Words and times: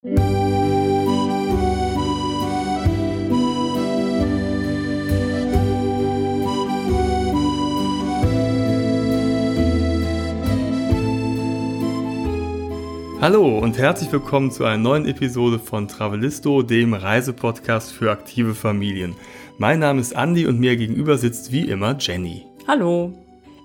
Hallo 0.00 0.14
und 13.58 13.76
herzlich 13.76 14.12
willkommen 14.12 14.52
zu 14.52 14.62
einer 14.64 14.76
neuen 14.76 15.04
Episode 15.04 15.58
von 15.58 15.88
Travelisto, 15.88 16.62
dem 16.62 16.94
Reisepodcast 16.94 17.90
für 17.90 18.12
aktive 18.12 18.54
Familien. 18.54 19.16
Mein 19.56 19.80
Name 19.80 20.00
ist 20.00 20.12
Andy 20.12 20.46
und 20.46 20.60
mir 20.60 20.76
gegenüber 20.76 21.18
sitzt 21.18 21.50
wie 21.50 21.68
immer 21.68 21.96
Jenny. 21.98 22.46
Hallo. 22.68 23.12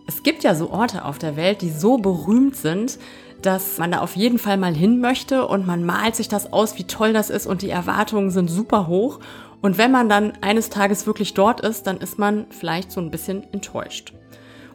Es 0.07 0.23
gibt 0.23 0.43
ja 0.43 0.55
so 0.55 0.71
Orte 0.71 1.05
auf 1.05 1.19
der 1.19 1.35
Welt, 1.35 1.61
die 1.61 1.69
so 1.69 1.99
berühmt 1.99 2.55
sind, 2.55 2.97
dass 3.45 3.77
man 3.77 3.91
da 3.91 3.99
auf 3.99 4.15
jeden 4.15 4.39
Fall 4.39 4.57
mal 4.57 4.73
hin 4.73 4.99
möchte 4.99 5.47
und 5.47 5.67
man 5.67 5.83
malt 5.83 6.15
sich 6.15 6.27
das 6.27 6.51
aus, 6.51 6.77
wie 6.77 6.85
toll 6.85 7.13
das 7.13 7.29
ist 7.29 7.45
und 7.45 7.61
die 7.61 7.69
Erwartungen 7.69 8.31
sind 8.31 8.49
super 8.49 8.87
hoch. 8.87 9.19
Und 9.61 9.77
wenn 9.77 9.91
man 9.91 10.09
dann 10.09 10.33
eines 10.41 10.69
Tages 10.69 11.07
wirklich 11.07 11.33
dort 11.33 11.61
ist, 11.61 11.87
dann 11.87 11.97
ist 11.97 12.19
man 12.19 12.47
vielleicht 12.49 12.91
so 12.91 12.99
ein 12.99 13.11
bisschen 13.11 13.43
enttäuscht. 13.53 14.13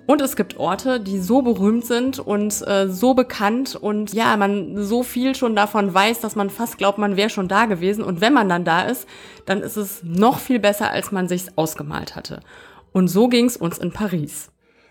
Und 0.07 0.23
es 0.23 0.37
gibt 0.37 0.57
Orte, 0.57 1.01
die 1.01 1.19
so 1.19 1.43
berühmt 1.43 1.85
sind 1.85 2.19
und 2.19 2.67
äh, 2.67 2.89
so 2.89 3.13
bekannt 3.13 3.77
und 3.77 4.15
ja, 4.15 4.39
man 4.39 4.83
so 4.83 5.03
viel 5.03 5.35
schon 5.35 5.55
davon 5.55 5.93
weiß, 5.93 6.21
dass 6.21 6.35
man 6.35 6.49
fast 6.49 6.79
glaubt, 6.79 6.97
man 6.97 7.19
wäre 7.19 7.29
schon 7.29 7.47
da 7.47 7.67
gewesen. 7.67 8.03
Und 8.03 8.23
wenn 8.23 8.33
man 8.33 8.49
dann 8.49 8.65
da 8.65 8.85
ist, 8.85 9.07
dann 9.45 9.61
ist 9.61 9.77
es 9.77 10.03
noch 10.03 10.39
viel 10.39 10.61
besser, 10.61 10.91
als 10.91 11.13
man 11.13 11.29
sich's 11.29 11.53
ausgemalt 11.57 12.17
hatte. 12.17 12.41
Und 12.93 13.09
so 13.09 13.29
ging's 13.29 13.59
uns 13.59 13.77
in 13.77 13.93
Paris. 13.93 14.51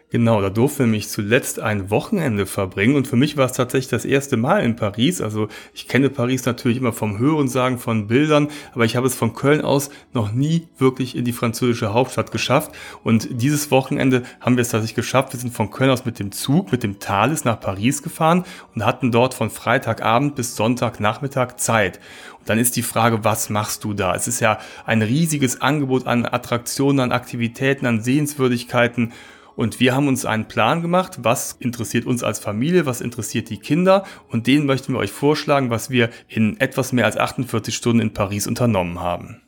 Genau, 0.09 0.41
da 0.41 0.49
durfte 0.49 0.87
mich 0.87 1.09
zuletzt 1.09 1.59
ein 1.59 1.89
Wochenende 1.89 2.45
verbringen 2.45 2.95
und 2.95 3.09
für 3.09 3.17
mich 3.17 3.35
war 3.35 3.45
es 3.45 3.51
tatsächlich 3.51 3.89
das 3.89 4.05
erste 4.05 4.37
Mal 4.37 4.63
in 4.63 4.77
Paris. 4.77 5.19
Also 5.19 5.49
ich 5.73 5.89
kenne 5.89 6.09
Paris 6.09 6.45
natürlich 6.45 6.77
immer 6.77 6.93
vom 6.93 7.19
Hörensagen 7.19 7.77
von 7.77 8.07
Bildern, 8.07 8.47
aber 8.73 8.85
ich 8.85 8.95
habe 8.95 9.05
es 9.05 9.15
von 9.15 9.33
Köln 9.33 9.59
aus 9.59 9.89
noch 10.13 10.31
nie 10.31 10.69
wirklich 10.77 11.13
in 11.17 11.25
die 11.25 11.33
französische 11.33 11.93
Hauptstadt 11.93 12.31
geschafft. 12.31 12.71
Und 13.03 13.27
dieses 13.41 13.69
Wochenende 13.69 14.23
haben 14.39 14.55
wir 14.55 14.61
es 14.61 14.69
tatsächlich 14.69 14.95
geschafft. 14.95 15.33
Wir 15.33 15.41
sind 15.41 15.53
von 15.53 15.71
Köln 15.71 15.89
aus 15.89 16.05
mit 16.05 16.19
dem 16.19 16.31
Zug, 16.31 16.71
mit 16.71 16.83
dem 16.83 16.99
Thales 16.99 17.43
nach 17.43 17.59
Paris 17.59 18.01
gefahren 18.01 18.45
und 18.75 18.85
hatten 18.85 19.11
dort 19.11 19.33
von 19.33 19.49
Freitagabend 19.49 20.35
bis 20.35 20.55
Sonntagnachmittag 20.55 21.57
Zeit. 21.57 21.99
Und 22.39 22.47
dann 22.47 22.59
ist 22.59 22.77
die 22.77 22.81
Frage, 22.81 23.25
was 23.25 23.49
machst 23.49 23.83
du 23.83 23.93
da? 23.93 24.15
Es 24.15 24.29
ist 24.29 24.39
ja 24.39 24.59
ein 24.85 25.01
riesiges 25.01 25.59
Angebot 25.59 26.07
an 26.07 26.25
Attraktionen, 26.25 27.01
an 27.01 27.11
Aktivitäten, 27.11 27.85
an 27.85 28.01
Sehenswürdigkeiten. 28.01 29.11
Und 29.57 29.79
wir 29.79 29.95
haben 29.95 30.07
uns 30.07 30.23
einen 30.23 30.47
Plan 30.47 30.83
gemacht, 30.83 31.17
was 31.23 31.53
interessiert 31.53 32.05
uns 32.05 32.23
als 32.23 32.37
Familie, 32.37 32.85
was 32.85 33.01
interessiert 33.01 33.49
die 33.49 33.57
Kinder 33.57 34.03
und 34.29 34.45
den 34.45 34.67
möchten 34.67 34.93
wir 34.93 34.99
euch 34.99 35.11
vorschlagen, 35.11 35.71
was 35.71 35.89
wir 35.89 36.11
in 36.27 36.59
etwas 36.59 36.93
mehr 36.93 37.05
als 37.05 37.17
48 37.17 37.75
Stunden 37.75 37.99
in 37.99 38.13
Paris 38.13 38.45
unternommen 38.45 38.99
haben. 38.99 39.41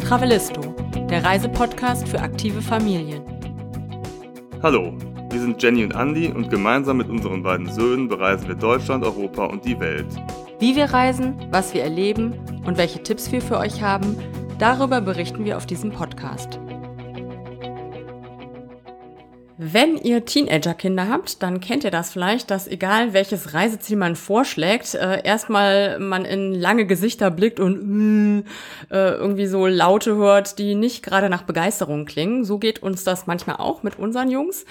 Travelisto, 0.00 0.74
der 1.10 1.22
Reisepodcast 1.22 2.08
für 2.08 2.20
aktive 2.20 2.62
Familien. 2.62 3.22
Hallo, 4.62 4.96
wir 5.30 5.38
sind 5.38 5.62
Jenny 5.62 5.84
und 5.84 5.94
Andy 5.94 6.28
und 6.28 6.48
gemeinsam 6.48 6.96
mit 6.96 7.10
unseren 7.10 7.42
beiden 7.42 7.70
Söhnen 7.70 8.08
bereisen 8.08 8.48
wir 8.48 8.54
Deutschland, 8.54 9.04
Europa 9.04 9.44
und 9.44 9.66
die 9.66 9.78
Welt. 9.78 10.06
Wie 10.60 10.74
wir 10.74 10.86
reisen, 10.86 11.34
was 11.50 11.74
wir 11.74 11.82
erleben 11.82 12.32
und 12.64 12.78
welche 12.78 13.02
Tipps 13.02 13.30
wir 13.30 13.42
für 13.42 13.58
euch 13.58 13.82
haben, 13.82 14.16
Darüber 14.58 15.02
berichten 15.02 15.44
wir 15.44 15.58
auf 15.58 15.66
diesem 15.66 15.92
Podcast. 15.92 16.58
Wenn 19.58 19.98
ihr 19.98 20.24
Teenager-Kinder 20.24 21.08
habt, 21.08 21.42
dann 21.42 21.60
kennt 21.60 21.84
ihr 21.84 21.90
das 21.90 22.10
vielleicht, 22.10 22.50
dass 22.50 22.66
egal 22.66 23.12
welches 23.12 23.52
Reiseziel 23.52 23.98
man 23.98 24.16
vorschlägt, 24.16 24.94
äh, 24.94 25.22
erstmal 25.24 25.98
man 25.98 26.24
in 26.24 26.54
lange 26.54 26.86
Gesichter 26.86 27.30
blickt 27.30 27.60
und 27.60 28.44
äh, 28.90 29.10
irgendwie 29.10 29.46
so 29.46 29.66
Laute 29.66 30.16
hört, 30.16 30.58
die 30.58 30.74
nicht 30.74 31.02
gerade 31.02 31.28
nach 31.28 31.42
Begeisterung 31.42 32.06
klingen. 32.06 32.44
So 32.44 32.58
geht 32.58 32.82
uns 32.82 33.04
das 33.04 33.26
manchmal 33.26 33.56
auch 33.56 33.82
mit 33.82 33.98
unseren 33.98 34.30
Jungs. 34.30 34.64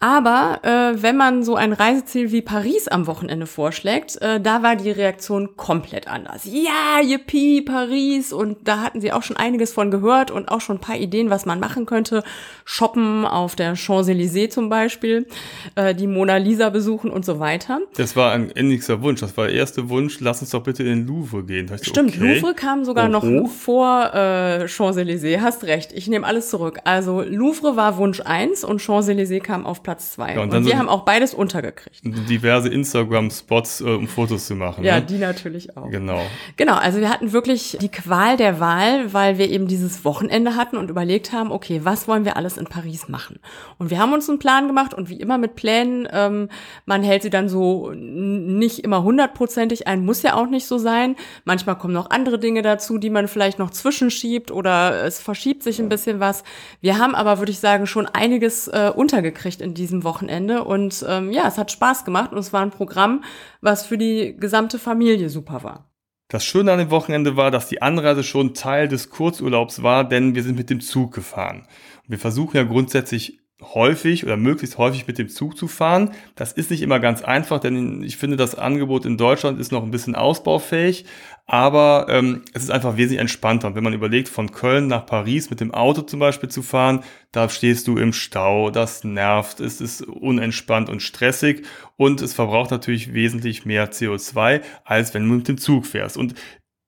Aber 0.00 0.60
äh, 0.62 1.02
wenn 1.02 1.16
man 1.16 1.42
so 1.42 1.56
ein 1.56 1.72
Reiseziel 1.72 2.30
wie 2.30 2.40
Paris 2.40 2.86
am 2.86 3.08
Wochenende 3.08 3.46
vorschlägt, 3.46 4.20
äh, 4.22 4.40
da 4.40 4.62
war 4.62 4.76
die 4.76 4.92
Reaktion 4.92 5.56
komplett 5.56 6.06
anders. 6.06 6.44
Ja, 6.44 7.00
yippie, 7.02 7.62
Paris. 7.62 8.32
Und 8.32 8.68
da 8.68 8.80
hatten 8.80 9.00
sie 9.00 9.12
auch 9.12 9.24
schon 9.24 9.36
einiges 9.36 9.72
von 9.72 9.90
gehört 9.90 10.30
und 10.30 10.50
auch 10.50 10.60
schon 10.60 10.76
ein 10.76 10.80
paar 10.80 10.96
Ideen, 10.96 11.30
was 11.30 11.46
man 11.46 11.58
machen 11.58 11.84
könnte. 11.84 12.22
Shoppen 12.64 13.24
auf 13.24 13.56
der 13.56 13.74
Champs-Élysées 13.74 14.50
zum 14.50 14.68
Beispiel, 14.68 15.26
äh, 15.74 15.94
die 15.94 16.06
Mona 16.06 16.36
Lisa 16.36 16.70
besuchen 16.70 17.10
und 17.10 17.24
so 17.24 17.40
weiter. 17.40 17.80
Das 17.96 18.14
war 18.14 18.32
ein 18.32 18.52
ähnlicher 18.54 19.02
Wunsch. 19.02 19.20
Das 19.20 19.36
war 19.36 19.46
der 19.46 19.56
erste 19.56 19.88
Wunsch, 19.88 20.20
lass 20.20 20.40
uns 20.40 20.50
doch 20.50 20.62
bitte 20.62 20.84
in 20.84 20.88
den 20.90 21.06
Louvre 21.06 21.42
gehen. 21.42 21.68
Stimmt, 21.82 22.16
okay. 22.16 22.34
Louvre 22.34 22.54
kam 22.54 22.84
sogar 22.84 23.06
oh, 23.06 23.08
noch 23.08 23.48
vor 23.48 24.14
äh, 24.14 24.68
Champs-Élysées. 24.68 25.40
Hast 25.40 25.64
recht, 25.64 25.92
ich 25.92 26.06
nehme 26.06 26.24
alles 26.24 26.50
zurück. 26.50 26.78
Also 26.84 27.22
Louvre 27.22 27.74
war 27.74 27.96
Wunsch 27.96 28.20
eins 28.20 28.62
und 28.62 28.80
Champs-Élysées 28.80 29.40
kam 29.40 29.66
auf 29.66 29.82
Platz 29.88 30.10
zwei. 30.10 30.34
Ja, 30.34 30.42
und, 30.42 30.52
und 30.52 30.66
wir 30.66 30.72
so 30.72 30.78
haben 30.78 30.88
auch 30.90 31.06
beides 31.06 31.32
untergekriegt. 31.32 32.02
Diverse 32.04 32.68
Instagram-Spots, 32.68 33.80
äh, 33.80 33.84
um 33.84 34.06
Fotos 34.06 34.46
zu 34.46 34.54
machen. 34.54 34.84
Ja, 34.84 34.96
ne? 34.96 35.06
die 35.06 35.16
natürlich 35.16 35.78
auch. 35.78 35.88
Genau. 35.88 36.20
Genau, 36.58 36.74
also 36.74 37.00
wir 37.00 37.08
hatten 37.08 37.32
wirklich 37.32 37.78
die 37.80 37.88
Qual 37.88 38.36
der 38.36 38.60
Wahl, 38.60 39.14
weil 39.14 39.38
wir 39.38 39.48
eben 39.48 39.66
dieses 39.66 40.04
Wochenende 40.04 40.56
hatten 40.56 40.76
und 40.76 40.90
überlegt 40.90 41.32
haben, 41.32 41.50
okay, 41.50 41.80
was 41.84 42.06
wollen 42.06 42.26
wir 42.26 42.36
alles 42.36 42.58
in 42.58 42.66
Paris 42.66 43.08
machen? 43.08 43.38
Und 43.78 43.88
wir 43.88 43.98
haben 43.98 44.12
uns 44.12 44.28
einen 44.28 44.38
Plan 44.38 44.66
gemacht 44.66 44.92
und 44.92 45.08
wie 45.08 45.18
immer 45.18 45.38
mit 45.38 45.54
Plänen, 45.54 46.06
ähm, 46.12 46.50
man 46.84 47.02
hält 47.02 47.22
sie 47.22 47.30
dann 47.30 47.48
so 47.48 47.90
nicht 47.94 48.80
immer 48.80 49.02
hundertprozentig 49.02 49.86
ein, 49.86 50.04
muss 50.04 50.20
ja 50.20 50.34
auch 50.34 50.48
nicht 50.48 50.66
so 50.66 50.76
sein. 50.76 51.16
Manchmal 51.46 51.78
kommen 51.78 51.94
noch 51.94 52.10
andere 52.10 52.38
Dinge 52.38 52.60
dazu, 52.60 52.98
die 52.98 53.08
man 53.08 53.26
vielleicht 53.26 53.58
noch 53.58 53.70
zwischenschiebt 53.70 54.50
oder 54.50 55.04
es 55.04 55.18
verschiebt 55.18 55.62
sich 55.62 55.78
ein 55.78 55.88
bisschen 55.88 56.20
was. 56.20 56.44
Wir 56.82 56.98
haben 56.98 57.14
aber, 57.14 57.38
würde 57.38 57.52
ich 57.52 57.58
sagen, 57.58 57.86
schon 57.86 58.04
einiges 58.04 58.68
äh, 58.68 58.92
untergekriegt 58.94 59.62
in 59.62 59.77
diesem 59.78 60.04
Wochenende. 60.04 60.64
Und 60.64 61.04
ähm, 61.08 61.32
ja, 61.32 61.48
es 61.48 61.56
hat 61.58 61.72
Spaß 61.72 62.04
gemacht 62.04 62.32
und 62.32 62.38
es 62.38 62.52
war 62.52 62.62
ein 62.62 62.70
Programm, 62.70 63.24
was 63.60 63.86
für 63.86 63.96
die 63.96 64.36
gesamte 64.38 64.78
Familie 64.78 65.30
super 65.30 65.62
war. 65.62 65.90
Das 66.30 66.44
Schöne 66.44 66.72
an 66.72 66.78
dem 66.78 66.90
Wochenende 66.90 67.36
war, 67.36 67.50
dass 67.50 67.68
die 67.68 67.80
Anreise 67.80 68.22
schon 68.22 68.52
Teil 68.52 68.86
des 68.86 69.08
Kurzurlaubs 69.08 69.82
war, 69.82 70.06
denn 70.06 70.34
wir 70.34 70.42
sind 70.42 70.58
mit 70.58 70.68
dem 70.68 70.80
Zug 70.80 71.14
gefahren. 71.14 71.66
wir 72.06 72.18
versuchen 72.18 72.58
ja 72.58 72.64
grundsätzlich 72.64 73.37
häufig 73.60 74.24
oder 74.24 74.36
möglichst 74.36 74.78
häufig 74.78 75.06
mit 75.06 75.18
dem 75.18 75.28
Zug 75.28 75.56
zu 75.56 75.66
fahren. 75.66 76.12
Das 76.36 76.52
ist 76.52 76.70
nicht 76.70 76.82
immer 76.82 77.00
ganz 77.00 77.22
einfach, 77.22 77.58
denn 77.58 78.02
ich 78.04 78.16
finde, 78.16 78.36
das 78.36 78.54
Angebot 78.54 79.04
in 79.04 79.16
Deutschland 79.16 79.58
ist 79.58 79.72
noch 79.72 79.82
ein 79.82 79.90
bisschen 79.90 80.14
ausbaufähig, 80.14 81.06
aber 81.46 82.06
ähm, 82.08 82.42
es 82.52 82.62
ist 82.62 82.70
einfach 82.70 82.96
wesentlich 82.96 83.20
entspannter. 83.20 83.68
Und 83.68 83.74
wenn 83.74 83.82
man 83.82 83.94
überlegt, 83.94 84.28
von 84.28 84.52
Köln 84.52 84.86
nach 84.86 85.06
Paris 85.06 85.50
mit 85.50 85.60
dem 85.60 85.74
Auto 85.74 86.02
zum 86.02 86.20
Beispiel 86.20 86.50
zu 86.50 86.62
fahren, 86.62 87.02
da 87.32 87.48
stehst 87.48 87.88
du 87.88 87.98
im 87.98 88.12
Stau, 88.12 88.70
das 88.70 89.02
nervt, 89.02 89.58
es 89.60 89.80
ist 89.80 90.02
unentspannt 90.02 90.88
und 90.88 91.02
stressig 91.02 91.64
und 91.96 92.22
es 92.22 92.34
verbraucht 92.34 92.70
natürlich 92.70 93.12
wesentlich 93.12 93.64
mehr 93.64 93.90
CO2, 93.90 94.60
als 94.84 95.14
wenn 95.14 95.28
du 95.28 95.34
mit 95.34 95.48
dem 95.48 95.58
Zug 95.58 95.86
fährst. 95.86 96.16
Und 96.16 96.34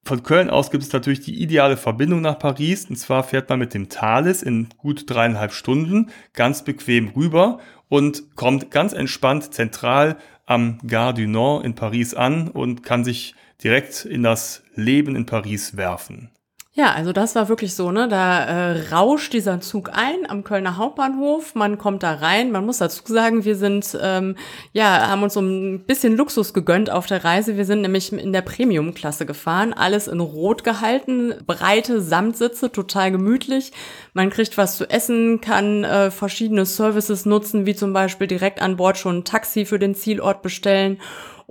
von 0.03 0.23
Köln 0.23 0.49
aus 0.49 0.71
gibt 0.71 0.83
es 0.83 0.93
natürlich 0.93 1.21
die 1.21 1.41
ideale 1.41 1.77
Verbindung 1.77 2.21
nach 2.21 2.39
Paris. 2.39 2.85
Und 2.89 2.95
zwar 2.95 3.23
fährt 3.23 3.49
man 3.49 3.59
mit 3.59 3.73
dem 3.73 3.89
Thales 3.89 4.41
in 4.41 4.69
gut 4.77 5.09
dreieinhalb 5.09 5.53
Stunden 5.53 6.09
ganz 6.33 6.63
bequem 6.63 7.09
rüber 7.09 7.59
und 7.87 8.35
kommt 8.35 8.71
ganz 8.71 8.93
entspannt 8.93 9.53
zentral 9.53 10.17
am 10.45 10.79
Gare 10.85 11.13
du 11.13 11.27
Nord 11.27 11.65
in 11.65 11.75
Paris 11.75 12.13
an 12.13 12.49
und 12.49 12.83
kann 12.83 13.03
sich 13.03 13.35
direkt 13.63 14.05
in 14.05 14.23
das 14.23 14.63
Leben 14.75 15.15
in 15.15 15.25
Paris 15.25 15.77
werfen. 15.77 16.31
Ja, 16.73 16.93
also 16.93 17.11
das 17.11 17.35
war 17.35 17.49
wirklich 17.49 17.75
so, 17.75 17.91
ne? 17.91 18.07
Da 18.07 18.45
äh, 18.45 18.89
rauscht 18.93 19.33
dieser 19.33 19.59
Zug 19.59 19.89
ein 19.91 20.29
am 20.29 20.45
Kölner 20.45 20.77
Hauptbahnhof. 20.77 21.53
Man 21.53 21.77
kommt 21.77 22.01
da 22.01 22.13
rein. 22.13 22.49
Man 22.49 22.65
muss 22.65 22.77
dazu 22.77 23.01
sagen, 23.05 23.43
wir 23.43 23.57
sind 23.57 23.97
ähm, 24.01 24.37
ja 24.71 25.09
haben 25.09 25.21
uns 25.21 25.33
so 25.33 25.41
ein 25.41 25.83
bisschen 25.85 26.15
Luxus 26.15 26.53
gegönnt 26.53 26.89
auf 26.89 27.07
der 27.07 27.25
Reise. 27.25 27.57
Wir 27.57 27.65
sind 27.65 27.81
nämlich 27.81 28.13
in 28.13 28.31
der 28.31 28.41
Premium-Klasse 28.41 29.25
gefahren, 29.25 29.73
alles 29.73 30.07
in 30.07 30.21
Rot 30.21 30.63
gehalten, 30.63 31.33
breite 31.45 31.99
Samtsitze, 31.99 32.71
total 32.71 33.11
gemütlich. 33.11 33.73
Man 34.13 34.29
kriegt 34.29 34.57
was 34.57 34.77
zu 34.77 34.89
essen, 34.89 35.41
kann 35.41 35.83
äh, 35.83 36.09
verschiedene 36.09 36.65
Services 36.65 37.25
nutzen, 37.25 37.65
wie 37.65 37.75
zum 37.75 37.91
Beispiel 37.91 38.27
direkt 38.27 38.61
an 38.61 38.77
Bord 38.77 38.97
schon 38.97 39.17
ein 39.17 39.25
Taxi 39.25 39.65
für 39.65 39.77
den 39.77 39.93
Zielort 39.93 40.41
bestellen 40.41 41.01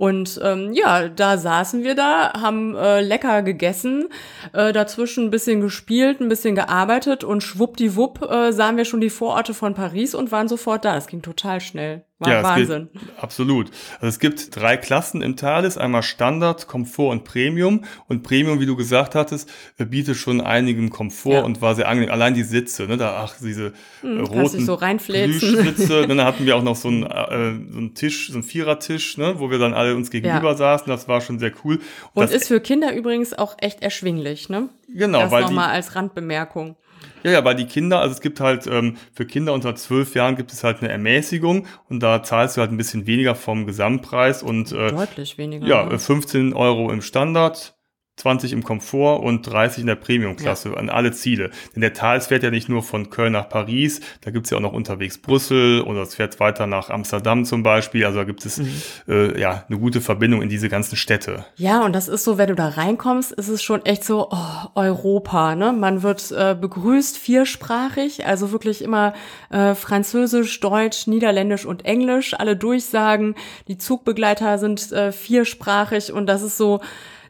und 0.01 0.39
ähm, 0.43 0.73
ja, 0.73 1.09
da 1.09 1.37
saßen 1.37 1.83
wir 1.83 1.93
da, 1.93 2.33
haben 2.33 2.75
äh, 2.75 3.01
lecker 3.01 3.43
gegessen, 3.43 4.09
äh, 4.51 4.73
dazwischen 4.73 5.25
ein 5.25 5.29
bisschen 5.29 5.61
gespielt, 5.61 6.19
ein 6.21 6.27
bisschen 6.27 6.55
gearbeitet 6.55 7.23
und 7.23 7.43
schwuppdiwupp 7.43 8.27
äh, 8.27 8.51
sahen 8.51 8.77
wir 8.77 8.85
schon 8.85 8.99
die 8.99 9.11
Vororte 9.11 9.53
von 9.53 9.75
Paris 9.75 10.15
und 10.15 10.31
waren 10.31 10.47
sofort 10.47 10.85
da. 10.85 10.95
Das 10.95 11.05
ging 11.05 11.21
total 11.21 11.61
schnell. 11.61 12.03
War 12.21 12.29
ja, 12.29 12.43
Wahnsinn. 12.43 12.89
Gibt, 12.93 13.19
absolut. 13.23 13.71
Also 13.95 14.07
es 14.07 14.19
gibt 14.19 14.55
drei 14.55 14.77
Klassen 14.77 15.21
im 15.23 15.35
Thales, 15.35 15.77
einmal 15.77 16.03
Standard, 16.03 16.67
Komfort 16.67 17.09
und 17.11 17.23
Premium. 17.23 17.83
Und 18.07 18.21
Premium, 18.21 18.59
wie 18.59 18.67
du 18.67 18.75
gesagt 18.75 19.15
hattest, 19.15 19.49
äh, 19.79 19.85
bietet 19.85 20.17
schon 20.17 20.39
einigen 20.39 20.91
Komfort 20.91 21.33
Ja. 21.33 21.41
und 21.41 21.61
war 21.61 21.73
sehr 21.73 21.87
angenehm. 21.87 22.11
Allein 22.11 22.35
die 22.35 22.43
Sitze, 22.43 22.83
ne, 22.85 22.95
da, 22.97 23.23
ach, 23.23 23.35
diese 23.41 23.73
Hm, 24.01 24.19
äh, 24.19 24.27
kannst 24.27 24.53
roten 24.53 24.65
so. 24.65 24.77
Plüschsitze. 24.77 26.07
Dann 26.07 26.21
hatten 26.23 26.45
wir 26.45 26.55
auch 26.55 26.63
noch 26.63 26.75
so 26.75 26.89
einen, 26.89 27.03
äh, 27.03 27.71
so 27.71 27.77
einen 27.79 27.93
Tisch, 27.95 28.27
so 28.27 28.35
einen 28.35 28.43
Vierertisch, 28.43 29.17
ne, 29.17 29.35
wo 29.39 29.49
wir 29.49 29.57
dann 29.57 29.73
alle 29.73 29.95
uns 29.95 30.11
gegenüber 30.11 30.51
Ja. 30.51 30.55
saßen. 30.55 30.87
Das 30.87 31.07
war 31.07 31.21
schon 31.21 31.39
sehr 31.39 31.51
cool. 31.63 31.79
Und 32.13 32.23
das, 32.23 32.31
ist 32.31 32.47
für 32.47 32.59
Kinder 32.59 32.93
übrigens 32.93 33.33
auch 33.33 33.55
echt 33.59 33.81
erschwinglich, 33.81 34.49
ne? 34.49 34.69
genau, 34.93 35.21
das 35.21 35.31
weil 35.31 35.41
nochmal 35.43 35.69
als 35.69 35.95
Randbemerkung. 35.95 36.75
Ja, 37.23 37.31
ja, 37.31 37.45
weil 37.45 37.55
die 37.55 37.65
Kinder, 37.65 37.99
also 37.99 38.13
es 38.13 38.21
gibt 38.21 38.39
halt 38.39 38.67
ähm, 38.67 38.97
für 39.13 39.25
Kinder 39.25 39.53
unter 39.53 39.75
zwölf 39.75 40.15
Jahren 40.15 40.35
gibt 40.35 40.51
es 40.51 40.63
halt 40.63 40.81
eine 40.81 40.91
Ermäßigung 40.91 41.67
und 41.89 42.01
da 42.01 42.23
zahlst 42.23 42.57
du 42.57 42.61
halt 42.61 42.71
ein 42.71 42.77
bisschen 42.77 43.05
weniger 43.05 43.35
vom 43.35 43.65
Gesamtpreis 43.65 44.41
und 44.43 44.71
äh, 44.71 44.89
Deutlich 44.89 45.37
weniger. 45.37 45.67
ja, 45.67 45.85
ne? 45.85 45.93
äh, 45.95 45.99
15 45.99 46.53
Euro 46.53 46.91
im 46.91 47.01
Standard, 47.01 47.75
20 48.21 48.53
im 48.53 48.63
Komfort 48.63 49.23
und 49.23 49.41
30 49.41 49.81
in 49.81 49.87
der 49.87 49.95
Premium-Klasse 49.95 50.77
an 50.77 50.89
alle 50.89 51.11
Ziele. 51.11 51.49
Denn 51.75 51.81
der 51.81 51.93
Thales 51.93 52.27
fährt 52.27 52.43
ja 52.43 52.51
nicht 52.51 52.69
nur 52.69 52.83
von 52.83 53.09
Köln 53.09 53.33
nach 53.33 53.49
Paris, 53.49 53.99
da 54.21 54.31
gibt's 54.31 54.51
ja 54.51 54.57
auch 54.57 54.61
noch 54.61 54.73
unterwegs 54.73 55.17
Brüssel 55.17 55.81
oder 55.81 56.01
es 56.01 56.15
fährt 56.15 56.39
weiter 56.39 56.67
nach 56.67 56.89
Amsterdam 56.89 57.45
zum 57.45 57.63
Beispiel. 57.63 58.05
Also 58.05 58.19
da 58.19 58.23
gibt 58.23 58.45
es 58.45 58.61
äh, 59.07 59.39
ja 59.39 59.63
eine 59.67 59.79
gute 59.79 60.01
Verbindung 60.01 60.41
in 60.41 60.49
diese 60.49 60.69
ganzen 60.69 60.95
Städte. 60.95 61.45
Ja, 61.55 61.83
und 61.83 61.93
das 61.93 62.07
ist 62.07 62.23
so, 62.23 62.37
wenn 62.37 62.49
du 62.49 62.55
da 62.55 62.69
reinkommst, 62.69 63.31
ist 63.31 63.47
es 63.47 63.63
schon 63.63 63.85
echt 63.85 64.03
so 64.03 64.29
oh, 64.29 64.67
Europa, 64.75 65.55
ne? 65.55 65.73
Man 65.73 66.03
wird 66.03 66.31
äh, 66.31 66.55
begrüßt 66.59 67.17
viersprachig, 67.17 68.25
also 68.25 68.51
wirklich 68.51 68.83
immer 68.83 69.13
äh, 69.49 69.73
Französisch, 69.73 70.59
Deutsch, 70.59 71.07
Niederländisch 71.07 71.65
und 71.65 71.85
Englisch, 71.85 72.35
alle 72.35 72.55
Durchsagen. 72.55 73.35
Die 73.67 73.77
Zugbegleiter 73.77 74.59
sind 74.59 74.91
äh, 74.91 75.11
viersprachig 75.11 76.13
und 76.13 76.27
das 76.27 76.43
ist 76.43 76.57
so 76.57 76.81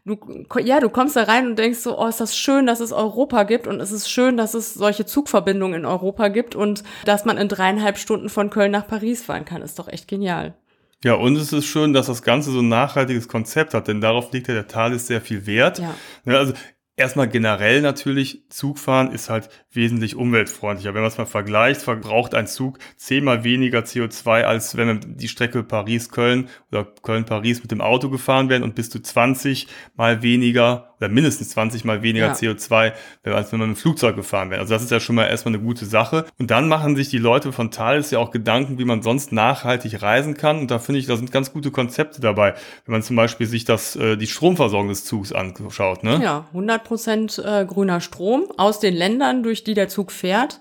Du, 0.04 0.18
ja, 0.60 0.80
du 0.80 0.90
kommst 0.90 1.16
da 1.16 1.24
rein 1.24 1.46
und 1.46 1.60
denkst 1.60 1.80
so, 1.80 2.00
oh, 2.00 2.08
ist 2.08 2.20
das 2.20 2.36
schön, 2.36 2.66
dass 2.66 2.80
es 2.80 2.92
Europa 2.92 3.44
gibt 3.44 3.68
und 3.68 3.80
es 3.80 3.92
ist 3.92 4.10
schön, 4.10 4.36
dass 4.36 4.56
es 4.56 4.74
solche 4.74 5.06
Zugverbindungen 5.06 5.82
in 5.82 5.86
Europa 5.86 6.30
gibt 6.30 6.56
und 6.56 6.84
dass 7.06 7.24
man 7.24 7.38
in 7.38 7.48
dreieinhalb 7.48 8.00
Stunden 8.00 8.30
von 8.30 8.50
Köln 8.50 8.72
nach 8.72 8.88
Paris 8.88 9.24
fahren 9.24 9.46
kann, 9.46 9.62
ist 9.62 9.78
doch 9.78 9.88
echt 9.88 10.08
genial. 10.08 10.56
Ja, 11.04 11.14
und 11.16 11.36
es 11.36 11.54
ist 11.54 11.66
schön, 11.66 11.94
dass 11.94 12.08
das 12.08 12.24
Ganze 12.24 12.52
so 12.52 12.60
ein 12.62 12.70
nachhaltiges 12.70 13.28
Konzept 13.28 13.74
hat, 13.76 13.88
denn 13.88 14.02
darauf 14.02 14.32
legt 14.32 14.48
ja 14.48 14.56
der 14.56 14.68
Thales 14.68 15.06
sehr 15.06 15.22
viel 15.22 15.46
Wert. 15.46 15.80
Ja. 15.80 15.94
Ja, 16.26 16.38
also 16.38 16.54
erstmal 16.96 17.28
generell 17.28 17.82
natürlich, 17.82 18.44
Zugfahren 18.50 19.12
ist 19.12 19.30
halt 19.30 19.50
wesentlich 19.72 20.16
umweltfreundlicher. 20.16 20.94
Wenn 20.94 21.02
man 21.02 21.10
es 21.12 21.18
mal 21.18 21.26
vergleicht, 21.26 21.82
verbraucht 21.82 22.36
ein 22.36 22.48
Zug 22.48 22.78
zehnmal 22.98 23.44
weniger 23.44 23.80
CO2, 23.80 24.44
als 24.44 24.76
wenn 24.78 24.88
man 24.88 25.00
die 25.18 25.28
Strecke 25.28 25.64
Paris-Köln 25.64 26.50
oder 26.72 26.86
Köln-Paris 27.02 27.62
mit 27.62 27.72
dem 27.72 27.82
Auto 27.82 28.10
gefahren 28.10 28.50
wären 28.50 28.64
und 28.64 28.76
bis 28.76 28.90
zu 28.90 29.02
20 29.02 29.68
mal 29.96 30.22
weniger 30.22 30.90
oder 30.98 31.10
mindestens 31.10 31.50
20 31.50 31.84
mal 31.84 32.04
weniger 32.04 32.28
Ja. 32.28 32.34
CO2, 32.34 32.94
als 33.24 33.52
wenn 33.52 33.60
man 33.60 33.70
mit 33.70 33.78
dem 33.78 33.82
Flugzeug 33.82 34.16
gefahren 34.16 34.52
wäre. 34.52 34.62
Also 34.62 34.74
das 34.76 34.84
ist 34.84 34.92
ja 34.92 35.00
schon 35.00 35.16
mal 35.16 35.26
erstmal 35.26 35.56
eine 35.56 35.64
gute 35.64 35.86
Sache. 35.86 36.26
Und 36.38 36.52
dann 36.52 36.68
machen 36.68 36.96
sich 36.96 37.10
die 37.10 37.18
Leute 37.18 37.52
von 37.52 37.72
Thales 37.72 38.12
ja 38.12 38.20
auch 38.20 38.30
Gedanken, 38.30 38.78
wie 38.78 38.86
man 38.86 39.02
sonst 39.02 39.32
nachhaltig 39.32 40.04
reisen 40.04 40.36
kann. 40.36 40.60
Und 40.60 40.70
da 40.70 40.78
finde 40.78 41.00
ich, 41.00 41.08
da 41.08 41.16
sind 41.16 41.32
ganz 41.32 41.52
gute 41.54 41.72
Konzepte 41.72 42.22
dabei. 42.22 42.54
Wenn 42.86 42.92
man 42.92 43.02
zum 43.02 43.16
Beispiel 43.16 43.48
sich 43.48 43.66
das, 43.66 43.96
äh, 43.96 44.16
die 44.16 44.28
Stromversorgung 44.28 44.90
des 44.90 45.04
Zugs 45.06 45.32
anschaut, 45.32 46.04
ne? 46.04 46.20
Ja, 46.22 46.46
100% 46.54 46.81
äh, 46.90 47.66
grüner 47.66 48.02
Strom 48.02 48.46
aus 48.58 48.80
den 48.80 48.96
Ländern, 48.96 49.44
durch 49.44 49.64
die 49.64 49.74
der 49.74 49.88
Zug 49.88 50.12
fährt. 50.12 50.60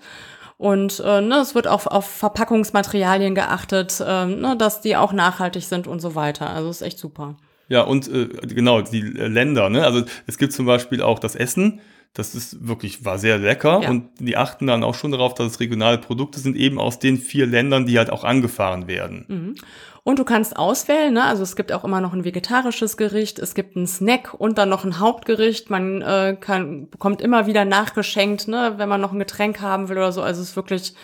Und 0.57 1.01
äh, 1.03 1.21
ne, 1.21 1.37
es 1.37 1.55
wird 1.55 1.67
auch 1.67 1.87
auf 1.87 2.05
Verpackungsmaterialien 2.05 3.33
geachtet, 3.33 3.99
äh, 3.99 4.25
ne, 4.25 4.55
dass 4.57 4.81
die 4.81 4.95
auch 4.95 5.11
nachhaltig 5.11 5.63
sind 5.63 5.87
und 5.87 5.99
so 5.99 6.13
weiter. 6.13 6.51
Also 6.51 6.69
ist 6.69 6.83
echt 6.83 6.99
super. 6.99 7.35
Ja, 7.67 7.81
und 7.81 8.07
äh, 8.09 8.27
genau, 8.47 8.81
die 8.81 9.01
Länder, 9.01 9.69
ne? 9.69 9.85
Also 9.85 10.03
es 10.27 10.37
gibt 10.37 10.53
zum 10.53 10.65
Beispiel 10.65 11.01
auch 11.01 11.19
das 11.19 11.35
Essen. 11.35 11.79
Das 12.13 12.35
ist 12.35 12.67
wirklich, 12.67 13.05
war 13.05 13.17
sehr 13.17 13.37
lecker. 13.37 13.81
Ja. 13.83 13.89
Und 13.89 14.09
die 14.19 14.35
achten 14.35 14.67
dann 14.67 14.83
auch 14.83 14.95
schon 14.95 15.11
darauf, 15.11 15.33
dass 15.33 15.47
es 15.47 15.59
regionale 15.61 15.97
Produkte 15.97 16.39
sind, 16.39 16.57
eben 16.57 16.77
aus 16.79 16.99
den 16.99 17.17
vier 17.17 17.45
Ländern, 17.45 17.85
die 17.85 17.97
halt 17.97 18.09
auch 18.09 18.25
angefahren 18.25 18.87
werden. 18.87 19.55
Und 20.03 20.17
du 20.17 20.23
kannst 20.23 20.57
auswählen, 20.57 21.13
ne? 21.13 21.23
also 21.23 21.43
es 21.43 21.55
gibt 21.55 21.71
auch 21.71 21.83
immer 21.83 22.01
noch 22.01 22.13
ein 22.13 22.25
vegetarisches 22.25 22.97
Gericht, 22.97 23.37
es 23.37 23.53
gibt 23.53 23.77
einen 23.77 23.85
Snack 23.85 24.33
und 24.33 24.57
dann 24.57 24.67
noch 24.67 24.83
ein 24.83 24.99
Hauptgericht. 24.99 25.69
Man 25.69 26.01
äh, 26.01 26.35
kann, 26.39 26.89
bekommt 26.89 27.21
immer 27.21 27.45
wieder 27.45 27.65
nachgeschenkt, 27.65 28.47
ne? 28.47 28.73
wenn 28.77 28.89
man 28.89 28.99
noch 28.99 29.11
ein 29.11 29.19
Getränk 29.19 29.61
haben 29.61 29.89
will 29.89 29.97
oder 29.97 30.11
so. 30.11 30.23
Also 30.23 30.41
es 30.41 30.49
ist 30.49 30.55
wirklich, 30.55 30.95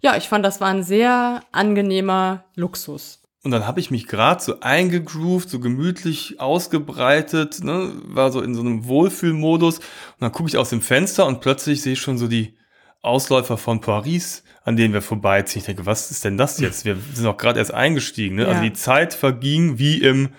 ja, 0.00 0.16
ich 0.16 0.28
fand, 0.28 0.44
das 0.44 0.60
war 0.60 0.68
ein 0.68 0.84
sehr 0.84 1.40
angenehmer 1.50 2.44
Luxus. 2.54 3.25
Und 3.46 3.52
dann 3.52 3.68
habe 3.68 3.78
ich 3.78 3.92
mich 3.92 4.08
gerade 4.08 4.42
so 4.42 4.58
eingegroovt, 4.58 5.48
so 5.48 5.60
gemütlich 5.60 6.40
ausgebreitet, 6.40 7.62
ne? 7.62 7.92
war 8.02 8.32
so 8.32 8.40
in 8.40 8.56
so 8.56 8.60
einem 8.60 8.86
Wohlfühlmodus. 8.86 9.78
Und 9.78 9.84
dann 10.18 10.32
gucke 10.32 10.48
ich 10.48 10.56
aus 10.56 10.70
dem 10.70 10.82
Fenster 10.82 11.26
und 11.26 11.42
plötzlich 11.42 11.80
sehe 11.80 11.92
ich 11.92 12.00
schon 12.00 12.18
so 12.18 12.26
die 12.26 12.56
Ausläufer 13.02 13.56
von 13.56 13.80
Paris, 13.80 14.42
an 14.64 14.74
denen 14.74 14.92
wir 14.92 15.00
vorbeiziehen. 15.00 15.60
Ich 15.60 15.66
denke, 15.66 15.86
was 15.86 16.10
ist 16.10 16.24
denn 16.24 16.36
das 16.36 16.58
jetzt? 16.58 16.84
Wir 16.84 16.96
sind 17.14 17.24
doch 17.24 17.36
gerade 17.36 17.60
erst 17.60 17.72
eingestiegen. 17.72 18.34
Ne? 18.34 18.42
Ja. 18.42 18.48
Also 18.48 18.62
die 18.62 18.72
Zeit 18.72 19.14
verging 19.14 19.78
wie 19.78 19.98
im, 19.98 20.30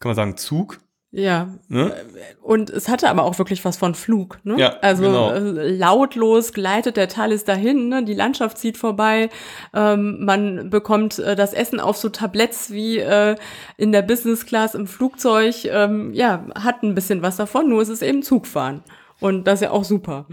kann 0.00 0.08
man 0.08 0.16
sagen, 0.16 0.36
Zug. 0.36 0.80
Ja, 1.12 1.48
Ne? 1.68 1.94
Und 2.42 2.68
es 2.68 2.88
hatte 2.88 3.08
aber 3.08 3.24
auch 3.24 3.38
wirklich 3.38 3.64
was 3.64 3.76
von 3.76 3.94
Flug. 3.94 4.38
Ne? 4.44 4.56
Ja, 4.58 4.76
also 4.82 5.04
genau. 5.04 5.32
äh, 5.32 5.70
lautlos 5.70 6.52
gleitet 6.52 6.96
der 6.96 7.08
Thales 7.08 7.44
dahin, 7.44 7.88
ne? 7.88 8.04
die 8.04 8.14
Landschaft 8.14 8.58
zieht 8.58 8.76
vorbei, 8.76 9.30
ähm, 9.72 10.24
man 10.24 10.68
bekommt 10.68 11.18
äh, 11.18 11.36
das 11.36 11.52
Essen 11.54 11.80
auf 11.80 11.96
so 11.96 12.08
Tabletts 12.08 12.70
wie 12.70 12.98
äh, 12.98 13.36
in 13.76 13.92
der 13.92 14.02
Business 14.02 14.46
Class 14.46 14.74
im 14.74 14.86
Flugzeug. 14.86 15.64
Ähm, 15.64 16.12
ja, 16.12 16.46
hat 16.54 16.82
ein 16.82 16.94
bisschen 16.94 17.22
was 17.22 17.36
davon, 17.36 17.68
nur 17.68 17.82
es 17.82 17.88
ist 17.88 18.02
eben 18.02 18.22
Zugfahren. 18.22 18.82
Und 19.20 19.44
das 19.44 19.60
ist 19.60 19.62
ja 19.62 19.70
auch 19.70 19.84
super. 19.84 20.26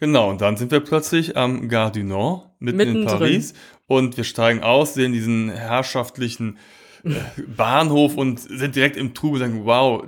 Genau, 0.00 0.30
und 0.30 0.40
dann 0.40 0.56
sind 0.56 0.72
wir 0.72 0.80
plötzlich 0.80 1.36
am 1.36 1.68
Gare 1.68 1.92
du 1.92 2.02
Nord, 2.02 2.48
mitten 2.58 2.80
in 2.80 2.88
Mittendrin. 2.88 3.18
Paris. 3.18 3.54
Und 3.86 4.16
wir 4.16 4.24
steigen 4.24 4.62
aus, 4.62 4.94
sehen 4.94 5.12
diesen 5.12 5.50
herrschaftlichen 5.50 6.58
Bahnhof 7.56 8.16
und 8.16 8.40
sind 8.40 8.76
direkt 8.76 8.96
im 8.96 9.14
Trubel 9.14 9.42
und 9.42 9.48
sagen, 9.50 9.64
wow, 9.64 10.04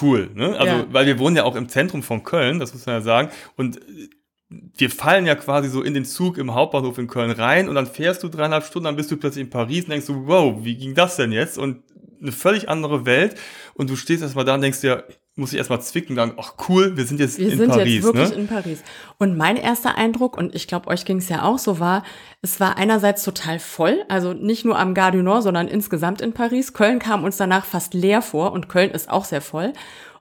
cool. 0.00 0.30
Ne? 0.34 0.56
Also, 0.58 0.74
Ja. 0.76 0.86
weil 0.92 1.06
wir 1.06 1.18
wohnen 1.18 1.36
ja 1.36 1.44
auch 1.44 1.56
im 1.56 1.68
Zentrum 1.68 2.02
von 2.02 2.22
Köln, 2.22 2.58
das 2.58 2.72
muss 2.74 2.86
man 2.86 2.96
ja 2.96 3.00
sagen. 3.00 3.30
Und 3.56 3.78
äh, 3.78 4.08
wir 4.50 4.90
fallen 4.90 5.26
ja 5.26 5.34
quasi 5.34 5.68
so 5.68 5.82
in 5.82 5.92
den 5.94 6.04
Zug 6.06 6.38
im 6.38 6.54
Hauptbahnhof 6.54 6.96
in 6.98 7.06
Köln 7.06 7.30
rein 7.30 7.68
und 7.68 7.74
dann 7.74 7.86
fährst 7.86 8.22
du 8.22 8.28
dreieinhalb 8.28 8.64
Stunden, 8.64 8.84
dann 8.84 8.96
bist 8.96 9.10
du 9.10 9.16
plötzlich 9.16 9.44
in 9.44 9.50
Paris 9.50 9.84
und 9.84 9.90
denkst 9.90 10.06
du, 10.06 10.26
wow, 10.26 10.56
wie 10.64 10.76
ging 10.76 10.94
das 10.94 11.16
denn 11.16 11.32
jetzt? 11.32 11.58
Und 11.58 11.82
eine 12.20 12.32
völlig 12.32 12.68
andere 12.68 13.04
Welt. 13.06 13.36
Und 13.74 13.90
du 13.90 13.96
stehst 13.96 14.22
erstmal 14.22 14.44
da 14.44 14.54
und 14.54 14.62
denkst 14.62 14.80
dir, 14.80 15.04
muss 15.38 15.52
ich 15.52 15.58
erstmal 15.58 15.80
zwicken, 15.80 16.16
dann, 16.16 16.32
ach 16.36 16.54
cool, 16.68 16.96
wir 16.96 17.04
sind 17.04 17.20
jetzt 17.20 17.38
Wir 17.38 17.52
in 17.52 17.58
sind 17.58 17.70
Paris. 17.70 17.94
jetzt 17.94 18.04
wirklich 18.04 18.30
ne? 18.30 18.34
in 18.34 18.46
Paris. 18.48 18.82
Und 19.18 19.36
mein 19.36 19.56
erster 19.56 19.96
Eindruck, 19.96 20.36
und 20.36 20.54
ich 20.54 20.66
glaube, 20.66 20.88
euch 20.88 21.04
ging 21.04 21.18
es 21.18 21.28
ja 21.28 21.44
auch 21.44 21.58
so, 21.58 21.80
war, 21.80 22.02
es 22.42 22.60
war 22.60 22.76
einerseits 22.76 23.22
total 23.24 23.58
voll, 23.58 24.04
also 24.08 24.32
nicht 24.32 24.64
nur 24.64 24.78
am 24.78 24.94
Gare 24.94 25.12
du 25.12 25.22
Nord, 25.22 25.42
sondern 25.42 25.68
insgesamt 25.68 26.20
in 26.20 26.32
Paris. 26.32 26.72
Köln 26.72 26.98
kam 26.98 27.24
uns 27.24 27.36
danach 27.36 27.64
fast 27.64 27.94
leer 27.94 28.22
vor 28.22 28.52
und 28.52 28.68
Köln 28.68 28.90
ist 28.90 29.08
auch 29.10 29.24
sehr 29.24 29.40
voll. 29.40 29.72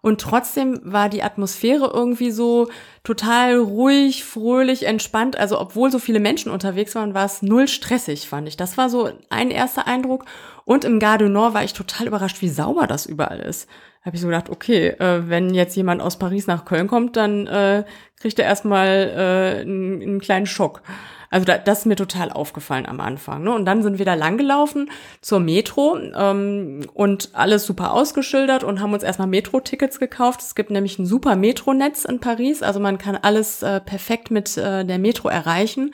Und 0.02 0.22
trotzdem 0.22 0.80
war 0.84 1.10
die 1.10 1.24
Atmosphäre 1.24 1.92
irgendwie 1.94 2.32
so 2.32 2.70
total 3.04 3.58
ruhig, 3.58 4.24
fröhlich, 4.24 4.86
entspannt. 4.86 5.38
Also 5.38 5.60
obwohl 5.60 5.92
so 5.92 6.00
viele 6.00 6.20
Menschen 6.20 6.52
unterwegs 6.52 6.96
waren, 6.96 7.14
war 7.14 7.26
es 7.26 7.42
null 7.42 7.68
stressig, 7.68 8.30
fand 8.30 8.48
ich. 8.48 8.58
Das 8.58 8.78
war 8.78 8.90
so 8.90 9.10
ein 9.30 9.52
erster 9.52 9.88
Eindruck. 9.88 10.26
Und 10.66 10.86
im 10.86 11.00
Gare 11.00 11.18
du 11.20 11.30
Nord 11.30 11.54
war 11.54 11.64
ich 11.64 11.74
total 11.74 12.08
überrascht, 12.08 12.42
wie 12.42 12.50
sauber 12.50 12.88
das 12.88 13.06
überall 13.06 13.40
ist. 13.40 13.68
Habe 14.08 14.16
ich 14.16 14.22
so 14.22 14.28
gedacht, 14.28 14.50
okay, 14.50 14.88
äh, 14.88 15.28
wenn 15.28 15.54
jetzt 15.54 15.76
jemand 15.76 16.02
aus 16.02 16.18
Paris 16.18 16.48
nach 16.48 16.64
Köln 16.64 16.88
kommt, 16.88 17.18
dann 17.18 17.46
äh, 17.46 17.84
kriegt 18.18 18.40
er 18.40 18.46
erstmal 18.46 18.88
äh, 18.88 19.62
einen, 19.64 20.02
einen 20.02 20.20
kleinen 20.22 20.46
Schock. 20.46 20.82
Also 21.30 21.46
da, 21.46 21.58
das 21.58 21.80
ist 21.80 21.86
mir 21.88 21.98
total 21.98 22.32
aufgefallen 22.32 22.86
am 22.86 23.02
Anfang. 23.02 23.44
Ne? 23.44 23.52
Und 23.54 23.66
dann 23.66 23.84
sind 23.84 23.98
wir 23.98 24.06
da 24.06 24.14
langgelaufen 24.14 24.90
zur 25.20 25.42
Metro 25.42 25.98
ähm, 25.98 26.86
und 26.94 27.32
alles 27.34 27.66
super 27.66 27.92
ausgeschildert 27.92 28.64
und 28.64 28.80
haben 28.80 28.94
uns 28.94 29.04
erstmal 29.04 29.28
Metro-Tickets 29.28 30.00
gekauft. 30.00 30.42
Es 30.42 30.56
gibt 30.56 30.70
nämlich 30.70 30.98
ein 31.00 31.06
super 31.06 31.36
Metronetz 31.36 32.06
in 32.06 32.22
Paris, 32.22 32.64
also 32.64 32.80
man 32.80 32.98
kann 32.98 33.18
alles 33.18 33.62
äh, 33.62 33.82
perfekt 33.82 34.32
mit 34.32 34.56
äh, 34.56 34.86
der 34.86 35.00
Metro 35.00 35.28
erreichen. 35.28 35.94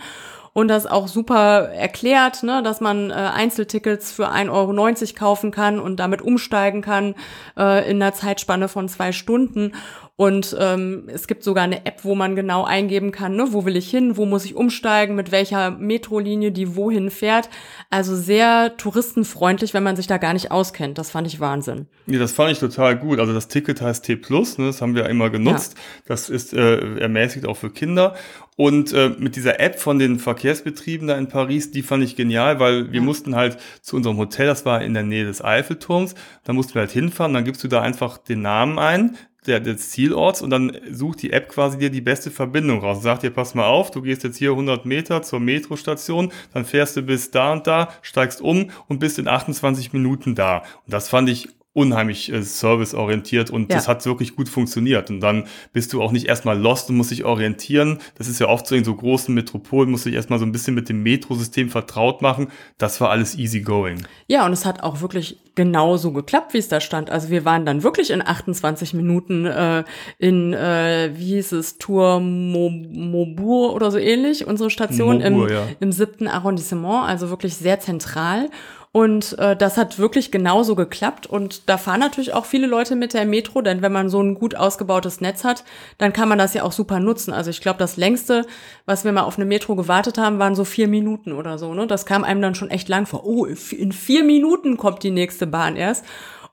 Und 0.54 0.68
das 0.68 0.86
auch 0.86 1.08
super 1.08 1.70
erklärt, 1.70 2.44
ne, 2.44 2.62
dass 2.62 2.80
man 2.80 3.10
äh, 3.10 3.14
Einzeltickets 3.14 4.12
für 4.12 4.32
1,90 4.32 4.52
Euro 4.52 5.14
kaufen 5.18 5.50
kann 5.50 5.80
und 5.80 5.98
damit 5.98 6.22
umsteigen 6.22 6.84
kann 6.84 7.16
äh, 7.58 7.90
in 7.90 8.02
einer 8.02 8.14
Zeitspanne 8.14 8.68
von 8.68 8.88
zwei 8.88 9.12
Stunden. 9.12 9.74
Und 10.16 10.56
ähm, 10.60 11.10
es 11.12 11.26
gibt 11.26 11.44
sogar 11.44 11.64
eine 11.64 11.88
App, 11.88 12.04
wo 12.04 12.14
man 12.14 12.36
genau 12.36 12.64
eingeben 12.64 13.12
kann, 13.12 13.36
ne, 13.36 13.48
wo 13.50 13.66
will 13.66 13.76
ich 13.76 13.90
hin, 13.90 14.16
wo 14.16 14.28
muss 14.28 14.46
ich 14.46 14.54
umsteigen, 14.54 15.16
mit 15.16 15.32
welcher 15.32 15.72
Metrolinie 15.72 16.52
die 16.52 16.76
wohin 16.76 17.10
fährt. 17.10 17.50
Also 17.90 18.16
sehr 18.16 18.78
touristenfreundlich, 18.78 19.74
wenn 19.74 19.82
man 19.82 19.96
sich 19.96 20.06
da 20.06 20.20
gar 20.20 20.34
nicht 20.34 20.52
auskennt. 20.52 21.00
Das 21.00 21.10
fand 21.10 21.26
ich 21.26 21.40
Wahnsinn. 21.40 21.88
Ja, 22.06 22.20
das 22.20 22.32
fand 22.32 22.52
ich 22.52 22.60
total 22.60 22.96
gut. 22.96 23.20
Also 23.20 23.34
das 23.34 23.48
Ticket 23.48 23.82
heißt 23.82 24.06
T 24.06 24.16
Plus, 24.16 24.60
ne, 24.60 24.68
das 24.68 24.84
haben 24.84 24.94
wir 24.94 25.10
immer 25.10 25.32
genutzt. 25.32 25.74
Ja. 25.76 25.82
Das 26.10 26.30
ist 26.30 26.54
äh, 26.54 27.00
ermäßigt 27.00 27.48
auch 27.48 27.58
für 27.58 27.72
Kinder. 27.72 28.14
Und 28.56 28.94
äh, 28.94 29.10
mit 29.18 29.36
dieser 29.36 29.60
App 29.60 29.80
von 29.80 29.98
den 29.98 30.20
Verkehrsbetrieben 30.20 31.08
da 31.08 31.18
in 31.18 31.28
Paris, 31.28 31.72
die 31.72 31.82
fand 31.82 32.04
ich 32.04 32.16
genial, 32.16 32.60
weil 32.60 32.92
wir 32.92 33.00
ja. 33.00 33.06
mussten 33.06 33.36
halt 33.36 33.58
zu 33.82 33.96
unserem 33.96 34.18
Hotel, 34.18 34.46
das 34.46 34.64
war 34.64 34.84
in 34.84 34.94
der 34.94 35.02
Nähe 35.02 35.26
des 35.26 35.44
Eiffelturms, 35.44 36.14
da 36.44 36.54
mussten 36.54 36.76
wir 36.76 36.82
halt 36.82 36.92
hinfahren, 36.92 37.34
dann 37.34 37.46
gibst 37.46 37.64
du 37.64 37.68
da 37.68 37.82
einfach 37.82 38.20
den 38.20 38.44
Namen 38.44 38.78
ein, 38.78 39.18
der, 39.48 39.60
des 39.60 39.92
Zielorts 39.92 40.42
und 40.42 40.50
dann 40.50 40.78
sucht 40.92 41.22
die 41.22 41.32
App 41.32 41.50
quasi 41.50 41.78
dir 41.78 41.90
die 41.90 42.02
beste 42.02 42.32
Verbindung 42.32 42.80
raus. 42.80 43.02
Sagt 43.02 43.24
dir, 43.24 43.32
pass 43.32 43.56
mal 43.56 43.66
auf, 43.66 43.92
du 43.92 44.02
gehst 44.02 44.24
jetzt 44.24 44.38
hier 44.38 44.52
100 44.52 44.86
Meter 44.86 45.22
zur 45.22 45.40
Metrostation, 45.40 46.32
dann 46.54 46.66
fährst 46.66 46.96
du 46.96 47.02
bis 47.02 47.32
da 47.32 47.54
und 47.54 47.68
da, 47.68 47.90
steigst 48.02 48.42
um 48.42 48.72
und 48.88 49.00
bist 49.00 49.20
in 49.20 49.28
28 49.28 49.94
Minuten 49.94 50.36
da. 50.36 50.60
Und 50.86 50.94
das 50.94 51.10
fand 51.10 51.30
ich 51.30 51.50
unheimlich 51.74 52.32
äh, 52.32 52.44
serviceorientiert 52.44 53.50
und 53.50 53.72
ja. 53.72 53.78
das 53.78 53.88
hat 53.88 54.06
wirklich 54.06 54.36
gut 54.36 54.48
funktioniert. 54.48 55.10
Und 55.10 55.22
dann 55.22 55.46
bist 55.74 55.92
du 55.92 56.04
auch 56.04 56.12
nicht 56.12 56.28
erstmal 56.28 56.58
lost 56.58 56.90
und 56.90 56.98
musst 56.98 57.10
dich 57.12 57.26
orientieren. 57.26 57.98
Das 58.16 58.28
ist 58.28 58.40
ja 58.40 58.48
oft 58.48 58.68
so 58.68 58.76
in 58.76 58.84
so 58.84 58.96
großen 58.96 59.34
Metropolen, 59.34 59.90
musst 59.90 60.06
du 60.06 60.10
dich 60.10 60.16
erstmal 60.16 60.38
so 60.38 60.46
ein 60.46 60.52
bisschen 60.52 60.76
mit 60.76 60.88
dem 60.88 61.02
Metrosystem 61.02 61.70
vertraut 61.70 62.22
machen. 62.22 62.48
Das 62.78 63.02
war 63.02 63.10
alles 63.10 63.36
easy 63.38 63.62
going. 63.62 64.06
Ja, 64.28 64.46
und 64.46 64.54
es 64.54 64.66
hat 64.66 64.84
auch 64.84 65.02
wirklich 65.02 65.40
genauso 65.56 66.14
geklappt, 66.14 66.54
wie 66.54 66.60
es 66.60 66.68
da 66.68 66.80
stand. 66.80 67.10
Also 67.10 67.30
wir 67.30 67.44
waren 67.44 67.66
dann 67.66 67.82
wirklich 67.82 68.12
in 68.12 68.22
28 68.22 68.94
Minuten 68.94 69.46
äh, 69.46 69.84
in, 70.20 70.54
äh, 70.54 71.12
wie 71.16 71.36
hieß 71.36 71.54
es, 71.54 71.80
Tour 71.80 72.20
Maubourg 72.20 73.74
oder 73.74 73.90
so 73.90 73.98
ähnlich, 73.98 74.46
unsere 74.46 74.70
Station 74.70 75.20
Maubourg, 75.20 75.50
im, 75.50 75.56
ja. 75.56 75.68
im 75.80 75.92
siebten 75.92 76.28
Arrondissement, 76.28 77.08
also 77.08 77.30
wirklich 77.32 77.56
sehr 77.56 77.80
zentral. 77.80 78.50
Und 78.96 79.40
äh, 79.40 79.56
das 79.56 79.76
hat 79.78 79.98
wirklich 79.98 80.32
genauso 80.32 80.76
geklappt. 80.76 81.26
Und 81.26 81.68
da 81.68 81.80
fahren 81.80 82.00
natürlich 82.00 82.36
auch 82.36 82.46
viele 82.46 82.68
Leute 82.68 82.96
mit 82.96 83.16
der 83.16 83.26
Metro, 83.26 83.64
denn 83.64 83.82
wenn 83.82 83.92
man 83.92 84.08
so 84.08 84.22
ein 84.22 84.36
gut 84.36 84.54
ausgebautes 84.54 85.20
Netz 85.20 85.44
hat, 85.44 85.64
dann 85.98 86.14
kann 86.14 86.30
man 86.30 86.38
das 86.38 86.54
ja 86.54 86.62
auch 86.62 86.72
super 86.72 87.00
nutzen. 87.00 87.34
Also 87.34 87.50
ich 87.50 87.60
glaube, 87.60 87.80
das 87.80 87.98
längste, 87.98 88.46
was 88.86 89.04
wir 89.04 89.12
mal 89.12 89.24
auf 89.24 89.38
eine 89.38 89.46
Metro 89.46 89.76
gewartet 89.76 90.20
haben, 90.20 90.38
waren 90.38 90.54
so 90.54 90.64
vier 90.64 90.88
Minuten 90.88 91.32
oder 91.32 91.58
so. 91.58 91.74
Ne? 91.74 91.88
Das 91.88 92.06
kam 92.06 92.24
einem 92.24 92.44
dann 92.44 92.54
schon 92.54 92.70
echt 92.70 92.88
lang 92.88 93.08
vor. 93.08 93.26
Oh, 93.26 93.46
in 93.46 93.92
vier 93.92 94.24
Minuten 94.24 94.78
kommt 94.78 95.02
die 95.02 95.10
nächste 95.10 95.48
Bahn 95.48 95.76
erst. 95.76 96.06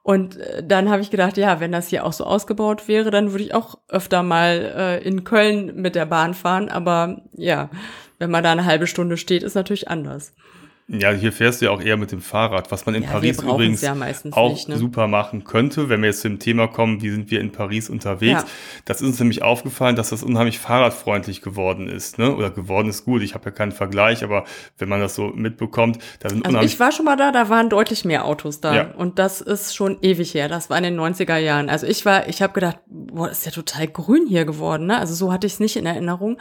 Und 0.03 0.39
äh, 0.39 0.67
dann 0.67 0.89
habe 0.89 1.03
ich 1.03 1.11
gedacht, 1.11 1.37
ja, 1.37 1.61
wenn 1.61 1.73
das 1.73 1.89
hier 1.89 2.07
auch 2.07 2.15
so 2.15 2.25
ausgebaut 2.25 2.89
wäre, 2.89 3.11
dann 3.11 3.33
würde 3.33 3.45
ich 3.45 3.55
auch 3.55 3.77
öfter 3.89 4.23
mal 4.23 4.73
äh, 4.75 5.07
in 5.07 5.25
Köln 5.25 5.73
mit 5.77 5.95
der 5.95 6.07
Bahn 6.07 6.33
fahren. 6.33 6.71
Aber 6.71 7.21
ja, 7.37 7.69
wenn 8.19 8.31
man 8.31 8.43
da 8.43 8.53
eine 8.53 8.65
halbe 8.65 8.87
Stunde 8.87 9.19
steht, 9.19 9.43
ist 9.43 9.57
natürlich 9.57 9.89
anders. 9.89 10.33
Ja, 10.93 11.13
hier 11.13 11.33
fährst 11.33 11.61
du 11.61 11.67
ja 11.67 11.71
auch 11.71 11.81
eher 11.81 11.97
mit 11.97 12.11
dem 12.11 12.21
Fahrrad, 12.21 12.73
was 12.73 12.85
man 12.85 12.97
in 12.97 13.05
ja, 13.05 13.11
Paris 13.11 13.41
übrigens 13.41 13.81
ja 13.81 13.95
auch 14.33 14.51
nicht, 14.51 14.69
ne? 14.69 14.77
super 14.77 15.07
machen 15.07 15.45
könnte, 15.45 15.89
wenn 15.89 16.01
wir 16.01 16.09
jetzt 16.09 16.23
zum 16.23 16.41
Thema 16.41 16.67
kommen, 16.67 17.01
wie 17.01 17.11
sind 17.11 17.31
wir 17.31 17.41
in 17.41 17.53
Paris 17.53 17.89
unterwegs. 17.89 18.43
Ja. 18.43 18.49
Das 18.87 19.01
ist 19.01 19.07
uns 19.07 19.21
nämlich 19.21 19.43
aufgefallen, 19.43 19.95
dass 19.95 20.11
das 20.11 20.25
unheimlich 20.25 20.59
fahrradfreundlich 20.59 21.43
geworden 21.43 21.87
ist, 21.87 22.19
ne? 22.19 22.35
Oder 22.35 22.51
geworden 22.51 22.89
ist 22.89 23.05
gut. 23.05 23.23
Ich 23.23 23.35
habe 23.35 23.45
ja 23.45 23.51
keinen 23.53 23.71
Vergleich, 23.71 24.25
aber 24.25 24.45
wenn 24.79 24.89
man 24.89 24.99
das 24.99 25.15
so 25.15 25.29
mitbekommt, 25.29 25.99
da 26.19 26.29
sind 26.29 26.45
also 26.45 26.59
ich 26.59 26.81
war 26.81 26.91
schon 26.91 27.05
mal 27.05 27.17
da, 27.17 27.31
da 27.31 27.49
waren 27.49 27.69
deutlich 27.69 28.05
mehr 28.05 28.25
Autos 28.25 28.61
da 28.61 28.75
ja. 28.75 28.91
und 28.97 29.21
das 29.21 29.41
ist 29.41 29.77
schon 29.77 29.99
ewig 30.03 30.35
her. 30.35 30.49
Das 30.49 30.71
war 30.71 30.79
in 30.79 30.83
den 30.83 30.99
90er 30.99 31.37
Jahren. 31.37 31.71
Also 31.71 31.87
ich 31.87 32.05
war, 32.05 32.29
ich 32.29 32.43
habe 32.43 32.53
gedacht, 32.53 32.79
boah, 32.87 33.31
ist 33.31 33.47
ja 33.47 33.53
total 33.53 33.87
grün 33.87 34.27
hier 34.27 34.45
geworden, 34.45 34.87
ne? 34.87 34.99
Also 34.99 35.15
so 35.15 35.33
hatte 35.33 35.47
ich 35.47 35.53
es 35.53 35.61
nicht 35.61 35.77
in 35.77 35.87
Erinnerung 35.87 36.37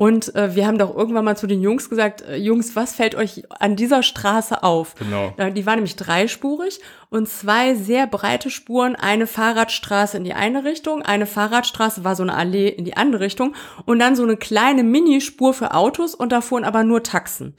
und 0.00 0.32
äh, 0.36 0.54
wir 0.54 0.68
haben 0.68 0.78
doch 0.78 0.96
irgendwann 0.96 1.24
mal 1.24 1.36
zu 1.36 1.48
den 1.48 1.60
Jungs 1.60 1.90
gesagt, 1.90 2.22
äh, 2.22 2.36
Jungs, 2.36 2.76
was 2.76 2.94
fällt 2.94 3.16
euch 3.16 3.42
an 3.50 3.74
dieser 3.74 4.04
Straße 4.04 4.62
auf? 4.62 4.94
Genau. 4.94 5.34
Die 5.50 5.66
war 5.66 5.74
nämlich 5.74 5.96
dreispurig 5.96 6.78
und 7.10 7.28
zwei 7.28 7.74
sehr 7.74 8.06
breite 8.06 8.48
Spuren, 8.48 8.94
eine 8.94 9.26
Fahrradstraße 9.26 10.16
in 10.16 10.22
die 10.22 10.34
eine 10.34 10.62
Richtung, 10.62 11.02
eine 11.02 11.26
Fahrradstraße 11.26 12.04
war 12.04 12.14
so 12.14 12.22
eine 12.22 12.34
Allee 12.34 12.68
in 12.68 12.84
die 12.84 12.96
andere 12.96 13.22
Richtung 13.22 13.56
und 13.86 13.98
dann 13.98 14.14
so 14.14 14.22
eine 14.22 14.36
kleine 14.36 14.84
Minispur 14.84 15.52
für 15.52 15.74
Autos 15.74 16.14
und 16.14 16.30
da 16.30 16.42
fuhren 16.42 16.62
aber 16.62 16.84
nur 16.84 17.02
Taxen. 17.02 17.56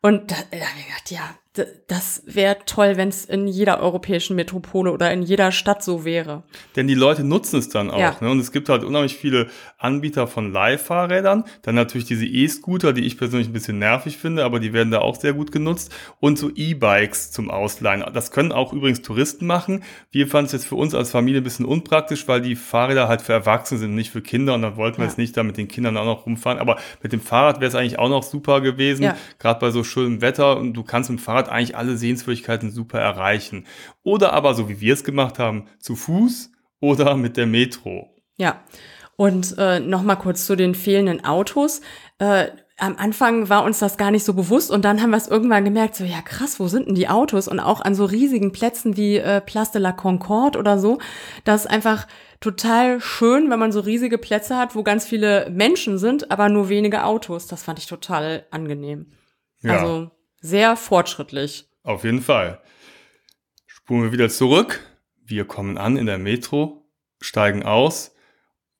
Und 0.00 0.30
da, 0.30 0.36
da 0.52 0.58
habe 0.58 0.78
ich 0.78 0.86
gedacht, 0.86 1.10
ja, 1.10 1.39
das 1.88 2.22
wäre 2.26 2.58
toll, 2.64 2.96
wenn 2.96 3.08
es 3.08 3.24
in 3.24 3.48
jeder 3.48 3.80
europäischen 3.80 4.36
Metropole 4.36 4.92
oder 4.92 5.12
in 5.12 5.22
jeder 5.22 5.50
Stadt 5.50 5.82
so 5.82 6.04
wäre. 6.04 6.44
Denn 6.76 6.86
die 6.86 6.94
Leute 6.94 7.24
nutzen 7.24 7.58
es 7.58 7.68
dann 7.68 7.90
auch. 7.90 7.98
Ja. 7.98 8.16
Ne? 8.20 8.30
Und 8.30 8.38
es 8.38 8.52
gibt 8.52 8.68
halt 8.68 8.84
unheimlich 8.84 9.16
viele 9.16 9.48
Anbieter 9.76 10.28
von 10.28 10.52
Leihfahrrädern. 10.52 11.42
Dann 11.62 11.74
natürlich 11.74 12.06
diese 12.06 12.24
E-Scooter, 12.24 12.92
die 12.92 13.04
ich 13.04 13.18
persönlich 13.18 13.48
ein 13.48 13.52
bisschen 13.52 13.80
nervig 13.80 14.18
finde, 14.18 14.44
aber 14.44 14.60
die 14.60 14.72
werden 14.72 14.92
da 14.92 15.00
auch 15.00 15.16
sehr 15.16 15.32
gut 15.32 15.50
genutzt. 15.50 15.92
Und 16.20 16.38
so 16.38 16.52
E-Bikes 16.54 17.32
zum 17.32 17.50
Ausleihen. 17.50 18.04
Das 18.14 18.30
können 18.30 18.52
auch 18.52 18.72
übrigens 18.72 19.02
Touristen 19.02 19.46
machen. 19.46 19.82
Wir 20.12 20.28
fanden 20.28 20.46
es 20.46 20.52
jetzt 20.52 20.66
für 20.66 20.76
uns 20.76 20.94
als 20.94 21.10
Familie 21.10 21.40
ein 21.40 21.44
bisschen 21.44 21.66
unpraktisch, 21.66 22.28
weil 22.28 22.42
die 22.42 22.54
Fahrräder 22.54 23.08
halt 23.08 23.22
für 23.22 23.32
Erwachsene 23.32 23.80
sind, 23.80 23.96
nicht 23.96 24.12
für 24.12 24.22
Kinder. 24.22 24.54
Und 24.54 24.62
dann 24.62 24.76
wollten 24.76 24.98
wir 24.98 25.04
ja. 25.04 25.08
jetzt 25.08 25.18
nicht 25.18 25.36
da 25.36 25.42
mit 25.42 25.56
den 25.56 25.66
Kindern 25.66 25.96
auch 25.96 26.04
noch 26.04 26.26
rumfahren. 26.26 26.60
Aber 26.60 26.76
mit 27.02 27.12
dem 27.12 27.20
Fahrrad 27.20 27.56
wäre 27.56 27.68
es 27.68 27.74
eigentlich 27.74 27.98
auch 27.98 28.08
noch 28.08 28.22
super 28.22 28.60
gewesen. 28.60 29.02
Ja. 29.02 29.16
Gerade 29.40 29.58
bei 29.58 29.72
so 29.72 29.82
schönem 29.82 30.20
Wetter. 30.20 30.56
Und 30.56 30.74
du 30.74 30.84
kannst 30.84 31.10
mit 31.10 31.18
dem 31.18 31.22
Fahrrad 31.24 31.39
Fahrrad 31.40 31.48
eigentlich 31.48 31.76
alle 31.76 31.96
Sehenswürdigkeiten 31.96 32.70
super 32.70 33.00
erreichen. 33.00 33.66
Oder 34.02 34.32
aber, 34.32 34.54
so 34.54 34.68
wie 34.68 34.80
wir 34.80 34.94
es 34.94 35.04
gemacht 35.04 35.38
haben, 35.38 35.66
zu 35.78 35.96
Fuß 35.96 36.52
oder 36.80 37.16
mit 37.16 37.36
der 37.36 37.46
Metro. 37.46 38.14
Ja. 38.36 38.60
Und 39.16 39.56
äh, 39.58 39.80
nochmal 39.80 40.16
kurz 40.16 40.46
zu 40.46 40.56
den 40.56 40.74
fehlenden 40.74 41.24
Autos. 41.24 41.82
Äh, 42.18 42.48
am 42.78 42.96
Anfang 42.96 43.50
war 43.50 43.64
uns 43.64 43.78
das 43.78 43.98
gar 43.98 44.10
nicht 44.10 44.24
so 44.24 44.32
bewusst 44.32 44.70
und 44.70 44.86
dann 44.86 45.02
haben 45.02 45.10
wir 45.10 45.18
es 45.18 45.28
irgendwann 45.28 45.66
gemerkt, 45.66 45.94
so 45.94 46.04
ja 46.04 46.22
krass, 46.22 46.58
wo 46.58 46.66
sind 46.66 46.86
denn 46.86 46.94
die 46.94 47.08
Autos? 47.08 47.46
Und 47.46 47.60
auch 47.60 47.82
an 47.82 47.94
so 47.94 48.06
riesigen 48.06 48.52
Plätzen 48.52 48.96
wie 48.96 49.18
äh, 49.18 49.42
Place 49.42 49.72
de 49.72 49.82
la 49.82 49.92
Concorde 49.92 50.58
oder 50.58 50.78
so, 50.78 50.98
das 51.44 51.66
ist 51.66 51.70
einfach 51.70 52.06
total 52.40 53.02
schön, 53.02 53.50
wenn 53.50 53.58
man 53.58 53.72
so 53.72 53.80
riesige 53.80 54.16
Plätze 54.16 54.56
hat, 54.56 54.74
wo 54.74 54.82
ganz 54.82 55.04
viele 55.04 55.50
Menschen 55.50 55.98
sind, 55.98 56.30
aber 56.30 56.48
nur 56.48 56.70
wenige 56.70 57.04
Autos. 57.04 57.46
Das 57.46 57.62
fand 57.62 57.78
ich 57.78 57.86
total 57.86 58.46
angenehm. 58.50 59.12
Ja. 59.60 59.76
Also 59.76 60.10
sehr 60.40 60.76
fortschrittlich. 60.76 61.68
Auf 61.82 62.04
jeden 62.04 62.22
Fall. 62.22 62.60
Spulen 63.66 64.04
wir 64.04 64.12
wieder 64.12 64.28
zurück. 64.28 64.80
Wir 65.22 65.44
kommen 65.44 65.78
an 65.78 65.96
in 65.96 66.06
der 66.06 66.18
Metro, 66.18 66.90
steigen 67.20 67.62
aus, 67.62 68.14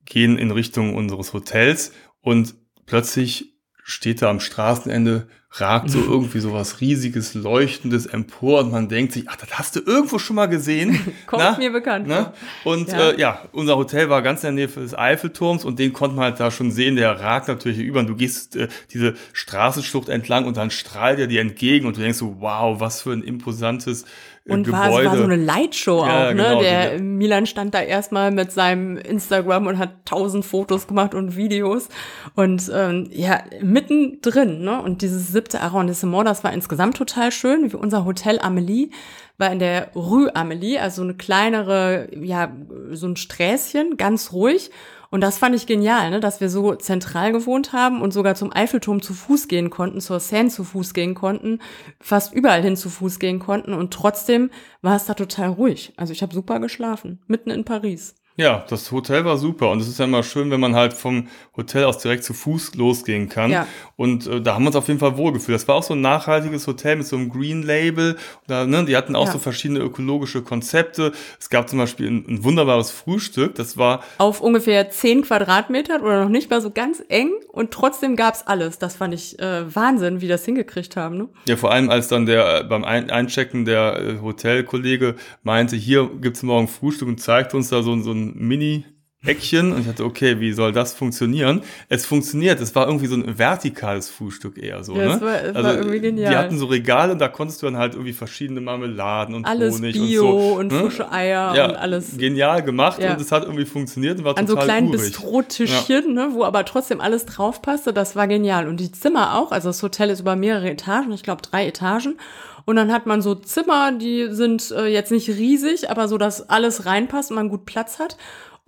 gehen 0.04 0.38
in 0.38 0.50
Richtung 0.50 0.94
unseres 0.94 1.32
Hotels 1.32 1.92
und 2.20 2.54
plötzlich 2.86 3.59
steht 3.84 4.22
da 4.22 4.30
am 4.30 4.40
Straßenende 4.40 5.26
ragt 5.52 5.90
so 5.90 5.98
irgendwie 6.08 6.40
so 6.40 6.52
was 6.52 6.80
riesiges, 6.80 7.34
leuchtendes 7.34 8.06
empor 8.06 8.60
und 8.60 8.70
man 8.70 8.88
denkt 8.88 9.12
sich, 9.12 9.24
ach, 9.28 9.36
das 9.36 9.58
hast 9.58 9.76
du 9.76 9.80
irgendwo 9.80 10.18
schon 10.18 10.36
mal 10.36 10.46
gesehen. 10.46 11.00
Kommt 11.26 11.42
Na? 11.42 11.58
mir 11.58 11.72
bekannt 11.72 12.06
ne? 12.06 12.32
Und 12.64 12.92
ja. 12.92 13.10
Äh, 13.10 13.20
ja. 13.20 13.42
unser 13.52 13.76
Hotel 13.76 14.08
war 14.08 14.22
ganz 14.22 14.44
in 14.44 14.56
der 14.56 14.66
Nähe 14.66 14.74
des 14.74 14.96
Eiffelturms 14.96 15.64
und 15.64 15.78
den 15.78 15.92
konnte 15.92 16.16
man 16.16 16.26
halt 16.26 16.40
da 16.40 16.50
schon 16.50 16.70
sehen, 16.70 16.96
der 16.96 17.18
ragt 17.20 17.48
natürlich 17.48 17.78
über 17.78 18.00
und 18.00 18.08
du 18.08 18.16
gehst 18.16 18.56
äh, 18.56 18.68
diese 18.92 19.14
Straßenschlucht 19.32 20.08
entlang 20.08 20.44
und 20.46 20.56
dann 20.56 20.70
strahlt 20.70 21.18
er 21.18 21.26
dir 21.26 21.40
entgegen 21.40 21.86
und 21.86 21.96
du 21.96 22.00
denkst 22.00 22.18
so, 22.18 22.36
wow, 22.40 22.78
was 22.78 23.02
für 23.02 23.12
ein 23.12 23.22
imposantes 23.22 24.04
und 24.50 24.64
Gebäude. 24.64 25.04
War, 25.04 25.04
war 25.04 25.16
so 25.16 25.24
eine 25.24 25.36
Lightshow 25.36 26.04
ja, 26.04 26.28
auch, 26.28 26.34
ne? 26.34 26.42
Genau, 26.42 26.60
der 26.60 26.92
ja. 26.94 27.02
Milan 27.02 27.46
stand 27.46 27.74
da 27.74 27.80
erstmal 27.80 28.30
mit 28.30 28.52
seinem 28.52 28.96
Instagram 28.96 29.66
und 29.66 29.78
hat 29.78 30.04
tausend 30.04 30.44
Fotos 30.44 30.86
gemacht 30.86 31.14
und 31.14 31.36
Videos. 31.36 31.88
Und 32.34 32.70
ähm, 32.74 33.08
ja, 33.12 33.42
mittendrin, 33.62 34.62
ne? 34.62 34.82
Und 34.82 35.02
dieses 35.02 35.28
siebte 35.28 35.60
Arrondissement, 35.60 36.26
das 36.26 36.44
war 36.44 36.52
insgesamt 36.52 36.96
total 36.96 37.32
schön. 37.32 37.72
Wie 37.72 37.76
unser 37.76 38.04
Hotel 38.04 38.38
Amelie 38.40 38.90
war 39.38 39.50
in 39.50 39.58
der 39.58 39.88
Rue 39.94 40.34
Amelie, 40.36 40.78
also 40.78 41.02
eine 41.02 41.14
kleinere, 41.14 42.08
ja, 42.14 42.52
so 42.92 43.06
ein 43.06 43.16
Sträßchen, 43.16 43.96
ganz 43.96 44.32
ruhig. 44.32 44.70
Und 45.10 45.22
das 45.22 45.38
fand 45.38 45.56
ich 45.56 45.66
genial, 45.66 46.10
ne? 46.10 46.20
dass 46.20 46.40
wir 46.40 46.48
so 46.48 46.74
zentral 46.76 47.32
gewohnt 47.32 47.72
haben 47.72 48.00
und 48.00 48.12
sogar 48.12 48.36
zum 48.36 48.54
Eiffelturm 48.54 49.02
zu 49.02 49.12
Fuß 49.12 49.48
gehen 49.48 49.68
konnten, 49.68 50.00
zur 50.00 50.20
Seine 50.20 50.50
zu 50.50 50.62
Fuß 50.62 50.94
gehen 50.94 51.14
konnten, 51.14 51.58
fast 52.00 52.32
überall 52.32 52.62
hin 52.62 52.76
zu 52.76 52.88
Fuß 52.88 53.18
gehen 53.18 53.40
konnten 53.40 53.74
und 53.74 53.92
trotzdem 53.92 54.50
war 54.82 54.94
es 54.94 55.06
da 55.06 55.14
total 55.14 55.48
ruhig. 55.48 55.92
Also 55.96 56.12
ich 56.12 56.22
habe 56.22 56.32
super 56.32 56.60
geschlafen, 56.60 57.20
mitten 57.26 57.50
in 57.50 57.64
Paris. 57.64 58.14
Ja, 58.40 58.64
das 58.70 58.90
Hotel 58.90 59.26
war 59.26 59.36
super 59.36 59.70
und 59.70 59.80
es 59.80 59.88
ist 59.88 59.98
ja 59.98 60.06
immer 60.06 60.22
schön, 60.22 60.50
wenn 60.50 60.60
man 60.60 60.74
halt 60.74 60.94
vom 60.94 61.28
Hotel 61.58 61.84
aus 61.84 61.98
direkt 61.98 62.24
zu 62.24 62.32
Fuß 62.32 62.74
losgehen 62.74 63.28
kann. 63.28 63.50
Ja. 63.50 63.66
Und 63.96 64.26
äh, 64.26 64.40
da 64.40 64.54
haben 64.54 64.62
wir 64.62 64.68
uns 64.68 64.76
auf 64.76 64.88
jeden 64.88 64.98
Fall 64.98 65.18
wohlgefühlt. 65.18 65.54
Das 65.54 65.68
war 65.68 65.74
auch 65.74 65.82
so 65.82 65.92
ein 65.92 66.00
nachhaltiges 66.00 66.66
Hotel 66.66 66.96
mit 66.96 67.06
so 67.06 67.16
einem 67.16 67.28
Green 67.28 67.62
Label. 67.62 68.16
Da, 68.46 68.64
ne, 68.64 68.86
die 68.86 68.96
hatten 68.96 69.14
auch 69.14 69.26
ja. 69.26 69.32
so 69.32 69.38
verschiedene 69.38 69.80
ökologische 69.80 70.40
Konzepte. 70.40 71.12
Es 71.38 71.50
gab 71.50 71.68
zum 71.68 71.78
Beispiel 71.78 72.06
ein, 72.06 72.24
ein, 72.26 72.44
wunderbares 72.44 72.90
Frühstück. 72.90 73.56
Das 73.56 73.76
war 73.76 74.02
auf 74.16 74.40
ungefähr 74.40 74.88
zehn 74.88 75.20
Quadratmetern 75.20 76.00
oder 76.00 76.22
noch 76.22 76.30
nicht 76.30 76.48
mal 76.48 76.62
so 76.62 76.70
ganz 76.70 77.02
eng 77.08 77.30
und 77.52 77.72
trotzdem 77.72 78.16
gab's 78.16 78.44
alles. 78.46 78.78
Das 78.78 78.96
fand 78.96 79.12
ich 79.12 79.38
äh, 79.38 79.74
Wahnsinn, 79.74 80.22
wie 80.22 80.28
das 80.28 80.46
hingekriegt 80.46 80.96
haben. 80.96 81.18
Ne? 81.18 81.28
Ja, 81.46 81.56
vor 81.56 81.70
allem 81.70 81.90
als 81.90 82.08
dann 82.08 82.24
der 82.24 82.60
äh, 82.60 82.64
beim 82.64 82.84
Einchecken 82.84 83.66
der 83.66 84.00
äh, 84.00 84.18
Hotelkollege 84.22 85.16
meinte, 85.42 85.76
hier 85.76 86.08
gibt's 86.22 86.42
morgen 86.42 86.68
Frühstück 86.68 87.08
und 87.08 87.20
zeigt 87.20 87.52
uns 87.52 87.68
da 87.68 87.82
so, 87.82 88.00
so 88.00 88.12
ein 88.12 88.29
Mini 88.34 88.84
Eckchen 89.22 89.72
und 89.74 89.80
ich 89.82 89.86
dachte, 89.86 90.02
okay, 90.06 90.40
wie 90.40 90.50
soll 90.52 90.72
das 90.72 90.94
funktionieren? 90.94 91.60
Es 91.90 92.06
funktioniert. 92.06 92.58
Es 92.58 92.74
war 92.74 92.86
irgendwie 92.86 93.04
so 93.06 93.16
ein 93.16 93.38
vertikales 93.38 94.08
Frühstück 94.08 94.56
eher 94.56 94.82
so. 94.82 94.96
Ja, 94.96 95.08
ne? 95.08 95.12
es 95.16 95.20
war- 95.20 95.32
also 95.34 95.62
war 95.62 95.74
irgendwie 95.76 96.00
genial. 96.00 96.30
Die 96.32 96.36
hatten 96.38 96.56
so 96.58 96.64
Regale 96.64 97.12
und 97.12 97.18
da 97.18 97.28
konntest 97.28 97.60
du 97.60 97.66
dann 97.66 97.76
halt 97.76 97.92
irgendwie 97.92 98.14
verschiedene 98.14 98.62
Marmeladen 98.62 99.34
und 99.34 99.44
Alles 99.44 99.76
Honig 99.76 99.92
Bio 99.94 100.26
und 100.26 100.30
so. 100.40 100.54
und 100.58 100.72
ne? 100.72 100.80
frische 100.90 101.12
Eier 101.12 101.54
ja, 101.54 101.68
und 101.68 101.74
alles. 101.76 102.16
Genial 102.16 102.62
gemacht 102.62 102.98
Ja. 103.02 103.12
und 103.12 103.20
es 103.20 103.30
hat 103.30 103.42
irgendwie 103.44 103.66
funktioniert 103.66 104.16
und 104.18 104.24
war 104.24 104.38
An 104.38 104.46
so 104.46 104.54
total 104.54 104.64
kleinen 104.68 104.88
urig. 104.88 105.00
Bistrotischchen, 105.02 106.14
ne, 106.14 106.28
wo 106.32 106.44
aber 106.44 106.64
trotzdem 106.64 107.02
alles 107.02 107.26
drauf 107.26 107.60
passte, 107.60 107.92
das 107.92 108.16
war 108.16 108.26
genial. 108.26 108.68
Und 108.68 108.78
die 108.80 108.90
Zimmer 108.90 109.36
auch, 109.38 109.52
also 109.52 109.68
das 109.68 109.82
Hotel 109.82 110.08
ist 110.08 110.20
über 110.20 110.34
mehrere 110.34 110.70
Etagen, 110.70 111.12
ich 111.12 111.22
glaube 111.22 111.42
drei 111.42 111.66
Etagen. 111.66 112.16
Und 112.64 112.76
dann 112.76 112.92
hat 112.92 113.06
man 113.06 113.22
so 113.22 113.34
Zimmer, 113.34 113.92
die 113.92 114.28
sind 114.30 114.70
äh, 114.70 114.86
jetzt 114.86 115.10
nicht 115.10 115.28
riesig, 115.28 115.90
aber 115.90 116.08
so, 116.08 116.18
dass 116.18 116.48
alles 116.48 116.86
reinpasst 116.86 117.30
und 117.30 117.36
man 117.36 117.48
gut 117.48 117.66
Platz 117.66 117.98
hat. 117.98 118.16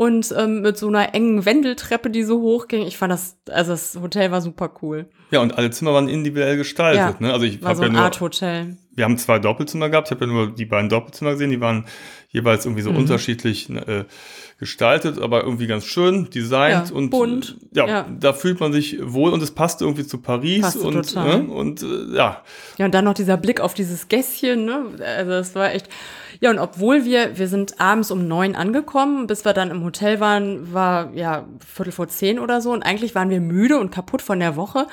Und 0.03 0.35
ähm, 0.37 0.63
mit 0.63 0.77
so 0.79 0.89
einer 0.89 1.15
engen 1.15 1.45
Wendeltreppe, 1.45 2.11
die 2.11 2.23
so 2.25 2.41
hoch 2.41 2.67
ging. 2.69 2.87
Ich 2.87 2.97
fand 2.99 3.13
das, 3.13 3.37
also 3.51 3.73
das 3.73 3.99
Hotel 4.01 4.31
war 4.33 4.41
super 4.41 4.73
cool. 4.83 5.07
Ja, 5.31 5.41
und 5.41 5.57
alle 5.57 5.71
Zimmer 5.71 5.93
waren 5.93 6.09
individuell 6.09 6.57
gestaltet. 6.57 7.17
Ja, 7.21 7.27
ne? 7.27 7.33
Also 7.33 7.45
ich 7.47 7.63
War 7.63 7.77
so 7.77 7.83
ja 7.83 7.89
ein 7.89 7.97
Art-Hotel. 7.97 8.77
wir 8.95 9.05
haben 9.05 9.17
zwei 9.19 9.39
Doppelzimmer 9.39 9.89
gehabt. 9.91 10.09
Ich 10.09 10.11
habe 10.13 10.25
ja 10.27 10.31
nur 10.33 10.55
die 10.55 10.65
beiden 10.67 10.89
Doppelzimmer 10.89 11.33
gesehen. 11.33 11.51
Die 11.51 11.61
waren 11.61 11.85
jeweils 12.31 12.65
irgendwie 12.65 12.83
so 12.83 12.91
Mhm. 12.91 12.97
unterschiedlich 12.99 13.71
äh, 13.71 14.05
gestaltet, 14.59 15.21
aber 15.21 15.43
irgendwie 15.45 15.67
ganz 15.67 15.85
schön 15.85 16.29
designt 16.31 16.91
Ja, 16.91 16.95
und 16.97 17.11
bunt. 17.11 17.57
Ja, 17.75 17.87
Ja. 17.87 18.07
da 18.19 18.33
fühlt 18.33 18.61
man 18.61 18.73
sich 18.73 18.99
wohl 19.03 19.33
und 19.33 19.43
es 19.43 19.51
passte 19.51 19.85
irgendwie 19.85 20.07
zu 20.07 20.19
Paris 20.19 20.63
Passte 20.63 20.81
und 20.81 20.95
total. 20.95 21.43
ne? 21.45 21.53
und 21.53 21.83
äh, 21.83 22.17
ja, 22.17 22.43
Ja, 22.79 22.85
und 22.87 22.95
dann 22.95 23.05
noch 23.05 23.15
dieser 23.15 23.37
Blick 23.37 23.61
auf 23.61 23.75
dieses 23.75 24.09
Gässchen, 24.09 24.65
ne? 24.65 24.85
Also 25.17 25.31
das 25.31 25.55
war 25.55 25.73
echt. 25.73 25.89
Ja, 26.43 26.51
und 26.51 26.59
obwohl 26.59 27.05
wir, 27.05 27.39
wir 27.39 27.47
sind 27.47 27.81
abends 27.81 28.11
um 28.11 28.27
neun 28.27 28.57
angekommen, 28.57 29.29
bis 29.29 29.45
wir 29.45 29.53
dann 29.53 29.71
im 29.71 29.85
Hotel 29.85 30.19
waren, 30.19 30.73
war 30.73 31.13
ja 31.15 31.47
Viertel 31.65 31.93
vor 31.93 32.09
zehn 32.09 32.41
oder 32.41 32.61
so. 32.61 32.73
Und 32.73 32.83
eigentlich 32.83 33.15
waren 33.15 33.31
wir 33.31 33.41
müde 33.41 33.79
und 33.79 33.93
kaputt 33.93 34.23
von 34.23 34.41
der 34.41 34.57
Woche. 34.57 34.89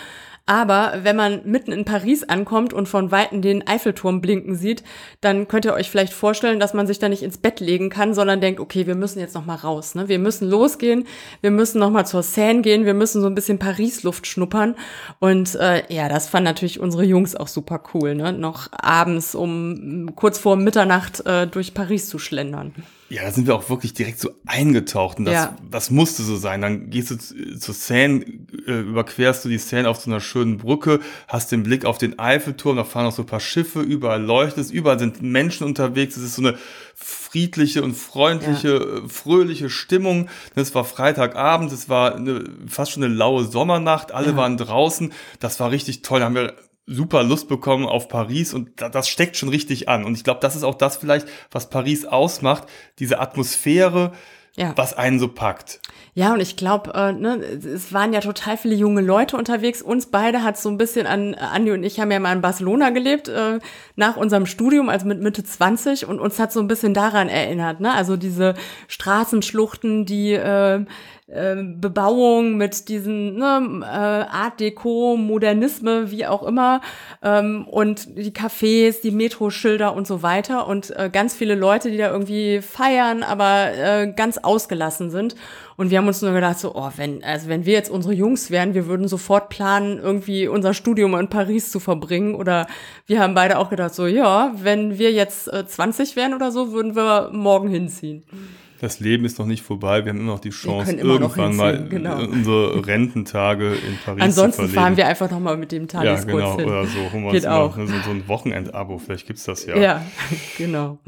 Aber 0.49 1.01
wenn 1.03 1.15
man 1.15 1.41
mitten 1.45 1.71
in 1.71 1.85
Paris 1.85 2.23
ankommt 2.23 2.73
und 2.73 2.89
von 2.89 3.11
Weitem 3.11 3.43
den 3.43 3.67
Eiffelturm 3.67 4.19
blinken 4.19 4.55
sieht, 4.55 4.83
dann 5.21 5.47
könnt 5.47 5.65
ihr 5.65 5.75
euch 5.75 5.91
vielleicht 5.91 6.11
vorstellen, 6.11 6.59
dass 6.59 6.73
man 6.73 6.87
sich 6.87 6.97
da 6.97 7.07
nicht 7.07 7.21
ins 7.21 7.37
Bett 7.37 7.59
legen 7.59 7.91
kann, 7.91 8.15
sondern 8.15 8.41
denkt, 8.41 8.59
okay, 8.59 8.87
wir 8.87 8.95
müssen 8.95 9.19
jetzt 9.19 9.35
noch 9.35 9.45
mal 9.45 9.53
raus. 9.53 9.93
Ne? 9.93 10.07
Wir 10.07 10.17
müssen 10.17 10.49
losgehen, 10.49 11.05
wir 11.41 11.51
müssen 11.51 11.77
noch 11.77 11.91
mal 11.91 12.05
zur 12.05 12.23
Seine 12.23 12.63
gehen, 12.63 12.85
wir 12.85 12.95
müssen 12.95 13.21
so 13.21 13.27
ein 13.27 13.35
bisschen 13.35 13.59
Paris-Luft 13.59 14.25
schnuppern. 14.25 14.73
Und 15.19 15.53
äh, 15.53 15.83
ja, 15.93 16.09
das 16.09 16.27
fanden 16.27 16.45
natürlich 16.45 16.79
unsere 16.79 17.03
Jungs 17.03 17.35
auch 17.35 17.47
super 17.47 17.83
cool, 17.93 18.15
ne? 18.15 18.33
noch 18.33 18.69
abends 18.71 19.35
um 19.35 20.15
kurz 20.15 20.39
vor 20.39 20.55
Mitternacht 20.55 21.23
äh, 21.27 21.45
durch 21.45 21.75
Paris 21.75 22.09
zu 22.09 22.17
schlendern. 22.17 22.73
Ja, 23.09 23.23
da 23.23 23.31
sind 23.31 23.47
wir 23.47 23.55
auch 23.55 23.69
wirklich 23.69 23.93
direkt 23.93 24.19
so 24.19 24.29
eingetaucht 24.45 25.17
und 25.19 25.25
das, 25.25 25.33
Ja. 25.33 25.57
das 25.71 25.89
musste 25.89 26.21
so 26.23 26.35
sein. 26.37 26.61
Dann 26.61 26.89
gehst 26.91 27.09
du 27.11 27.17
zu- 27.17 27.57
zur 27.57 27.73
Seine, 27.73 28.23
äh, 28.67 28.81
überquerst 28.81 29.43
du 29.43 29.49
die 29.49 29.57
Seine 29.57 29.89
auf 29.89 29.99
so 29.99 30.09
einer 30.11 30.19
schönen 30.19 30.57
Brücke, 30.57 30.99
hast 31.27 31.51
den 31.51 31.63
Blick 31.63 31.85
auf 31.85 31.97
den 31.97 32.19
Eiffelturm, 32.19 32.75
da 32.77 32.83
fahren 32.83 33.07
auch 33.07 33.11
so 33.11 33.23
ein 33.23 33.25
paar 33.25 33.39
Schiffe, 33.39 33.81
überall 33.81 34.21
leuchtet 34.21 34.65
es, 34.65 34.71
überall 34.71 34.99
sind 34.99 35.21
Menschen 35.23 35.65
unterwegs, 35.65 36.17
es 36.17 36.23
ist 36.23 36.35
so 36.35 36.41
eine 36.43 36.57
friedliche 36.95 37.81
und 37.83 37.95
freundliche, 37.95 38.75
äh, 39.05 39.09
fröhliche 39.09 39.69
Stimmung. 39.69 40.27
Es 40.55 40.75
war 40.75 40.83
Freitagabend, 40.85 41.71
es 41.71 41.89
war 41.89 42.15
eine, 42.15 42.43
fast 42.67 42.91
schon 42.91 43.03
eine 43.03 43.13
laue 43.13 43.45
Sommernacht, 43.45 44.11
alle 44.11 44.31
Ja. 44.31 44.35
waren 44.37 44.57
draußen, 44.57 45.11
das 45.39 45.59
war 45.59 45.71
richtig 45.71 46.01
toll, 46.01 46.19
da 46.19 46.25
haben 46.25 46.35
wir 46.35 46.53
super 46.89 47.23
Lust 47.23 47.47
bekommen 47.47 47.85
auf 47.85 48.07
Paris 48.07 48.53
und 48.53 48.81
da- 48.81 48.89
das 48.89 49.07
steckt 49.07 49.37
schon 49.37 49.49
richtig 49.49 49.87
an. 49.87 50.03
Und 50.05 50.15
ich 50.15 50.23
glaube, 50.23 50.39
das 50.41 50.55
ist 50.55 50.63
auch 50.63 50.75
das 50.75 50.97
vielleicht, 50.97 51.27
was 51.51 51.69
Paris 51.69 52.05
ausmacht, 52.05 52.63
diese 52.97 53.19
Atmosphäre, 53.19 54.11
Ja. 54.55 54.73
was 54.75 54.97
einen 54.97 55.19
so 55.19 55.27
packt. 55.29 55.79
Ja, 56.15 56.33
und 56.33 56.41
ich 56.41 56.57
glaube, 56.57 56.91
äh, 56.93 57.13
ne, 57.13 57.35
es 57.37 57.93
waren 57.93 58.11
ja 58.11 58.19
total 58.19 58.57
viele 58.57 58.75
junge 58.75 58.99
Leute 59.01 59.37
unterwegs. 59.37 59.81
Uns 59.81 60.07
beide 60.07 60.43
hat 60.43 60.57
so 60.57 60.67
ein 60.69 60.77
bisschen 60.77 61.05
an, 61.05 61.35
Andi 61.35 61.71
und 61.71 61.83
ich 61.83 61.99
haben 61.99 62.11
ja 62.11 62.19
mal 62.19 62.33
in 62.33 62.41
Barcelona 62.41 62.89
gelebt, 62.89 63.29
äh, 63.29 63.59
nach 63.95 64.17
unserem 64.17 64.45
Studium, 64.47 64.89
also 64.89 65.05
mit 65.05 65.21
Mitte 65.21 65.43
20, 65.43 66.07
und 66.07 66.19
uns 66.19 66.39
hat 66.39 66.51
so 66.51 66.59
ein 66.59 66.67
bisschen 66.67 66.93
daran 66.95 67.29
erinnert, 67.29 67.79
ne? 67.79 67.93
Also 67.93 68.17
diese 68.17 68.55
Straßenschluchten, 68.87 70.05
die 70.05 70.33
äh, 70.33 70.85
äh, 71.31 71.55
Bebauung 71.55 72.57
mit 72.57 72.89
diesen 72.89 73.35
ne, 73.37 73.81
äh, 73.83 73.85
Art 73.85 74.59
Deco, 74.59 75.15
Modernisme, 75.17 76.11
wie 76.11 76.25
auch 76.25 76.43
immer, 76.43 76.81
ähm, 77.23 77.67
und 77.67 78.17
die 78.17 78.31
Cafés, 78.31 79.01
die 79.01 79.11
Metroschilder 79.11 79.95
und 79.95 80.07
so 80.07 80.23
weiter 80.23 80.67
und 80.67 80.89
äh, 80.97 81.09
ganz 81.11 81.35
viele 81.35 81.55
Leute, 81.55 81.91
die 81.91 81.97
da 81.97 82.11
irgendwie 82.11 82.61
feiern, 82.61 83.23
aber 83.23 83.71
äh, 83.73 84.13
ganz 84.15 84.37
ausgelassen 84.37 85.11
sind. 85.11 85.35
Und 85.79 85.91
wir 85.91 85.97
haben 85.97 86.07
uns 86.07 86.21
nur 86.21 86.33
gedacht, 86.33 86.59
so, 86.59 86.75
oh, 86.75 86.91
wenn, 86.97 87.23
also 87.23 87.47
wenn 87.47 87.65
wir 87.65 87.71
jetzt 87.71 87.89
unsere 87.89 88.13
Jungs 88.13 88.51
wären, 88.51 88.73
wir 88.73 88.87
würden 88.87 89.07
sofort 89.07 89.47
planen, 89.47 89.97
irgendwie 89.97 90.45
unser 90.45 90.73
Studium 90.73 91.15
in 91.15 91.29
Paris 91.29 91.71
zu 91.71 91.79
verbringen. 91.79 92.35
Oder 92.35 92.67
wir 93.05 93.21
haben 93.21 93.33
beide 93.33 93.57
auch 93.57 93.69
gedacht, 93.69 93.95
so, 93.95 94.05
ja, 94.05 94.51
wenn 94.57 94.99
wir 94.99 95.13
jetzt 95.13 95.47
äh, 95.53 95.65
20 95.65 96.17
wären 96.17 96.33
oder 96.33 96.51
so, 96.51 96.73
würden 96.73 96.97
wir 96.97 97.29
morgen 97.31 97.69
hinziehen. 97.69 98.25
Das 98.81 98.99
Leben 99.01 99.25
ist 99.25 99.37
noch 99.39 99.45
nicht 99.45 99.61
vorbei, 99.61 100.05
wir 100.05 100.11
haben 100.11 100.19
immer 100.19 100.33
noch 100.33 100.39
die 100.39 100.51
Chance, 100.51 100.93
noch 100.93 101.03
irgendwann 101.03 101.55
mal 101.55 101.89
genau. 101.89 102.21
unsere 102.21 102.85
Rententage 102.85 103.73
in 103.75 103.97
Paris 104.05 104.23
Ansonsten 104.23 104.51
zu 104.51 104.55
verleben. 104.55 104.73
fahren 104.73 104.97
wir 104.97 105.07
einfach 105.07 105.29
nochmal 105.29 105.57
mit 105.57 105.71
dem 105.71 105.83
ja, 105.83 105.87
Thales 105.87 106.25
genau, 106.25 106.57
hin. 106.57 106.65
oder 106.65 106.85
so. 106.85 107.11
Holen 107.11 107.23
wir 107.23 107.31
Geht 107.31 107.43
uns 107.43 107.51
auch. 107.51 107.75
ne, 107.75 107.87
so, 107.87 108.11
ein 108.11 108.27
Wochenendabo, 108.27 108.97
vielleicht 108.97 109.27
gibt's 109.27 109.43
das 109.43 109.65
ja. 109.65 109.77
Ja, 109.77 110.05
genau. 110.57 110.99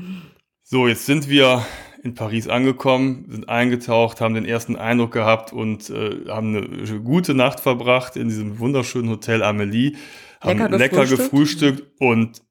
So, 0.64 0.88
jetzt 0.88 1.06
sind 1.06 1.30
wir 1.30 1.66
in 2.04 2.16
Paris 2.16 2.48
angekommen, 2.48 3.26
sind 3.30 3.48
eingetaucht, 3.48 4.22
haben 4.22 4.34
den 4.34 4.46
ersten 4.46 4.76
Eindruck 4.76 5.12
gehabt 5.12 5.54
und 5.54 5.90
äh, 5.90 6.26
haben 6.28 6.56
eine 6.56 7.00
gute 7.02 7.34
Nacht 7.34 7.60
verbracht 7.60 8.16
in 8.18 8.28
diesem 8.28 8.60
wunderschönen 8.60 9.10
Hotel 9.10 9.44
Amelie, 9.44 9.96
haben 10.42 10.60
Lecker 10.60 10.78
lecker, 10.78 11.06
gefrühstückt 11.06 11.84
und 12.00 12.42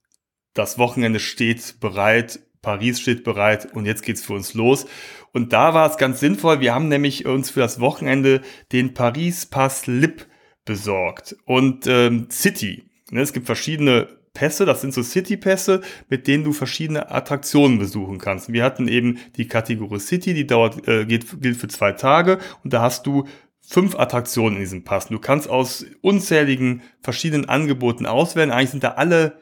das 0.55 0.79
Wochenende 0.79 1.21
steht 1.21 1.81
bereit, 1.81 2.41
Paris 2.63 3.01
steht 3.01 3.25
bereit 3.25 3.69
und 3.75 3.87
jetzt 3.87 4.03
geht's 4.03 4.23
für 4.23 4.35
uns 4.35 4.55
los. 4.55 4.87
Und 5.33 5.53
da 5.53 5.75
war 5.75 5.89
es 5.89 5.97
ganz 5.97 6.21
sinnvoll, 6.21 6.61
wir 6.61 6.75
haben 6.75 6.89
nämlich 6.89 7.27
uns 7.27 7.51
für 7.51 7.61
das 7.61 7.81
Wochenende 7.81 8.43
den 8.73 8.95
Paris 8.95 9.47
Pass 9.47 9.87
Lip 9.87 10.27
besorgt 10.65 11.37
und 11.47 11.87
ähm, 11.87 12.29
City. 12.31 12.85
Ne, 13.11 13.23
es 13.23 13.33
gibt 13.33 13.47
verschiedene 13.47 14.09
Pässe, 14.35 14.65
das 14.65 14.81
sind 14.81 14.95
so 14.95 15.03
City-Pässe, 15.03 15.81
mit 16.09 16.29
denen 16.29 16.45
du 16.45 16.53
verschiedene 16.53 17.11
Attraktionen 17.11 17.79
besuchen 17.79 18.19
kannst. 18.19 18.53
Wir 18.53 18.63
hatten 18.63 18.87
eben 18.87 19.19
die 19.37 19.49
Kategorie 19.49 19.99
City, 19.99 20.35
die 20.35 20.47
dauert, 20.47 20.87
äh, 20.87 21.05
geht, 21.05 21.41
gilt 21.41 21.57
für 21.57 21.69
zwei 21.69 21.93
Tage 21.93 22.39
und 22.63 22.73
da 22.73 22.83
hast 22.83 23.07
du 23.07 23.27
fünf 23.61 23.97
Attraktionen 23.97 24.57
in 24.57 24.63
diesem 24.63 24.85
Pass. 24.85 25.09
Du 25.09 25.19
kannst 25.19 25.49
aus 25.49 25.85
unzähligen 26.01 26.83
verschiedenen 27.03 27.49
Angeboten 27.49 28.07
auswählen. 28.07 28.51
Eigentlich 28.51 28.71
sind 28.71 28.85
da 28.85 28.93
alle 28.93 29.39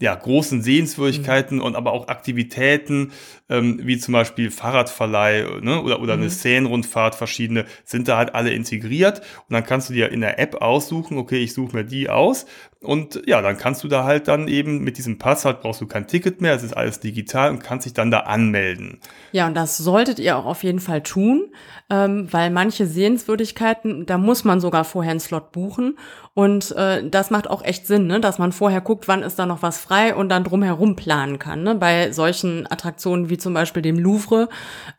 ja, 0.00 0.14
großen 0.14 0.62
Sehenswürdigkeiten 0.62 1.60
und 1.60 1.76
aber 1.76 1.92
auch 1.92 2.08
Aktivitäten, 2.08 3.12
ähm, 3.48 3.80
wie 3.82 3.98
zum 3.98 4.12
Beispiel 4.12 4.50
Fahrradverleih 4.50 5.60
ne, 5.60 5.82
oder, 5.82 6.00
oder 6.00 6.14
eine 6.14 6.30
Szenenrundfahrt, 6.30 7.14
verschiedene, 7.14 7.66
sind 7.84 8.08
da 8.08 8.16
halt 8.16 8.34
alle 8.34 8.50
integriert. 8.50 9.20
Und 9.48 9.52
dann 9.54 9.64
kannst 9.64 9.90
du 9.90 9.94
dir 9.94 10.10
in 10.10 10.22
der 10.22 10.38
App 10.38 10.62
aussuchen, 10.62 11.18
okay, 11.18 11.38
ich 11.38 11.52
suche 11.52 11.76
mir 11.76 11.84
die 11.84 12.08
aus. 12.08 12.46
Und 12.82 13.22
ja, 13.26 13.42
dann 13.42 13.58
kannst 13.58 13.84
du 13.84 13.88
da 13.88 14.04
halt 14.04 14.26
dann 14.26 14.48
eben 14.48 14.82
mit 14.82 14.96
diesem 14.96 15.18
Pass 15.18 15.44
halt 15.44 15.60
brauchst 15.60 15.82
du 15.82 15.86
kein 15.86 16.06
Ticket 16.06 16.40
mehr, 16.40 16.54
es 16.54 16.62
ist 16.62 16.74
alles 16.74 16.98
digital 16.98 17.50
und 17.50 17.62
kannst 17.62 17.84
dich 17.84 17.92
dann 17.92 18.10
da 18.10 18.20
anmelden. 18.20 19.00
Ja, 19.32 19.46
und 19.46 19.54
das 19.54 19.76
solltet 19.76 20.18
ihr 20.18 20.38
auch 20.38 20.46
auf 20.46 20.62
jeden 20.62 20.80
Fall 20.80 21.02
tun, 21.02 21.52
ähm, 21.90 22.28
weil 22.30 22.50
manche 22.50 22.86
Sehenswürdigkeiten, 22.86 24.06
da 24.06 24.16
muss 24.16 24.44
man 24.44 24.60
sogar 24.60 24.84
vorher 24.84 25.10
einen 25.10 25.20
Slot 25.20 25.52
buchen. 25.52 25.98
Und 26.32 26.70
äh, 26.76 27.02
das 27.08 27.30
macht 27.30 27.50
auch 27.50 27.62
echt 27.64 27.88
Sinn, 27.88 28.06
ne? 28.06 28.20
dass 28.20 28.38
man 28.38 28.52
vorher 28.52 28.80
guckt, 28.80 29.08
wann 29.08 29.22
ist 29.22 29.38
da 29.38 29.46
noch 29.46 29.62
was 29.62 29.78
frei 29.78 30.14
und 30.14 30.28
dann 30.28 30.44
drumherum 30.44 30.94
planen 30.94 31.40
kann. 31.40 31.64
Ne? 31.64 31.74
Bei 31.74 32.12
solchen 32.12 32.70
Attraktionen 32.70 33.28
wie 33.30 33.36
zum 33.36 33.52
Beispiel 33.52 33.82
dem 33.82 33.98
Louvre, 33.98 34.48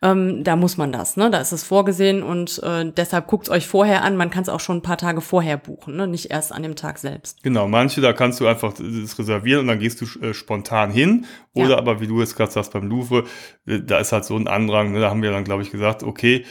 ähm, 0.02 0.44
da 0.44 0.56
muss 0.56 0.76
man 0.76 0.92
das. 0.92 1.16
Ne? 1.16 1.30
Da 1.30 1.38
ist 1.38 1.52
es 1.52 1.64
vorgesehen 1.64 2.22
und 2.22 2.62
äh, 2.62 2.84
deshalb 2.94 3.28
guckt 3.28 3.46
es 3.46 3.50
euch 3.50 3.66
vorher 3.66 4.02
an. 4.04 4.16
Man 4.16 4.28
kann 4.28 4.42
es 4.42 4.50
auch 4.50 4.60
schon 4.60 4.76
ein 4.78 4.82
paar 4.82 4.98
Tage 4.98 5.22
vorher 5.22 5.56
buchen, 5.56 5.96
ne? 5.96 6.06
nicht 6.06 6.30
erst 6.30 6.52
an 6.52 6.62
dem 6.62 6.76
Tag 6.76 6.98
selbst. 6.98 7.42
Genau, 7.42 7.66
manche, 7.66 8.02
da 8.02 8.12
kannst 8.12 8.38
du 8.40 8.46
einfach 8.46 8.74
das 8.74 9.18
reservieren 9.18 9.60
und 9.62 9.68
dann 9.68 9.78
gehst 9.78 10.02
du 10.02 10.04
äh, 10.20 10.34
spontan 10.34 10.90
hin. 10.90 11.24
Oder 11.54 11.70
Ja. 11.70 11.78
aber, 11.78 12.00
wie 12.00 12.06
du 12.06 12.20
jetzt 12.20 12.36
gerade 12.36 12.52
sagst, 12.52 12.72
beim 12.74 12.88
Louvre, 12.88 13.24
äh, 13.66 13.80
da 13.80 13.98
ist 13.98 14.12
halt 14.12 14.26
so 14.26 14.36
ein 14.36 14.48
Andrang, 14.48 14.92
ne? 14.92 15.00
da 15.00 15.08
haben 15.08 15.22
wir 15.22 15.30
dann, 15.32 15.44
glaube 15.44 15.62
ich, 15.62 15.70
gesagt, 15.70 16.02
okay, 16.02 16.44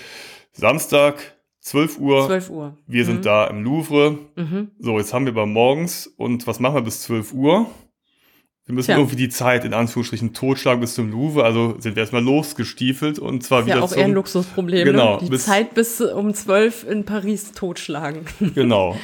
Samstag, 0.53 1.35
12 1.61 1.99
Uhr, 1.99 2.25
12 2.25 2.49
Uhr. 2.49 2.77
wir 2.87 3.05
sind 3.05 3.25
da 3.25 3.45
im 3.47 3.63
Louvre. 3.63 4.17
Mhm. 4.35 4.71
So, 4.79 4.97
jetzt 4.97 5.13
haben 5.13 5.25
wir 5.25 5.31
aber 5.31 5.45
morgens 5.45 6.07
und 6.07 6.47
was 6.47 6.59
machen 6.59 6.75
wir 6.75 6.81
bis 6.81 7.01
12 7.03 7.33
Uhr? 7.33 7.67
Wir 8.65 8.75
müssen 8.75 8.87
Tja. 8.87 8.97
irgendwie 8.97 9.15
die 9.15 9.29
Zeit 9.29 9.65
in 9.65 9.73
Anführungsstrichen 9.73 10.33
totschlagen 10.33 10.81
bis 10.81 10.93
zum 10.95 11.11
Louvre, 11.11 11.43
also 11.43 11.75
sind 11.79 11.95
wir 11.95 12.01
erstmal 12.01 12.23
losgestiefelt 12.23 13.19
und 13.19 13.43
zwar 13.43 13.61
ja 13.61 13.65
wieder 13.67 13.83
auch 13.83 13.91
eher 13.91 13.99
ein 14.05 14.09
zum, 14.09 14.15
Luxusproblem. 14.15 14.85
Genau, 14.85 15.13
ne? 15.15 15.23
Die 15.23 15.29
bis- 15.29 15.45
Zeit 15.45 15.73
bis 15.73 15.99
um 16.01 16.33
12 16.33 16.87
in 16.89 17.05
Paris 17.05 17.51
totschlagen. 17.53 18.25
Genau. 18.55 18.97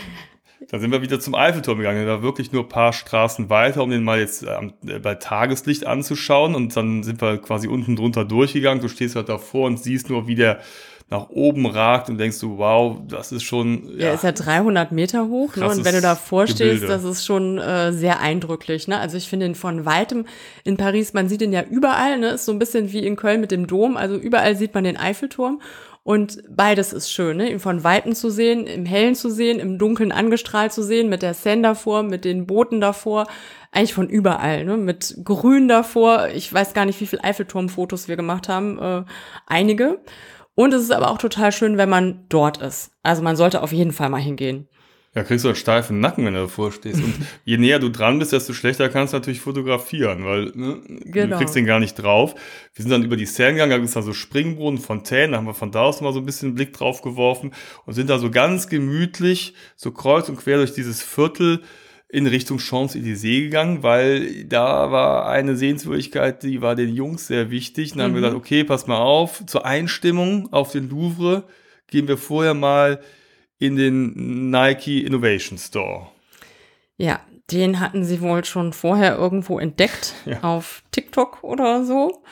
Dann 0.70 0.82
sind 0.82 0.92
wir 0.92 1.02
wieder 1.02 1.20
zum 1.20 1.34
Eiffelturm 1.34 1.78
gegangen. 1.78 2.06
Da 2.06 2.14
war 2.14 2.22
wirklich 2.24 2.52
nur 2.52 2.64
ein 2.64 2.70
paar 2.70 2.92
Straßen 2.92 3.50
weiter, 3.50 3.84
um 3.84 3.90
den 3.90 4.04
mal 4.04 4.20
jetzt 4.20 4.44
ähm, 4.44 4.74
bei 5.02 5.16
Tageslicht 5.16 5.86
anzuschauen. 5.86 6.56
Und 6.56 6.76
dann 6.76 7.04
sind 7.04 7.22
wir 7.22 7.38
quasi 7.38 7.68
unten 7.68 7.96
drunter 7.96 8.26
durchgegangen. 8.26 8.82
Du 8.82 8.90
stehst 8.90 9.16
halt 9.16 9.30
davor 9.30 9.68
und 9.68 9.80
siehst 9.80 10.10
nur, 10.10 10.28
wie 10.28 10.36
der 10.36 10.60
nach 11.10 11.30
oben 11.30 11.66
ragt 11.66 12.10
und 12.10 12.18
denkst 12.18 12.40
du, 12.40 12.58
wow, 12.58 12.98
das 13.08 13.32
ist 13.32 13.44
schon. 13.44 13.98
Ja, 13.98 14.08
ja 14.08 14.14
ist 14.14 14.26
ja 14.26 14.34
300 14.34 14.92
Meter 14.92 15.28
hoch. 15.30 15.56
Ne? 15.56 15.66
Und 15.68 15.86
wenn 15.86 15.96
du 15.96 16.02
davor 16.02 16.48
stehst, 16.48 16.84
das 16.84 17.06
ist 17.06 17.26
schon 17.26 17.58
äh, 17.58 17.94
sehr 17.94 18.20
eindrücklich. 18.20 18.90
Ne? 18.90 19.00
Also 19.00 19.16
ich 19.16 19.30
finde 19.30 19.46
ihn 19.46 19.56
von 19.56 19.86
weitem 19.86 20.26
in 20.66 20.76
Paris, 20.76 21.14
man 21.14 21.30
sieht 21.30 21.42
ihn 21.42 21.54
ja 21.54 21.64
überall. 21.64 22.20
Ne? 22.20 22.32
Ist 22.32 22.46
so 22.46 22.52
ein 22.52 22.60
bisschen 22.60 22.92
wie 22.92 23.06
in 23.06 23.16
Köln 23.16 23.40
mit 23.40 23.52
dem 23.52 23.68
Dom. 23.68 23.96
Also 23.96 24.18
überall 24.18 24.58
sieht 24.58 24.74
man 24.74 24.84
den 24.84 24.98
Eiffelturm. 24.98 25.62
Und 26.04 26.42
beides 26.50 26.94
ist 26.94 27.12
schön, 27.12 27.36
ne? 27.36 27.52
ihn 27.52 27.60
von 27.60 27.84
Weitem 27.84 28.16
zu 28.16 28.30
sehen, 28.30 28.66
im 28.66 28.86
Hellen 28.86 29.14
zu 29.14 29.30
sehen, 29.30 29.60
im 29.60 29.78
Dunkeln 29.78 30.14
angestrahlt 30.14 30.72
zu 30.72 30.82
sehen, 30.82 31.10
mit 31.10 31.22
der 31.22 31.34
Seine 31.34 31.64
davor, 31.64 32.02
mit 32.04 32.24
den 32.24 32.48
Booten 32.48 32.80
davor, 32.80 33.28
eigentlich 33.74 33.94
von 33.94 34.08
überall, 34.08 34.64
ne? 34.64 34.78
mit 34.78 35.18
Grün 35.26 35.68
davor. 35.68 36.30
Ich 36.34 36.54
weiß 36.54 36.74
gar 36.74 36.86
nicht, 36.86 37.02
wie 37.02 37.08
viel 37.08 37.20
Eiffelturmfotos 37.22 38.08
wir 38.08 38.16
gemacht 38.16 38.48
haben, 38.48 38.80
äh, 38.80 39.04
einige. 39.48 40.00
Und 40.58 40.74
es 40.74 40.82
ist 40.82 40.92
aber 40.92 41.12
auch 41.12 41.20
total 41.20 41.52
schön, 41.52 41.78
wenn 41.78 41.88
man 41.88 42.26
dort 42.30 42.58
ist. 42.58 42.90
Also 43.04 43.22
man 43.22 43.36
sollte 43.36 43.62
auf 43.62 43.72
jeden 43.72 43.92
Fall 43.92 44.10
mal 44.10 44.20
hingehen. 44.20 44.68
Ja, 45.14 45.24
kriegst 45.24 45.46
du 45.46 45.50
einen 45.50 45.56
steifen 45.56 46.00
Nacken, 46.00 46.26
wenn 46.26 46.34
du 46.34 46.40
davor 46.40 46.72
stehst. 46.72 47.00
Und 47.04 47.14
je 47.46 47.58
näher 47.58 47.78
du 47.78 47.90
dran 47.90 48.18
bist, 48.18 48.34
desto 48.34 48.54
schlechter 48.54 48.90
kannst 48.90 49.14
du 49.14 49.18
natürlich 49.18 49.40
fotografieren, 49.40 50.26
weil 50.26 50.52
ne, 50.56 50.82
genau. 51.06 51.36
du 51.36 51.38
kriegst 51.38 51.56
den 51.56 51.68
gar 51.68 51.80
nicht 51.80 51.94
drauf. 51.94 52.34
Wir 52.74 52.82
sind 52.82 52.90
dann 52.90 53.04
über 53.04 53.18
die 53.18 53.28
Seine 53.28 53.54
gegangen, 53.54 53.70
da 53.70 53.78
gibt 53.78 53.88
es 53.88 53.94
da 53.94 54.02
so 54.02 54.14
Springbrunnen, 54.14 54.80
Fontänen, 54.80 55.34
da 55.34 55.38
haben 55.38 55.46
wir 55.46 55.54
von 55.54 55.72
da 55.72 55.84
aus 55.84 56.02
mal 56.02 56.12
so 56.12 56.20
ein 56.20 56.26
bisschen 56.26 56.48
einen 56.48 56.56
Blick 56.56 56.74
drauf 56.74 57.04
geworfen 57.04 57.52
und 57.86 57.94
sind 57.94 58.10
da 58.10 58.18
so 58.18 58.32
ganz 58.32 58.68
gemütlich, 58.68 59.54
so 59.76 59.92
kreuz 59.92 60.28
und 60.28 60.38
quer 60.38 60.58
durch 60.58 60.74
dieses 60.74 61.04
Viertel 61.04 61.62
in 62.10 62.26
Richtung 62.26 62.60
Champs-Élysées 62.60 63.44
gegangen, 63.44 63.84
weil 63.84 64.46
da 64.46 64.92
war 64.92 65.28
eine 65.28 65.58
Sehenswürdigkeit, 65.58 66.42
die 66.44 66.62
war 66.62 66.76
den 66.76 66.96
Jungs 66.96 67.28
sehr 67.28 67.52
wichtig. 67.52 67.92
Dann 67.92 67.98
mhm. 67.98 68.04
haben 68.04 68.14
wir 68.14 68.20
mhm. 68.20 68.24
gesagt, 68.24 68.38
okay, 68.38 68.64
pass 68.64 68.88
mal 68.88 68.98
auf, 68.98 69.46
zur 69.46 69.66
Einstimmung 69.66 70.52
auf 70.54 70.72
den 70.72 70.90
Louvre 70.90 71.44
gehen 71.88 72.08
wir 72.08 72.18
vorher 72.18 72.54
mal 72.54 73.00
in 73.60 73.76
den 73.76 74.50
Nike 74.50 75.06
Innovation 75.06 75.58
Store. 75.58 76.08
Ja, 76.98 77.22
den 77.52 77.80
hatten 77.80 78.04
sie 78.04 78.22
wohl 78.22 78.44
schon 78.46 78.74
vorher 78.74 79.16
irgendwo 79.16 79.60
entdeckt 79.60 80.14
ja. 80.26 80.44
auf 80.44 80.84
TikTok 80.92 81.44
oder 81.44 81.84
so. 81.86 82.24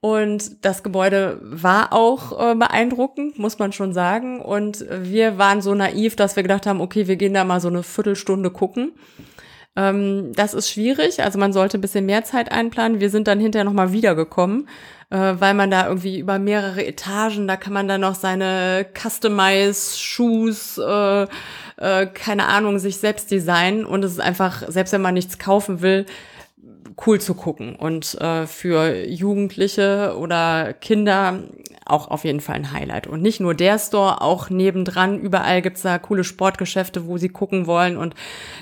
Und 0.00 0.64
das 0.64 0.84
Gebäude 0.84 1.40
war 1.42 1.92
auch 1.92 2.52
äh, 2.52 2.54
beeindruckend, 2.54 3.38
muss 3.38 3.58
man 3.58 3.72
schon 3.72 3.92
sagen. 3.92 4.40
Und 4.40 4.84
wir 4.88 5.38
waren 5.38 5.60
so 5.60 5.74
naiv, 5.74 6.14
dass 6.14 6.36
wir 6.36 6.44
gedacht 6.44 6.66
haben, 6.66 6.80
okay, 6.80 7.08
wir 7.08 7.16
gehen 7.16 7.34
da 7.34 7.44
mal 7.44 7.60
so 7.60 7.68
eine 7.68 7.82
Viertelstunde 7.82 8.50
gucken. 8.50 8.92
Ähm, 9.78 10.32
das 10.34 10.54
ist 10.54 10.70
schwierig, 10.70 11.22
also 11.22 11.38
man 11.38 11.52
sollte 11.52 11.78
ein 11.78 11.80
bisschen 11.80 12.04
mehr 12.04 12.24
Zeit 12.24 12.50
einplanen. 12.50 13.00
Wir 13.00 13.10
sind 13.10 13.28
dann 13.28 13.38
hinterher 13.38 13.64
nochmal 13.64 13.92
wiedergekommen, 13.92 14.68
äh, 15.10 15.34
weil 15.38 15.54
man 15.54 15.70
da 15.70 15.86
irgendwie 15.86 16.18
über 16.18 16.40
mehrere 16.40 16.84
Etagen, 16.84 17.46
da 17.46 17.56
kann 17.56 17.72
man 17.72 17.86
dann 17.86 18.00
noch 18.00 18.16
seine 18.16 18.86
Customize 18.92 19.96
Shoes, 19.96 20.78
äh, 20.78 21.26
äh, 21.76 22.06
keine 22.06 22.46
Ahnung, 22.46 22.80
sich 22.80 22.96
selbst 22.96 23.30
designen 23.30 23.84
und 23.84 24.04
es 24.04 24.12
ist 24.12 24.20
einfach, 24.20 24.64
selbst 24.68 24.92
wenn 24.92 25.02
man 25.02 25.14
nichts 25.14 25.38
kaufen 25.38 25.80
will, 25.80 26.06
cool 27.06 27.20
zu 27.20 27.34
gucken 27.34 27.76
und 27.76 28.14
äh, 28.20 28.46
für 28.46 29.06
Jugendliche 29.06 30.16
oder 30.18 30.72
Kinder 30.72 31.44
auch 31.84 32.08
auf 32.08 32.24
jeden 32.24 32.40
Fall 32.40 32.56
ein 32.56 32.72
Highlight. 32.72 33.06
Und 33.06 33.22
nicht 33.22 33.40
nur 33.40 33.54
der 33.54 33.78
Store, 33.78 34.20
auch 34.20 34.50
nebendran, 34.50 35.18
überall 35.18 35.62
gibt's 35.62 35.82
da 35.82 35.98
coole 35.98 36.24
Sportgeschäfte, 36.24 37.06
wo 37.06 37.16
sie 37.16 37.30
gucken 37.30 37.66
wollen. 37.66 37.96
Und 37.96 38.14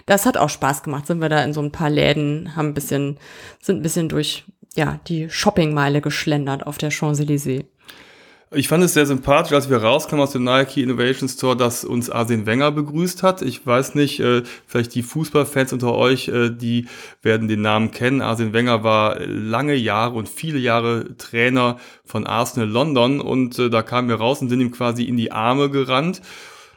das 0.07 0.27
hat 0.27 0.37
auch 0.37 0.49
Spaß 0.49 0.83
gemacht. 0.83 1.07
Sind 1.07 1.21
wir 1.21 1.29
da 1.29 1.43
in 1.43 1.53
so 1.53 1.61
ein 1.61 1.73
paar 1.73 1.91
Läden, 1.91 2.55
haben 2.55 2.69
ein 2.69 2.75
bisschen, 2.75 3.19
sind 3.61 3.79
ein 3.79 3.83
bisschen 3.83 4.09
durch 4.09 4.45
ja, 4.77 5.01
die 5.09 5.29
Shoppingmeile 5.31 6.01
geschlendert 6.01 6.67
auf 6.67 6.79
der 6.79 6.91
Champs-Élysées. 6.91 7.65
Ich 8.57 8.69
fand 8.69 8.83
es 8.83 8.95
sehr 8.95 9.05
sympathisch, 9.05 9.53
als 9.53 9.69
wir 9.69 9.83
rauskamen 9.83 10.23
aus 10.23 10.33
dem 10.33 10.45
Nike 10.45 10.83
Innovation 10.83 11.29
Store, 11.29 11.55
dass 11.55 11.85
uns 11.85 12.09
Arsene 12.09 12.47
Wenger 12.47 12.73
begrüßt 12.73 13.23
hat. 13.23 13.43
Ich 13.43 13.67
weiß 13.67 13.95
nicht, 13.95 14.19
äh, 14.21 14.45
vielleicht 14.67 14.95
die 14.95 15.03
Fußballfans 15.03 15.75
unter 15.75 15.95
euch, 15.95 16.29
äh, 16.29 16.49
die 16.49 16.87
werden 17.21 17.49
den 17.49 17.61
Namen 17.61 17.91
kennen. 17.91 18.23
Arsene 18.23 18.55
Wenger 18.55 18.83
war 18.83 19.21
lange 19.21 19.75
Jahre 19.75 20.15
und 20.15 20.31
viele 20.31 20.59
Jahre 20.59 21.19
Trainer 21.19 21.77
von 22.07 22.27
Arsenal 22.27 22.67
London 22.67 23.21
und 23.21 23.59
äh, 23.59 23.69
da 23.69 23.83
kamen 23.83 24.09
wir 24.09 24.17
raus 24.17 24.41
und 24.41 24.49
sind 24.49 24.63
ihm 24.63 24.71
quasi 24.71 25.05
in 25.05 25.19
die 25.19 25.33
Arme 25.33 25.69
gerannt 25.69 26.23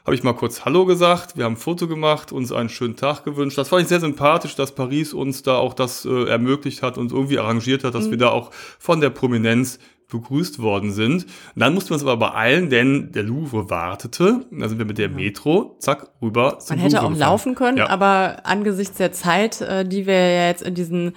habe 0.06 0.16
ich 0.16 0.24
mal 0.24 0.34
kurz 0.34 0.66
Hallo 0.66 0.86
gesagt, 0.86 1.38
wir 1.38 1.46
haben 1.46 1.54
ein 1.54 1.58
Foto 1.58 1.88
gemacht, 1.88 2.32
uns 2.32 2.52
einen 2.52 2.70
schönen 2.70 2.96
Tag 2.96 3.26
gewünscht. 3.26 3.60
Das 3.60 3.70
fand 3.70 3.84
ich 3.84 3.90
sehr 3.90 4.00
sympathisch, 4.00 4.56
dass 4.56 4.74
Paris 4.74 5.14
uns 5.14 5.44
da 5.44 5.58
auch 5.58 5.76
das 5.76 6.04
äh, 6.04 6.24
ermöglicht 6.24 6.82
hat, 6.82 6.98
und 6.98 7.12
irgendwie 7.12 7.38
arrangiert 7.38 7.84
hat, 7.84 7.94
dass 7.94 8.08
mhm. 8.08 8.12
wir 8.12 8.18
da 8.18 8.30
auch 8.30 8.50
von 8.80 9.02
der 9.02 9.12
Prominenz 9.12 9.78
begrüßt 10.10 10.60
worden 10.60 10.92
sind. 10.92 11.26
Und 11.26 11.32
dann 11.56 11.74
mussten 11.74 11.92
wir 11.92 11.96
uns 11.96 12.04
aber 12.04 12.18
beeilen, 12.18 12.70
denn 12.70 13.12
der 13.12 13.24
Louvre 13.24 13.70
wartete. 13.70 14.46
Da 14.52 14.68
sind 14.68 14.78
wir 14.78 14.86
mit 14.86 14.98
der 14.98 15.10
Metro, 15.10 15.78
zack, 15.80 16.10
rüber 16.22 16.60
zum 16.60 16.76
Man 16.76 16.84
hätte 16.84 16.96
Louvre 16.96 17.06
auch 17.08 17.12
gefahren. 17.12 17.30
laufen 17.30 17.56
können, 17.56 17.78
ja. 17.78 17.90
aber 17.90 18.42
angesichts 18.44 18.98
der 18.98 19.12
Zeit, 19.12 19.62
äh, 19.62 19.86
die 19.86 20.06
wir 20.06 20.14
ja 20.14 20.48
jetzt 20.48 20.64
in 20.64 20.76
diesen 20.76 21.16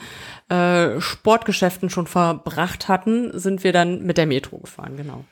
äh, 0.49 1.01
Sportgeschäften 1.01 1.91
schon 1.91 2.07
verbracht 2.07 2.89
hatten, 2.89 3.37
sind 3.39 3.65
wir 3.65 3.73
dann 3.73 4.03
mit 4.03 4.19
der 4.19 4.27
Metro 4.27 4.59
gefahren, 4.59 4.97
genau. 4.97 5.25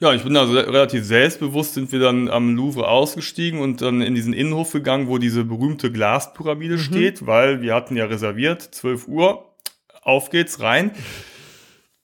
Ja, 0.00 0.12
ich 0.12 0.24
bin 0.24 0.36
also 0.36 0.54
relativ 0.54 1.04
selbstbewusst, 1.04 1.74
sind 1.74 1.92
wir 1.92 2.00
dann 2.00 2.28
am 2.28 2.56
Louvre 2.56 2.88
ausgestiegen 2.88 3.60
und 3.60 3.82
dann 3.82 4.02
in 4.02 4.16
diesen 4.16 4.32
Innenhof 4.32 4.72
gegangen, 4.72 5.06
wo 5.06 5.18
diese 5.18 5.44
berühmte 5.44 5.92
Glaspyramide 5.92 6.74
mhm. 6.74 6.80
steht, 6.80 7.26
weil 7.26 7.62
wir 7.62 7.72
hatten 7.72 7.94
ja 7.94 8.06
reserviert, 8.06 8.62
12 8.62 9.06
Uhr, 9.06 9.54
auf 10.02 10.30
geht's 10.30 10.58
rein 10.58 10.90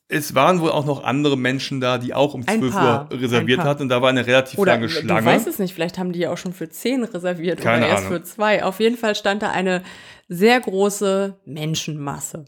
es 0.08 0.34
waren 0.34 0.60
wohl 0.60 0.70
auch 0.70 0.86
noch 0.86 1.04
andere 1.04 1.36
Menschen 1.36 1.80
da, 1.80 1.98
die 1.98 2.14
auch 2.14 2.32
um 2.32 2.46
12 2.46 2.74
Uhr 2.74 3.08
reserviert 3.10 3.60
hatten. 3.60 3.82
Und 3.82 3.88
da 3.90 4.00
war 4.00 4.08
eine 4.08 4.26
relativ 4.26 4.58
oder, 4.58 4.72
lange 4.72 4.88
Schlange. 4.88 5.20
Ich 5.20 5.26
weiß 5.26 5.46
es 5.46 5.58
nicht, 5.58 5.74
vielleicht 5.74 5.98
haben 5.98 6.12
die 6.12 6.20
ja 6.20 6.32
auch 6.32 6.38
schon 6.38 6.54
für 6.54 6.68
10 6.68 7.04
reserviert 7.04 7.60
Keine 7.60 7.84
oder 7.84 7.88
erst 7.88 8.06
Ahnung. 8.06 8.18
für 8.18 8.22
zwei. 8.24 8.64
Auf 8.64 8.80
jeden 8.80 8.96
Fall 8.96 9.14
stand 9.14 9.42
da 9.42 9.50
eine 9.50 9.82
sehr 10.28 10.60
große 10.60 11.36
Menschenmasse. 11.44 12.46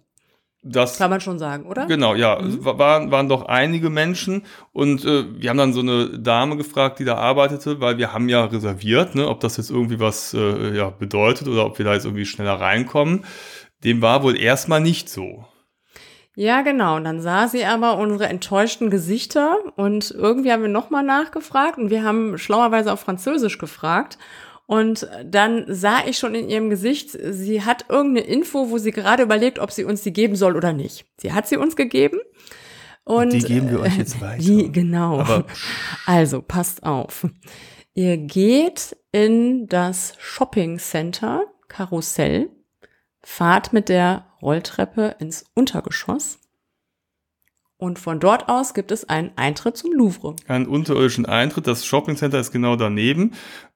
Das 0.63 0.99
kann 0.99 1.09
man 1.09 1.23
schon 1.23 1.39
sagen, 1.39 1.65
oder? 1.65 1.87
Genau, 1.87 2.15
ja. 2.15 2.39
Mhm. 2.39 2.49
Es 2.49 2.65
waren, 2.65 3.11
waren 3.11 3.29
doch 3.31 3.47
einige 3.47 3.89
Menschen 3.89 4.43
und 4.73 5.05
äh, 5.07 5.25
wir 5.41 5.49
haben 5.49 5.57
dann 5.57 5.73
so 5.73 5.81
eine 5.81 6.19
Dame 6.19 6.59
gefragt, 6.59 6.99
die 6.99 7.07
da 7.07 7.17
arbeitete, 7.17 7.81
weil 7.81 7.97
wir 7.97 8.13
haben 8.13 8.29
ja 8.29 8.45
reserviert, 8.45 9.15
ne, 9.15 9.27
ob 9.27 9.41
das 9.41 9.57
jetzt 9.57 9.71
irgendwie 9.71 10.01
was 10.01 10.35
äh, 10.35 10.77
ja, 10.77 10.91
bedeutet 10.91 11.49
oder 11.49 11.65
ob 11.65 11.79
wir 11.79 11.87
da 11.87 11.95
jetzt 11.95 12.05
irgendwie 12.05 12.27
schneller 12.27 12.61
reinkommen. 12.61 13.25
Dem 13.85 14.03
war 14.03 14.23
wohl 14.23 14.39
erstmal 14.39 14.83
nicht 14.83 15.09
so. 15.09 15.47
Ja, 16.37 16.63
genau. 16.63 16.97
Und 16.97 17.05
dann 17.05 17.21
sah 17.21 17.49
sie 17.49 17.65
aber 17.65 17.99
unsere 17.99 18.29
enttäuschten 18.29 18.89
Gesichter 18.89 19.57
und 19.77 20.11
irgendwie 20.13 20.53
haben 20.53 20.63
wir 20.63 20.69
nochmal 20.69 21.03
nachgefragt 21.03 21.79
und 21.79 21.91
wir 21.91 22.05
haben 22.05 22.39
schlauerweise 22.39 22.93
auf 22.93 23.01
Französisch 23.01 23.59
gefragt. 23.59 24.19
Und 24.67 25.09
dann 25.25 25.65
sah 25.67 26.07
ich 26.07 26.17
schon 26.17 26.37
in 26.37 26.49
ihrem 26.49 26.71
Gesicht, 26.71 27.11
sie 27.11 27.65
hat 27.65 27.87
irgendeine 27.89 28.29
Info, 28.29 28.71
wo 28.71 28.79
sie 28.79 28.93
gerade 28.93 29.25
überlegt, 29.25 29.59
ob 29.59 29.73
sie 29.73 29.83
uns 29.83 30.03
die 30.03 30.13
geben 30.13 30.37
soll 30.37 30.57
oder 30.57 30.73
nicht. 30.73 31.07
Sie 31.17 31.33
hat 31.33 31.49
sie 31.49 31.57
uns 31.57 31.75
gegeben. 31.75 32.21
Und, 33.03 33.33
die 33.33 33.41
geben 33.41 33.69
wir 33.69 33.81
euch 33.81 33.99
jetzt 33.99 34.19
äh, 34.19 34.21
weiter. 34.21 34.43
Die, 34.43 34.71
genau. 34.71 35.19
Aber 35.19 35.45
also, 36.07 36.41
passt 36.41 36.85
auf. 36.85 37.27
Ihr 37.95 38.17
geht 38.17 38.97
in 39.11 39.67
das 39.67 40.15
Shopping 40.19 40.79
Center 40.79 41.47
Karussell, 41.67 42.51
fahrt 43.23 43.73
mit 43.73 43.89
der 43.89 44.30
Rolltreppe 44.43 45.17
ins 45.19 45.45
Untergeschoss. 45.55 46.39
Und 47.81 47.99
von 47.99 48.21
dort 48.21 48.49
aus 48.51 48.75
gibt 48.75 48.93
es 48.93 49.09
einen 49.09 49.31
Eintritt 49.37 49.77
zum 49.77 49.93
Louvre. 49.93 50.37
Einen 50.47 50.67
unterirdischen 50.67 51.25
Eintritt. 51.25 51.67
Das 51.67 51.87
Shoppingcenter 51.87 52.39
ist 52.39 52.53
genau 52.53 52.77
daneben. 52.77 53.33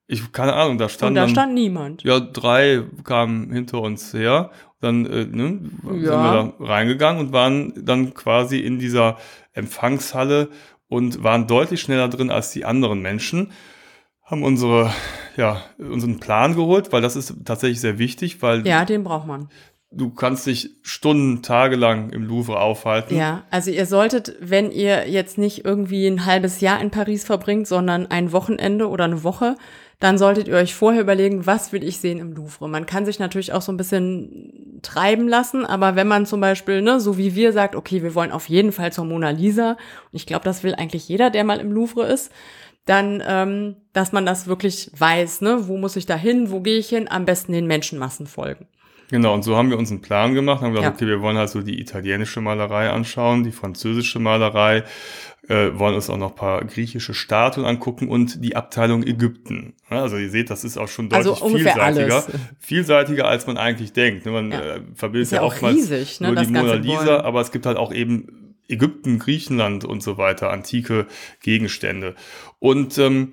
Ich 0.06 0.30
keine 0.32 0.52
Ahnung, 0.52 0.76
da 0.76 0.90
stand. 0.90 1.10
Und 1.10 1.14
da 1.14 1.22
dann, 1.22 1.30
stand 1.30 1.54
niemand. 1.54 2.02
Ja, 2.02 2.20
drei 2.20 2.82
kamen 3.02 3.50
hinter 3.50 3.80
uns 3.80 4.12
her. 4.12 4.50
Dann 4.80 5.06
äh, 5.06 5.24
ne, 5.24 5.60
ja. 5.84 5.90
sind 5.90 6.02
wir 6.02 6.08
da 6.08 6.52
reingegangen 6.60 7.26
und 7.26 7.32
waren 7.32 7.72
dann 7.86 8.12
quasi 8.12 8.58
in 8.58 8.78
dieser 8.78 9.16
Empfangshalle 9.54 10.50
und 10.88 11.22
waren 11.22 11.46
deutlich 11.46 11.80
schneller 11.80 12.08
drin 12.08 12.30
als 12.30 12.50
die 12.50 12.66
anderen 12.66 13.00
Menschen. 13.00 13.52
Haben 14.22 14.42
unsere, 14.42 14.92
ja, 15.38 15.62
unseren 15.78 16.20
Plan 16.20 16.54
geholt, 16.54 16.92
weil 16.92 17.00
das 17.00 17.16
ist 17.16 17.34
tatsächlich 17.46 17.80
sehr 17.80 17.98
wichtig, 17.98 18.42
weil. 18.42 18.66
Ja, 18.66 18.84
den 18.84 19.02
braucht 19.04 19.26
man 19.26 19.48
du 19.96 20.10
kannst 20.10 20.46
dich 20.46 20.70
Stunden, 20.82 21.42
Tage 21.42 21.76
lang 21.76 22.10
im 22.10 22.24
Louvre 22.24 22.60
aufhalten. 22.60 23.16
Ja, 23.16 23.44
also 23.50 23.70
ihr 23.70 23.86
solltet, 23.86 24.36
wenn 24.40 24.70
ihr 24.70 25.08
jetzt 25.08 25.38
nicht 25.38 25.64
irgendwie 25.64 26.06
ein 26.06 26.26
halbes 26.26 26.60
Jahr 26.60 26.80
in 26.80 26.90
Paris 26.90 27.24
verbringt, 27.24 27.66
sondern 27.66 28.06
ein 28.06 28.32
Wochenende 28.32 28.88
oder 28.88 29.04
eine 29.04 29.24
Woche, 29.24 29.56
dann 30.00 30.18
solltet 30.18 30.48
ihr 30.48 30.56
euch 30.56 30.74
vorher 30.74 31.00
überlegen, 31.00 31.46
was 31.46 31.72
will 31.72 31.84
ich 31.84 31.98
sehen 31.98 32.18
im 32.18 32.32
Louvre. 32.32 32.68
Man 32.68 32.86
kann 32.86 33.06
sich 33.06 33.18
natürlich 33.18 33.52
auch 33.52 33.62
so 33.62 33.72
ein 33.72 33.76
bisschen 33.76 34.80
treiben 34.82 35.28
lassen, 35.28 35.64
aber 35.64 35.96
wenn 35.96 36.08
man 36.08 36.26
zum 36.26 36.40
Beispiel, 36.40 36.82
ne, 36.82 37.00
so 37.00 37.16
wie 37.16 37.34
wir 37.34 37.52
sagt, 37.52 37.76
okay, 37.76 38.02
wir 38.02 38.14
wollen 38.14 38.32
auf 38.32 38.48
jeden 38.48 38.72
Fall 38.72 38.92
zur 38.92 39.04
Mona 39.04 39.30
Lisa, 39.30 39.70
und 39.70 39.78
ich 40.12 40.26
glaube, 40.26 40.44
das 40.44 40.62
will 40.62 40.74
eigentlich 40.74 41.08
jeder, 41.08 41.30
der 41.30 41.44
mal 41.44 41.60
im 41.60 41.72
Louvre 41.72 42.04
ist, 42.06 42.30
dann, 42.86 43.22
ähm, 43.26 43.76
dass 43.94 44.12
man 44.12 44.26
das 44.26 44.46
wirklich 44.46 44.90
weiß, 44.96 45.40
ne, 45.40 45.68
wo 45.68 45.78
muss 45.78 45.96
ich 45.96 46.06
da 46.06 46.16
hin, 46.16 46.50
wo 46.50 46.60
gehe 46.60 46.76
ich 46.76 46.88
hin, 46.88 47.08
am 47.08 47.24
besten 47.24 47.52
den 47.52 47.66
Menschenmassen 47.66 48.26
folgen. 48.26 48.66
Genau, 49.14 49.32
und 49.32 49.44
so 49.44 49.56
haben 49.56 49.70
wir 49.70 49.78
uns 49.78 49.92
einen 49.92 50.00
Plan 50.00 50.34
gemacht, 50.34 50.60
haben 50.60 50.72
gesagt, 50.72 50.84
Ja. 50.84 50.92
okay, 50.92 51.06
wir 51.06 51.20
wollen 51.22 51.36
halt 51.36 51.48
so 51.48 51.62
die 51.62 51.78
italienische 51.80 52.40
Malerei 52.40 52.90
anschauen, 52.90 53.44
die 53.44 53.52
französische 53.52 54.18
Malerei, 54.18 54.82
äh, 55.48 55.68
wollen 55.78 55.94
uns 55.94 56.10
auch 56.10 56.16
noch 56.16 56.30
ein 56.30 56.34
paar 56.36 56.64
griechische 56.64 57.14
Statuen 57.14 57.64
angucken 57.64 58.08
und 58.08 58.42
die 58.44 58.56
Abteilung 58.56 59.04
Ägypten. 59.04 59.74
Also 59.88 60.16
ihr 60.16 60.30
seht, 60.30 60.50
das 60.50 60.64
ist 60.64 60.76
auch 60.78 60.88
schon 60.88 61.12
Also 61.12 61.30
deutlich 61.30 61.44
ungefähr 61.44 61.74
vielseitiger. 61.74 62.14
alles. 62.26 62.30
Vielseitiger, 62.58 63.28
als 63.28 63.46
man 63.46 63.56
eigentlich 63.56 63.92
denkt. 63.92 64.26
ne? 64.26 64.32
Man 64.32 64.50
Ja. 64.50 64.58
äh, 64.60 64.80
verbildet 64.96 65.26
Ist 65.28 65.30
ja 65.30 65.36
ja 65.38 65.42
auch 65.42 65.52
oftmals 65.52 65.76
riesig, 65.76 66.20
ne, 66.20 66.32
nur 66.32 66.42
die 66.42 66.50
Mona 66.50 66.74
Lisa, 66.74 66.98
Gebäude. 66.98 67.24
aber 67.24 67.40
es 67.40 67.52
gibt 67.52 67.66
halt 67.66 67.76
auch 67.76 67.92
eben 67.92 68.56
Ägypten, 68.66 69.20
Griechenland 69.20 69.84
und 69.84 70.02
so 70.02 70.16
weiter, 70.18 70.50
antike 70.50 71.06
Gegenstände. 71.40 72.16
Und 72.58 72.98
ähm, 72.98 73.30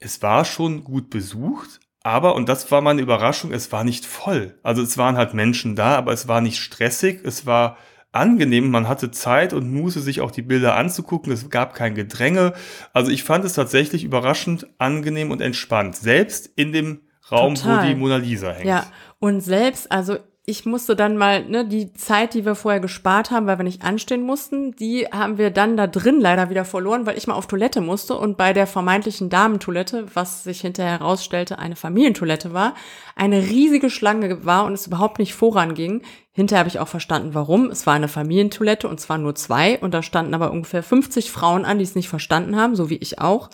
es 0.00 0.22
war 0.22 0.44
schon 0.44 0.82
gut 0.82 1.08
besucht, 1.10 1.78
aber, 2.04 2.34
und 2.34 2.48
das 2.48 2.70
war 2.70 2.80
meine 2.80 3.02
Überraschung, 3.02 3.52
es 3.52 3.70
war 3.72 3.84
nicht 3.84 4.06
voll. 4.06 4.58
Also 4.62 4.82
es 4.82 4.98
waren 4.98 5.16
halt 5.16 5.34
Menschen 5.34 5.76
da, 5.76 5.96
aber 5.96 6.12
es 6.12 6.28
war 6.28 6.40
nicht 6.40 6.58
stressig, 6.58 7.20
es 7.24 7.46
war 7.46 7.76
angenehm, 8.10 8.70
man 8.70 8.88
hatte 8.88 9.10
Zeit 9.10 9.52
und 9.52 9.72
Muße, 9.72 10.00
sich 10.00 10.20
auch 10.20 10.30
die 10.30 10.42
Bilder 10.42 10.76
anzugucken, 10.76 11.32
es 11.32 11.48
gab 11.48 11.74
kein 11.74 11.94
Gedränge. 11.94 12.52
Also 12.92 13.10
ich 13.10 13.24
fand 13.24 13.44
es 13.44 13.54
tatsächlich 13.54 14.04
überraschend 14.04 14.66
angenehm 14.78 15.30
und 15.30 15.40
entspannt, 15.40 15.96
selbst 15.96 16.50
in 16.56 16.72
dem 16.72 17.00
Raum, 17.30 17.54
Total. 17.54 17.84
wo 17.84 17.88
die 17.88 17.94
Mona 17.94 18.16
Lisa 18.16 18.52
hängt. 18.52 18.66
Ja, 18.66 18.84
und 19.18 19.40
selbst, 19.40 19.90
also 19.90 20.18
ich 20.44 20.66
musste 20.66 20.96
dann 20.96 21.16
mal, 21.16 21.44
ne, 21.44 21.64
die 21.64 21.92
Zeit, 21.92 22.34
die 22.34 22.44
wir 22.44 22.56
vorher 22.56 22.80
gespart 22.80 23.30
haben, 23.30 23.46
weil 23.46 23.58
wir 23.58 23.64
nicht 23.64 23.84
anstehen 23.84 24.22
mussten, 24.22 24.74
die 24.74 25.06
haben 25.06 25.38
wir 25.38 25.50
dann 25.50 25.76
da 25.76 25.86
drin 25.86 26.20
leider 26.20 26.50
wieder 26.50 26.64
verloren, 26.64 27.06
weil 27.06 27.16
ich 27.16 27.28
mal 27.28 27.34
auf 27.34 27.46
Toilette 27.46 27.80
musste 27.80 28.16
und 28.16 28.36
bei 28.36 28.52
der 28.52 28.66
vermeintlichen 28.66 29.30
Damentoilette, 29.30 30.06
was 30.14 30.42
sich 30.42 30.60
hinterher 30.60 30.98
herausstellte, 30.98 31.60
eine 31.60 31.76
Familientoilette 31.76 32.52
war, 32.52 32.74
eine 33.14 33.38
riesige 33.38 33.88
Schlange 33.88 34.44
war 34.44 34.64
und 34.64 34.72
es 34.72 34.88
überhaupt 34.88 35.20
nicht 35.20 35.32
voranging. 35.32 36.02
Hinterher 36.32 36.60
habe 36.60 36.68
ich 36.68 36.80
auch 36.80 36.88
verstanden, 36.88 37.34
warum. 37.34 37.70
Es 37.70 37.86
war 37.86 37.94
eine 37.94 38.08
Familientoilette 38.08 38.88
und 38.88 39.00
zwar 39.00 39.18
nur 39.18 39.36
zwei 39.36 39.78
und 39.78 39.94
da 39.94 40.02
standen 40.02 40.34
aber 40.34 40.50
ungefähr 40.50 40.82
50 40.82 41.30
Frauen 41.30 41.64
an, 41.64 41.78
die 41.78 41.84
es 41.84 41.94
nicht 41.94 42.08
verstanden 42.08 42.56
haben, 42.56 42.74
so 42.74 42.90
wie 42.90 42.96
ich 42.96 43.20
auch. 43.20 43.48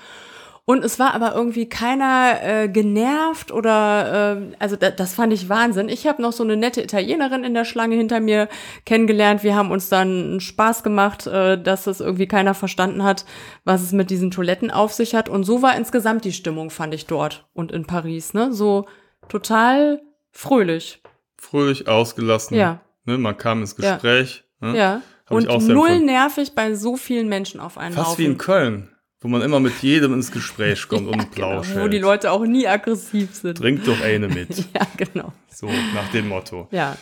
Und 0.69 0.85
es 0.85 0.99
war 0.99 1.15
aber 1.15 1.35
irgendwie 1.35 1.67
keiner 1.67 2.43
äh, 2.43 2.69
genervt 2.69 3.51
oder 3.53 4.37
äh, 4.37 4.55
also 4.59 4.77
da, 4.77 4.91
das 4.91 5.15
fand 5.15 5.33
ich 5.33 5.49
Wahnsinn. 5.49 5.89
Ich 5.89 6.07
habe 6.07 6.21
noch 6.21 6.33
so 6.35 6.45
eine 6.45 6.59
nette 6.59 6.83
Italienerin 6.83 7.43
in 7.43 7.55
der 7.55 7.65
Schlange 7.65 7.97
hinter 7.97 8.21
mir 8.21 8.51
kennengelernt. 8.85 9.43
Wir 9.43 9.57
haben 9.57 9.71
uns 9.71 9.89
dann 9.89 10.41
Spaß 10.41 10.83
gemacht, 10.83 11.27
äh, 11.27 11.57
dass 11.59 11.87
es 11.87 12.01
irgendwie 12.01 12.29
keiner 12.29 12.53
verstanden 12.53 13.03
hat, 13.03 13.25
was 13.65 13.81
es 13.81 13.93
mit 13.93 14.11
diesen 14.11 14.31
Toiletten 14.31 14.71
auf 14.71 14.93
sich 14.93 15.15
hat. 15.15 15.31
Und 15.31 15.45
so 15.45 15.63
war 15.63 15.75
insgesamt 15.75 16.27
die 16.27 16.35
Stimmung, 16.35 16.69
fand 16.69 16.93
ich 16.93 17.07
dort 17.07 17.49
und 17.55 17.73
in 17.73 17.87
Paris. 17.87 18.35
Ne, 18.35 18.53
so 18.53 18.85
total 19.31 20.03
fröhlich. 20.33 21.03
Fröhlich, 21.39 21.89
ausgelassen. 21.89 22.59
Ja. 22.59 22.83
Ne, 23.07 23.17
man 23.17 23.39
kam 23.39 23.63
ins 23.63 23.75
Ja. 23.79 23.95
Gespräch. 23.95 24.45
Ne? 24.61 24.77
Ja. 24.77 25.01
Hab 25.25 25.33
Und 25.35 25.67
null 25.67 26.01
nervig 26.01 26.55
bei 26.55 26.75
so 26.75 26.99
vielen 26.99 27.31
Menschen 27.31 27.59
auf 27.59 27.79
einen 27.79 27.95
Fast 27.95 28.09
Haufen. 28.11 28.19
wie 28.23 28.27
in 28.27 28.37
Köln, 28.37 28.91
wo 29.21 29.29
man 29.29 29.43
immer 29.43 29.61
mit 29.61 29.83
jedem 29.83 30.15
ins 30.15 30.31
Gespräch 30.33 30.87
kommt 30.89 31.07
und 31.09 31.33
Genau, 31.35 31.51
plauscht. 31.63 31.71
wo 31.77 31.89
die 31.89 31.99
Leute 31.99 32.31
auch 32.33 32.45
nie 32.45 32.67
aggressiv 32.69 33.35
sind. 33.35 33.59
Trink 33.59 33.85
doch 33.85 34.01
eine 34.01 34.29
mit. 34.29 34.57
Ja, 34.75 34.87
genau. 34.97 35.33
So, 35.53 35.67
nach 35.95 36.09
dem 36.13 36.29
Motto. 36.29 36.69
Ja. 36.71 36.97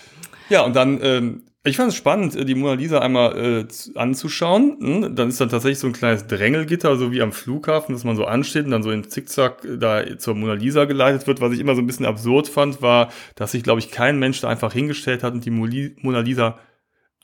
Ja, 0.48 0.62
und 0.64 0.76
dann, 0.76 1.00
ähm, 1.02 1.42
ich 1.64 1.76
fand 1.76 1.88
es 1.88 1.96
spannend, 1.96 2.36
äh, 2.36 2.44
die 2.44 2.54
Mona 2.54 2.74
Lisa 2.74 3.00
einmal 3.00 3.36
äh, 3.64 3.68
zu- 3.68 3.96
anzuschauen. 3.96 4.76
Hm? 4.80 5.16
Dann 5.16 5.28
ist 5.28 5.40
dann 5.40 5.48
tatsächlich 5.48 5.80
so 5.80 5.88
ein 5.88 5.92
kleines 5.92 6.26
Drängelgitter, 6.28 6.96
so 6.96 7.10
wie 7.10 7.20
am 7.20 7.32
Flughafen, 7.32 7.92
dass 7.92 8.04
man 8.04 8.14
so 8.14 8.24
ansteht 8.24 8.64
und 8.64 8.70
dann 8.70 8.84
so 8.84 8.92
in 8.92 9.02
Zickzack 9.10 9.64
äh, 9.64 9.76
da 9.76 10.16
zur 10.18 10.36
Mona 10.36 10.52
Lisa 10.54 10.84
geleitet 10.84 11.26
wird. 11.26 11.40
Was 11.40 11.52
ich 11.52 11.58
immer 11.58 11.74
so 11.74 11.82
ein 11.82 11.86
bisschen 11.88 12.06
absurd 12.06 12.46
fand, 12.48 12.80
war, 12.82 13.10
dass 13.34 13.50
sich, 13.52 13.64
glaube 13.64 13.80
ich, 13.80 13.90
kein 13.90 14.18
Mensch 14.20 14.40
da 14.40 14.48
einfach 14.48 14.72
hingestellt 14.72 15.24
hat 15.24 15.34
und 15.34 15.44
die 15.44 15.50
Mona 15.50 16.20
Lisa 16.20 16.58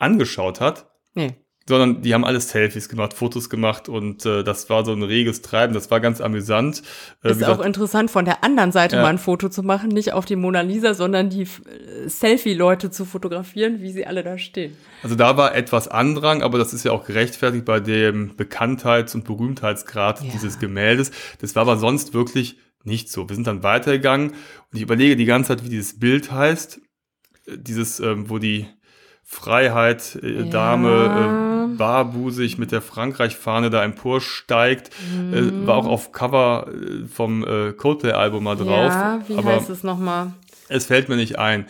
angeschaut 0.00 0.60
hat. 0.60 0.86
Nee. 1.14 1.36
Sondern 1.68 2.02
die 2.02 2.12
haben 2.14 2.24
alles 2.24 2.48
Selfies 2.50 2.88
gemacht, 2.88 3.14
Fotos 3.14 3.48
gemacht 3.50 3.88
und 3.88 4.26
äh, 4.26 4.42
das 4.42 4.68
war 4.68 4.84
so 4.84 4.92
ein 4.92 5.02
reges 5.02 5.42
Treiben, 5.42 5.74
das 5.74 5.90
war 5.90 6.00
ganz 6.00 6.20
amüsant. 6.20 6.82
Äh, 7.22 7.30
Ist 7.32 7.40
wie 7.40 7.44
auch 7.44 7.50
gesagt, 7.50 7.66
interessant, 7.66 8.10
von 8.10 8.24
der 8.24 8.42
anderen 8.42 8.72
Seite 8.72 8.96
Ja. 8.96 9.02
mal 9.02 9.08
ein 9.08 9.18
Foto 9.18 9.48
zu 9.48 9.62
machen, 9.62 9.88
nicht 9.90 10.12
auf 10.12 10.24
die 10.24 10.36
Mona 10.36 10.60
Lisa, 10.62 10.94
sondern 10.94 11.30
die 11.30 11.42
äh, 11.42 12.08
Selfie-Leute 12.08 12.90
zu 12.90 13.04
fotografieren, 13.04 13.80
wie 13.80 13.92
sie 13.92 14.06
alle 14.06 14.22
da 14.22 14.38
stehen. 14.38 14.76
also 15.02 15.14
da 15.14 15.36
war 15.36 15.54
etwas 15.54 15.88
Andrang, 15.88 16.42
aber 16.42 16.58
das 16.58 16.72
ist 16.74 16.84
ja 16.84 16.92
auch 16.92 17.04
gerechtfertigt 17.04 17.64
bei 17.64 17.80
dem 17.80 18.36
Bekanntheits- 18.36 19.14
und 19.14 19.24
Berühmtheitsgrad 19.24 20.22
Ja. 20.22 20.30
dieses 20.32 20.58
Gemäldes. 20.58 21.10
Das 21.40 21.54
war 21.54 21.62
aber 21.62 21.76
sonst 21.76 22.12
wirklich 22.14 22.56
nicht 22.84 23.10
so. 23.10 23.28
Wir 23.28 23.36
sind 23.36 23.46
dann 23.46 23.62
weitergegangen 23.62 24.30
und 24.30 24.36
ich 24.76 24.82
überlege 24.82 25.14
die 25.16 25.24
ganze 25.24 25.48
Zeit, 25.56 25.64
wie 25.64 25.68
dieses 25.70 25.98
Bild 26.00 26.32
heißt. 26.32 26.80
Äh, 27.46 27.58
Dieses, 27.58 28.00
ähm, 28.00 28.28
wo 28.30 28.38
die 28.38 28.66
Freiheit 29.24 30.18
äh, 30.22 30.42
Ja. 30.42 30.42
Dame 30.44 31.68
äh, 31.72 31.76
barbusig 31.76 32.58
mit 32.58 32.72
der 32.72 32.82
Frankreich-Fahne 32.82 33.70
da 33.70 33.82
emporsteigt. 33.82 34.90
Äh, 35.32 35.66
war 35.66 35.76
auch 35.76 35.86
auf 35.86 36.12
Cover 36.12 36.66
äh, 36.68 37.06
vom 37.06 37.44
äh, 37.44 37.72
Coldplay-Album 37.72 38.44
mal 38.44 38.56
drauf. 38.56 38.92
ja, 38.92 39.20
wie 39.26 39.36
aber 39.36 39.56
heißt 39.56 39.70
es 39.70 39.82
nochmal? 39.82 40.32
es 40.68 40.86
fällt 40.86 41.08
mir 41.08 41.16
nicht 41.16 41.38
ein. 41.38 41.66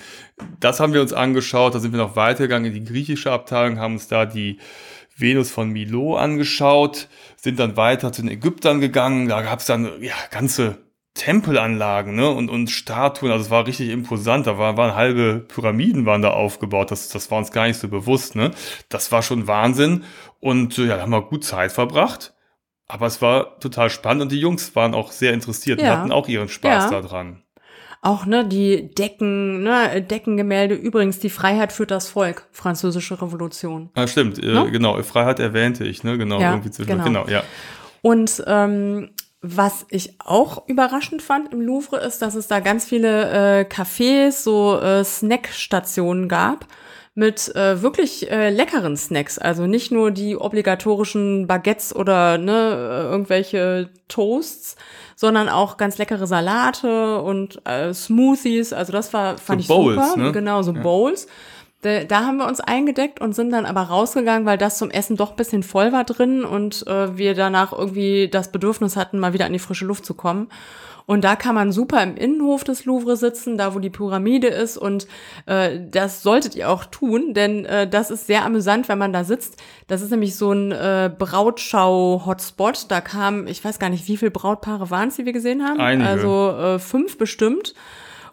Das 0.60 0.80
haben 0.80 0.92
wir 0.92 1.00
uns 1.00 1.12
angeschaut, 1.12 1.74
da 1.74 1.80
sind 1.80 1.92
wir 1.92 1.98
noch 1.98 2.16
weitergegangen 2.16 2.72
in 2.72 2.84
die 2.84 2.90
griechische 2.90 3.32
Abteilung, 3.32 3.78
haben 3.78 3.94
uns 3.94 4.08
da 4.08 4.26
die 4.26 4.58
Venus 5.16 5.50
von 5.50 5.70
Milo 5.70 6.16
angeschaut, 6.16 7.08
sind 7.36 7.58
dann 7.58 7.76
weiter 7.76 8.12
zu 8.12 8.22
den 8.22 8.30
Ägyptern 8.30 8.80
gegangen, 8.80 9.28
da 9.28 9.42
gab 9.42 9.60
es 9.60 9.66
dann 9.66 9.88
ja, 10.00 10.14
ganze 10.30 10.78
Tempelanlagen 11.14 12.14
ne? 12.16 12.28
und, 12.30 12.48
und 12.48 12.70
Statuen, 12.70 13.30
also 13.32 13.44
es 13.44 13.50
war 13.50 13.66
richtig 13.66 13.90
imposant, 13.90 14.46
da 14.46 14.58
war, 14.58 14.76
waren 14.76 14.94
halbe 14.94 15.40
Pyramiden 15.46 16.06
waren 16.06 16.22
da 16.22 16.30
aufgebaut, 16.30 16.90
das, 16.90 17.08
das 17.08 17.30
war 17.30 17.38
uns 17.38 17.52
gar 17.52 17.66
nicht 17.66 17.78
so 17.78 17.88
bewusst. 17.88 18.34
Ne? 18.34 18.50
Das 18.88 19.12
war 19.12 19.22
schon 19.22 19.46
Wahnsinn 19.46 20.04
und 20.40 20.78
äh, 20.78 20.86
ja, 20.86 20.96
da 20.96 21.02
haben 21.02 21.10
wir 21.12 21.22
gut 21.22 21.44
Zeit 21.44 21.70
verbracht, 21.72 22.34
aber 22.86 23.06
es 23.06 23.20
war 23.20 23.58
total 23.60 23.90
spannend 23.90 24.22
und 24.22 24.32
die 24.32 24.40
Jungs 24.40 24.74
waren 24.74 24.94
auch 24.94 25.12
sehr 25.12 25.32
interessiert 25.34 25.78
und 25.80 25.84
Ja. 25.84 25.98
hatten 25.98 26.12
auch 26.12 26.28
ihren 26.28 26.48
Spaß 26.48 26.90
Ja. 26.90 27.00
daran. 27.02 27.42
Auch, 28.04 28.26
ne, 28.26 28.44
die 28.44 28.92
Decken, 28.92 29.62
ne, 29.62 30.02
Deckengemälde. 30.02 30.74
Übrigens, 30.74 31.20
die 31.20 31.30
Freiheit 31.30 31.72
führt 31.72 31.92
das 31.92 32.08
Volk, 32.08 32.48
französische 32.50 33.22
Revolution. 33.22 33.90
Ah, 33.94 34.08
stimmt, 34.08 34.42
äh, 34.42 34.46
Ne? 34.46 34.70
genau. 34.72 35.00
Freiheit 35.04 35.38
erwähnte 35.38 35.84
ich, 35.84 36.02
ne? 36.02 36.18
Genau, 36.18 36.40
Ja, 36.40 36.50
irgendwie 36.50 36.72
zwischen. 36.72 36.88
genau. 36.90 37.04
Genau, 37.04 37.28
ja. 37.28 37.44
Und 38.00 38.42
ähm, 38.48 39.10
was 39.42 39.86
ich 39.90 40.14
auch 40.20 40.68
überraschend 40.68 41.20
fand 41.20 41.52
im 41.52 41.60
Louvre 41.60 41.98
ist, 41.98 42.22
dass 42.22 42.36
es 42.36 42.46
da 42.46 42.60
ganz 42.60 42.84
viele 42.84 43.60
äh, 43.60 43.64
Cafés, 43.64 44.42
so 44.42 44.78
äh, 44.80 45.04
Snackstationen 45.04 46.28
gab 46.28 46.66
mit 47.14 47.54
äh, 47.54 47.82
wirklich 47.82 48.30
äh, 48.30 48.50
leckeren 48.50 48.96
Snacks. 48.96 49.38
Also 49.38 49.66
nicht 49.66 49.90
nur 49.90 50.12
die 50.12 50.36
obligatorischen 50.36 51.46
Baguettes 51.46 51.94
oder 51.94 52.38
ne, 52.38 52.52
äh, 52.52 53.10
irgendwelche 53.10 53.90
Toasts, 54.08 54.76
sondern 55.16 55.48
auch 55.48 55.76
ganz 55.76 55.98
leckere 55.98 56.26
Salate 56.26 57.20
und 57.20 57.60
äh, 57.66 57.92
Smoothies. 57.92 58.72
Also 58.72 58.92
das 58.92 59.12
war 59.12 59.36
fand 59.36 59.60
ich 59.60 59.68
Bowls, 59.68 59.96
super. 59.96 60.16
ne? 60.16 60.32
Genau, 60.32 60.62
so 60.62 60.72
Ja. 60.72 60.80
Bowls. 60.80 61.26
Da, 61.82 62.04
da 62.04 62.24
haben 62.24 62.38
wir 62.38 62.46
uns 62.46 62.60
eingedeckt 62.60 63.20
und 63.20 63.34
sind 63.34 63.50
dann 63.50 63.66
aber 63.66 63.82
rausgegangen, 63.82 64.46
weil 64.46 64.58
das 64.58 64.78
zum 64.78 64.90
Essen 64.90 65.16
doch 65.16 65.30
ein 65.30 65.36
bisschen 65.36 65.62
voll 65.62 65.92
war 65.92 66.04
drin 66.04 66.44
und 66.44 66.86
äh, 66.86 67.16
wir 67.18 67.34
danach 67.34 67.72
irgendwie 67.72 68.28
das 68.28 68.50
Bedürfnis 68.52 68.96
hatten, 68.96 69.18
mal 69.18 69.32
wieder 69.32 69.46
an 69.46 69.52
die 69.52 69.58
frische 69.58 69.84
Luft 69.84 70.06
zu 70.06 70.14
kommen. 70.14 70.48
Und 71.06 71.24
da 71.24 71.36
kann 71.36 71.54
man 71.54 71.72
super 71.72 72.02
im 72.02 72.16
Innenhof 72.16 72.64
des 72.64 72.84
Louvre 72.84 73.16
sitzen, 73.16 73.58
da 73.58 73.74
wo 73.74 73.80
die 73.80 73.90
Pyramide 73.90 74.46
ist. 74.46 74.78
Und 74.78 75.06
äh, 75.46 75.80
das 75.90 76.22
solltet 76.22 76.54
ihr 76.54 76.70
auch 76.70 76.84
tun, 76.84 77.34
denn 77.34 77.64
äh, 77.64 77.88
das 77.88 78.10
ist 78.10 78.26
sehr 78.26 78.44
amüsant, 78.44 78.88
wenn 78.88 78.98
man 78.98 79.12
da 79.12 79.24
sitzt. 79.24 79.60
Das 79.88 80.00
ist 80.00 80.10
nämlich 80.10 80.36
so 80.36 80.52
ein 80.52 80.72
äh, 80.72 81.10
Brautschau-Hotspot. 81.16 82.90
Da 82.90 83.00
kamen, 83.00 83.46
ich 83.46 83.64
weiß 83.64 83.78
gar 83.78 83.90
nicht, 83.90 84.06
wie 84.08 84.16
viele 84.16 84.30
Brautpaare 84.30 84.90
waren 84.90 85.08
es, 85.08 85.16
die 85.16 85.26
wir 85.26 85.32
gesehen 85.32 85.64
haben. 85.64 85.80
Einige. 85.80 86.08
Also 86.08 86.50
äh, 86.50 86.78
fünf 86.78 87.18
bestimmt. 87.18 87.74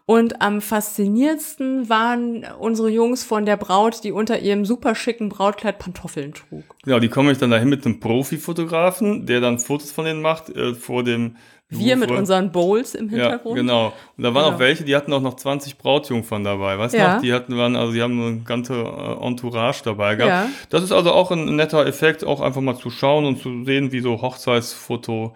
Und 0.09 0.41
am 0.41 0.59
faszinierendsten 0.59 1.87
waren 1.87 2.43
unsere 2.59 2.89
Jungs 2.89 3.23
von 3.23 3.45
der 3.45 3.57
Braut, 3.57 4.03
die 4.03 4.11
unter 4.11 4.39
ihrem 4.39 4.65
super 4.65 4.95
schicken 4.95 5.29
Brautkleid 5.29 5.77
Pantoffeln 5.77 6.33
trug. 6.33 6.63
Genau, 6.83 6.97
die 6.97 7.09
kommen 7.09 7.29
ich 7.29 7.37
dann 7.37 7.51
dahin 7.51 7.69
mit 7.69 7.85
einem 7.85 7.99
Profifotografen, 7.99 9.27
der 9.27 9.39
dann 9.39 9.59
Fotos 9.59 9.91
von 9.91 10.05
denen 10.05 10.23
macht, 10.23 10.49
äh, 10.49 10.73
vor 10.73 11.03
dem. 11.03 11.35
Wir 11.69 11.95
mit 11.95 12.09
unseren 12.09 12.51
Bowls 12.51 12.95
im 12.95 13.11
Ja, 13.11 13.17
Hintergrund. 13.29 13.55
genau. 13.57 13.93
Und 14.17 14.23
da 14.23 14.33
waren 14.33 14.45
Genau. 14.45 14.55
auch 14.55 14.59
welche, 14.59 14.83
die 14.83 14.95
hatten 14.95 15.13
auch 15.13 15.21
noch 15.21 15.35
20 15.35 15.77
Brautjungfern 15.77 16.43
dabei, 16.43 16.79
weißt 16.79 16.95
du 16.95 16.97
Ja. 16.97 17.13
noch? 17.13 17.21
Die 17.21 17.31
hatten, 17.31 17.55
waren, 17.55 17.75
also 17.75 17.93
die 17.93 18.01
haben 18.01 18.19
eine 18.19 18.37
ganze 18.39 18.73
äh, 18.81 19.23
Entourage 19.27 19.83
dabei 19.83 20.15
gehabt. 20.15 20.49
Ja. 20.49 20.49
Das 20.71 20.81
ist 20.81 20.91
also 20.91 21.11
auch 21.11 21.29
ein 21.29 21.55
netter 21.55 21.85
Effekt, 21.85 22.23
auch 22.25 22.41
einfach 22.41 22.61
mal 22.61 22.75
zu 22.75 22.89
schauen 22.89 23.25
und 23.25 23.39
zu 23.39 23.63
sehen, 23.63 23.91
wie 23.91 23.99
so 23.99 24.19
Hochzeitsfoto 24.23 25.35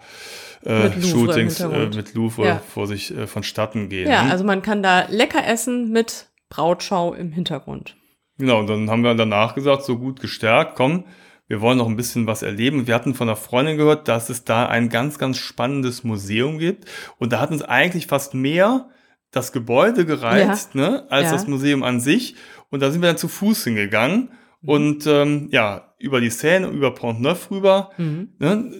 äh, 0.64 0.90
Shootings 1.02 1.60
äh, 1.60 1.86
mit 1.94 2.14
Louvre 2.14 2.46
Ja. 2.46 2.58
vor 2.66 2.86
sich 2.86 3.16
äh, 3.16 3.26
vonstatten 3.26 3.88
gehen. 3.88 4.10
Ja, 4.10 4.22
also 4.30 4.44
man 4.44 4.62
kann 4.62 4.82
da 4.82 5.06
lecker 5.08 5.46
essen 5.46 5.90
mit 5.90 6.28
Brautschau 6.48 7.14
im 7.14 7.32
Hintergrund. 7.32 7.96
Genau, 8.38 8.60
und 8.60 8.68
dann 8.68 8.90
haben 8.90 9.02
wir 9.02 9.14
danach 9.14 9.54
gesagt, 9.54 9.84
so 9.84 9.98
gut 9.98 10.20
gestärkt, 10.20 10.74
komm, 10.76 11.04
wir 11.46 11.60
wollen 11.60 11.78
noch 11.78 11.86
ein 11.88 11.96
bisschen 11.96 12.26
was 12.26 12.42
erleben. 12.42 12.86
Wir 12.86 12.94
hatten 12.94 13.14
von 13.14 13.28
einer 13.28 13.36
Freundin 13.36 13.76
gehört, 13.76 14.08
dass 14.08 14.30
es 14.30 14.44
da 14.44 14.66
ein 14.66 14.88
ganz, 14.88 15.18
ganz 15.18 15.36
spannendes 15.36 16.02
Museum 16.02 16.58
gibt. 16.58 16.88
Und 17.18 17.32
da 17.32 17.40
hat 17.40 17.50
uns 17.50 17.62
eigentlich 17.62 18.06
fast 18.06 18.34
mehr 18.34 18.88
das 19.30 19.52
Gebäude 19.52 20.06
gereizt, 20.06 20.74
ne, 20.74 21.04
als 21.10 21.26
Ja. 21.26 21.32
das 21.32 21.46
Museum 21.46 21.82
an 21.82 22.00
sich. 22.00 22.34
Und 22.70 22.80
da 22.80 22.90
sind 22.90 23.02
wir 23.02 23.08
dann 23.08 23.18
zu 23.18 23.28
Fuß 23.28 23.64
hingegangen 23.64 24.30
Mhm. 24.62 24.68
und 24.68 25.06
ähm, 25.06 25.48
ja, 25.52 25.94
über 25.98 26.20
die 26.20 26.30
Seine, 26.30 26.68
über 26.68 26.94
Pont 26.94 27.20
Neuf 27.20 27.50
rüber. 27.50 27.90
Mhm. 27.98 28.30
Ne? 28.38 28.72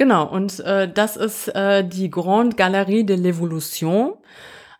Genau, 0.00 0.26
und 0.26 0.60
äh, 0.60 0.90
das 0.90 1.18
ist 1.18 1.48
äh, 1.48 1.86
die 1.86 2.08
Grande 2.08 2.56
Galerie 2.56 3.04
de 3.04 3.18
l'Evolution, 3.18 4.14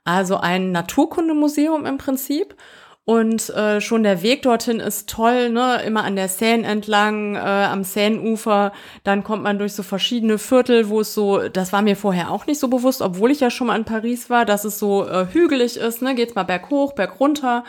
also 0.03 0.39
ein 0.39 0.73
Naturkundemuseum 0.73 1.85
im 1.85 1.99
Prinzip. 1.99 2.57
Und 3.05 3.51
äh, 3.51 3.83
schon 3.83 4.03
der 4.03 4.23
Weg 4.23 4.41
dorthin 4.41 4.81
ist 4.81 5.11
toll, 5.11 5.51
ne? 5.51 5.83
Immer 5.85 6.05
an 6.05 6.17
der 6.17 6.29
Seine 6.29 6.67
entlang, 6.67 7.35
äh, 7.35 7.39
am 7.39 7.85
Seineufer. 7.85 8.73
Dann 9.05 9.23
kommt 9.23 9.43
man 9.43 9.59
durch 9.59 9.75
so 9.75 9.83
verschiedene 9.83 10.39
Viertel, 10.39 10.89
wo 10.89 11.01
es 11.01 11.13
so, 11.13 11.49
das 11.49 11.71
war 11.75 11.83
mir 11.83 11.97
vorher 11.97 12.31
auch 12.31 12.47
nicht 12.47 12.59
so 12.59 12.69
bewusst, 12.69 13.03
obwohl 13.03 13.31
ich 13.31 13.41
ja 13.41 13.51
schon 13.51 13.67
mal 13.67 13.77
in 13.77 13.85
Paris 13.85 14.31
war, 14.31 14.47
dass 14.47 14.65
es 14.65 14.79
so 14.79 15.07
äh, 15.07 15.27
hügelig 15.31 15.77
ist, 15.77 16.01
ne? 16.01 16.15
Geht's 16.15 16.35
mal 16.35 16.45
berghoch, 16.45 16.95
bergunter. 16.95 17.65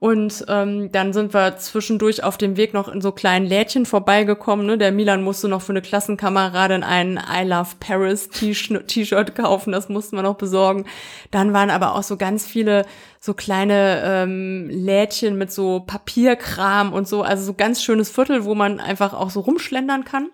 Und 0.00 0.44
ähm, 0.46 0.92
dann 0.92 1.12
sind 1.12 1.34
wir 1.34 1.56
zwischendurch 1.56 2.22
auf 2.22 2.38
dem 2.38 2.56
Weg 2.56 2.72
noch 2.72 2.86
in 2.86 3.00
so 3.00 3.10
kleinen 3.10 3.46
Lädchen 3.46 3.84
vorbeigekommen. 3.84 4.64
Ne? 4.64 4.78
Der 4.78 4.92
Milan 4.92 5.24
musste 5.24 5.48
noch 5.48 5.60
für 5.60 5.72
eine 5.72 5.82
Klassenkameradin 5.82 6.84
ein 6.84 7.18
I 7.18 7.42
Love 7.44 7.70
Paris 7.80 8.28
T-Sh- 8.30 8.86
T-Shirt 8.86 9.34
kaufen. 9.34 9.72
Das 9.72 9.88
mussten 9.88 10.14
wir 10.14 10.22
noch 10.22 10.36
besorgen. 10.36 10.84
Dann 11.32 11.52
waren 11.52 11.70
aber 11.70 11.96
auch 11.96 12.04
so 12.04 12.16
ganz 12.16 12.46
viele 12.46 12.86
so 13.18 13.34
kleine 13.34 14.02
ähm, 14.04 14.68
Lädchen 14.70 15.36
mit 15.36 15.50
so 15.50 15.80
Papierkram 15.80 16.92
und 16.92 17.08
so. 17.08 17.22
Also 17.22 17.42
so 17.42 17.54
ganz 17.54 17.82
schönes 17.82 18.08
Viertel, 18.08 18.44
wo 18.44 18.54
man 18.54 18.78
einfach 18.78 19.14
auch 19.14 19.30
so 19.30 19.40
rumschlendern 19.40 20.04
kann. 20.04 20.30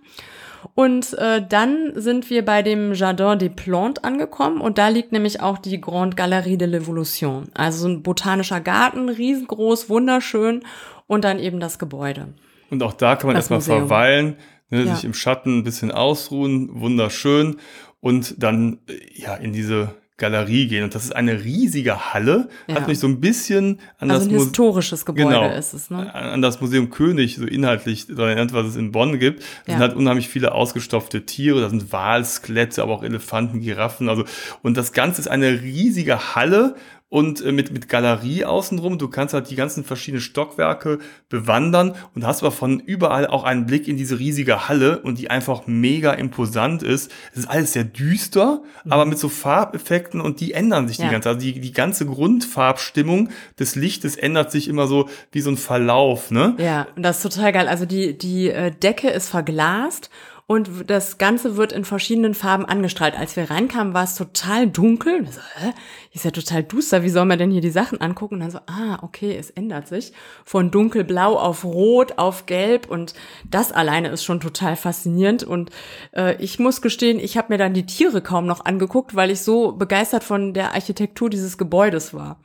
Und 0.75 1.13
äh, 1.19 1.43
dann 1.47 1.93
sind 1.95 2.31
wir 2.31 2.45
bei 2.45 2.63
dem 2.63 2.95
Jardin 2.95 3.39
des 3.39 3.51
Plantes 3.55 4.03
angekommen 4.05 4.61
und 4.61 4.79
da 4.79 4.89
liegt 4.89 5.13
nämlich 5.13 5.41
auch 5.41 5.59
die 5.59 5.81
Grande 5.81 6.17
Galerie 6.17 6.57
de 6.57 6.69
l'Evolution. 6.69 7.45
Also 7.55 7.83
so 7.83 7.89
ein 7.89 8.03
botanischer 8.03 8.61
Garten, 8.61 9.09
riesengroß, 9.09 9.89
wunderschön 9.91 10.63
und 11.07 11.25
dann 11.25 11.39
eben 11.39 11.61
das 11.61 11.79
Gebäude. 11.79 12.35
Und 12.71 12.83
auch 12.83 12.95
da 12.95 13.17
kann 13.17 13.29
man 13.29 13.37
Das 13.37 13.45
erstmal 13.51 13.59
Museum. 13.61 13.79
verweilen, 13.89 14.37
ne, 14.71 14.85
Ja. 14.85 14.95
sich 14.95 15.05
im 15.05 15.15
Schatten 15.15 15.59
ein 15.59 15.65
bisschen 15.65 15.91
ausruhen, 15.93 16.69
wunderschön. 16.81 17.57
Und 18.01 18.43
dann 18.43 18.79
äh, 18.89 18.95
ja 19.15 19.35
in 19.35 19.53
diese 19.53 19.95
Galerie 20.17 20.69
gehen. 20.69 20.85
Und 20.85 20.95
das 20.95 21.05
ist 21.05 21.17
eine 21.17 21.43
riesige 21.43 22.15
Halle. 22.15 22.49
Ja. 22.69 22.77
Hat 22.77 22.87
mich 22.89 23.01
so 23.01 23.09
ein 23.09 23.21
bisschen 23.21 23.81
an 23.99 24.11
Also 24.13 24.27
das 24.27 24.33
ein 24.33 24.39
historisches 24.39 25.05
Gebäude 25.05 25.27
Genau. 25.29 25.51
ist 25.51 25.73
es, 25.75 25.91
ne? 25.91 26.15
an 26.15 26.41
das 26.41 26.61
Museum 26.61 26.89
König 26.91 27.35
so 27.37 27.45
inhaltlich 27.45 28.07
was 28.53 28.67
es 28.67 28.77
in 28.77 28.93
Bonn 28.93 29.19
gibt. 29.19 29.41
Da 29.43 29.73
Ja. 29.73 29.79
sind 29.79 29.81
halt 29.81 29.97
unheimlich 29.97 30.29
viele 30.29 30.53
ausgestopfte 30.53 31.27
Tiere, 31.27 31.61
da 31.61 31.69
sind 31.69 31.93
Walskelette, 31.93 32.81
aber 32.83 32.93
auch 32.95 33.03
Elefanten, 33.03 33.61
Giraffen, 33.61 34.09
also 34.09 34.25
und 34.63 34.77
das 34.77 34.93
Ganze 34.93 35.21
ist 35.21 35.29
eine 35.29 35.63
riesige 35.63 36.35
Halle 36.37 36.77
und 37.15 37.41
äh, 37.45 37.53
mit, 37.53 37.71
mit 37.73 37.89
Galerie 37.89 38.45
außenrum. 38.45 38.99
Du 38.99 39.07
kannst 39.07 39.35
halt 39.35 39.49
die 39.49 39.55
ganzen 39.55 39.85
verschiedenen 39.85 40.21
Stockwerke 40.21 40.99
bewandern 41.29 41.95
und 42.17 42.27
hast 42.27 42.43
aber 42.43 42.51
von 42.51 42.81
überall 42.81 43.29
auch 43.29 43.45
einen 43.45 43.67
Blick 43.67 43.87
in 43.87 43.97
diese 43.97 44.19
riesige 44.19 44.69
Halle 44.69 44.99
und 44.99 45.21
die 45.21 45.31
einfach 45.31 45.69
mega 45.69 46.13
imposant 46.13 46.83
ist. 46.83 47.13
Es 47.33 47.39
ist 47.41 47.49
alles 47.49 47.73
sehr 47.73 47.85
düster, 47.85 48.63
aber 48.91 49.05
mit 49.05 49.21
so 49.21 49.29
Farbeffekten 49.29 50.21
und 50.21 50.41
die 50.41 50.55
ändern 50.55 50.89
sich 50.89 50.99
Ja. 50.99 51.05
die 51.05 51.13
ganze 51.13 51.29
Also 51.29 51.41
die, 51.41 51.61
die 51.61 51.73
ganze 51.73 52.05
Grundfarbstimmung 52.05 53.29
des 53.61 53.77
Lichtes 53.77 54.17
ändert 54.17 54.51
sich 54.51 54.67
immer 54.67 54.89
so 54.89 55.09
wie 55.31 55.41
so 55.41 55.51
ein 55.51 55.57
Verlauf, 55.57 56.33
ne? 56.33 56.57
Ja, 56.59 56.89
und 56.97 57.05
das 57.05 57.25
ist 57.25 57.33
total 57.35 57.53
geil. 57.53 57.69
Also 57.69 57.87
die, 57.87 58.19
die 58.19 58.51
äh, 58.51 58.73
Decke 58.73 59.09
ist 59.11 59.29
verglast 59.29 60.11
und 60.47 60.91
das 60.91 61.17
Ganze 61.17 61.57
wird 61.57 61.73
in 61.73 61.87
verschiedenen 61.87 62.35
Farben 62.35 62.67
angestrahlt. 62.67 63.19
Als 63.19 63.35
wir 63.35 63.51
reinkamen, 63.51 63.95
war 63.95 64.05
es 64.05 64.15
total 64.15 64.67
dunkel. 64.69 65.23
Ich 65.23 65.37
So, 65.37 65.41
hä? 65.57 65.73
Ist 66.13 66.27
ja 66.27 66.33
total 66.33 66.63
duster. 66.63 67.03
Wie 67.03 67.09
soll 67.09 67.25
man 67.25 67.39
denn 67.39 67.51
hier 67.51 67.63
die 67.63 67.71
Sachen 67.71 68.03
angucken? 68.03 68.35
Und 68.35 68.41
dann 68.41 68.51
so, 68.51 68.59
ah, 68.67 68.99
okay, 69.01 69.35
es 69.35 69.49
ändert 69.49 69.89
sich. 69.89 70.13
Von 70.45 70.71
dunkelblau 70.71 71.39
auf 71.39 71.65
rot, 71.65 72.19
auf 72.19 72.45
gelb. 72.45 72.91
Und 72.91 73.15
das 73.51 73.73
alleine 73.73 74.09
ist 74.09 74.23
schon 74.23 74.41
total 74.41 74.77
faszinierend. 74.77 75.45
Und 75.45 75.71
äh, 76.15 76.37
ich 76.43 76.59
muss 76.59 76.83
gestehen, 76.83 77.19
ich 77.19 77.39
habe 77.39 77.51
mir 77.51 77.59
dann 77.59 77.73
die 77.73 77.87
Tiere 77.87 78.21
kaum 78.21 78.45
noch 78.45 78.67
angeguckt, 78.67 79.15
weil 79.15 79.31
ich 79.31 79.41
so 79.41 79.73
begeistert 79.73 80.25
von 80.25 80.53
der 80.53 80.75
Architektur 80.75 81.31
dieses 81.31 81.57
Gebäudes 81.57 82.13
war. 82.13 82.39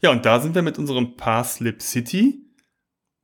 Ja, 0.00 0.12
und 0.12 0.24
da 0.24 0.40
sind 0.40 0.54
wir 0.54 0.62
mit 0.62 0.78
unserem 0.78 1.14
Parslip 1.16 1.82
City 1.82 2.47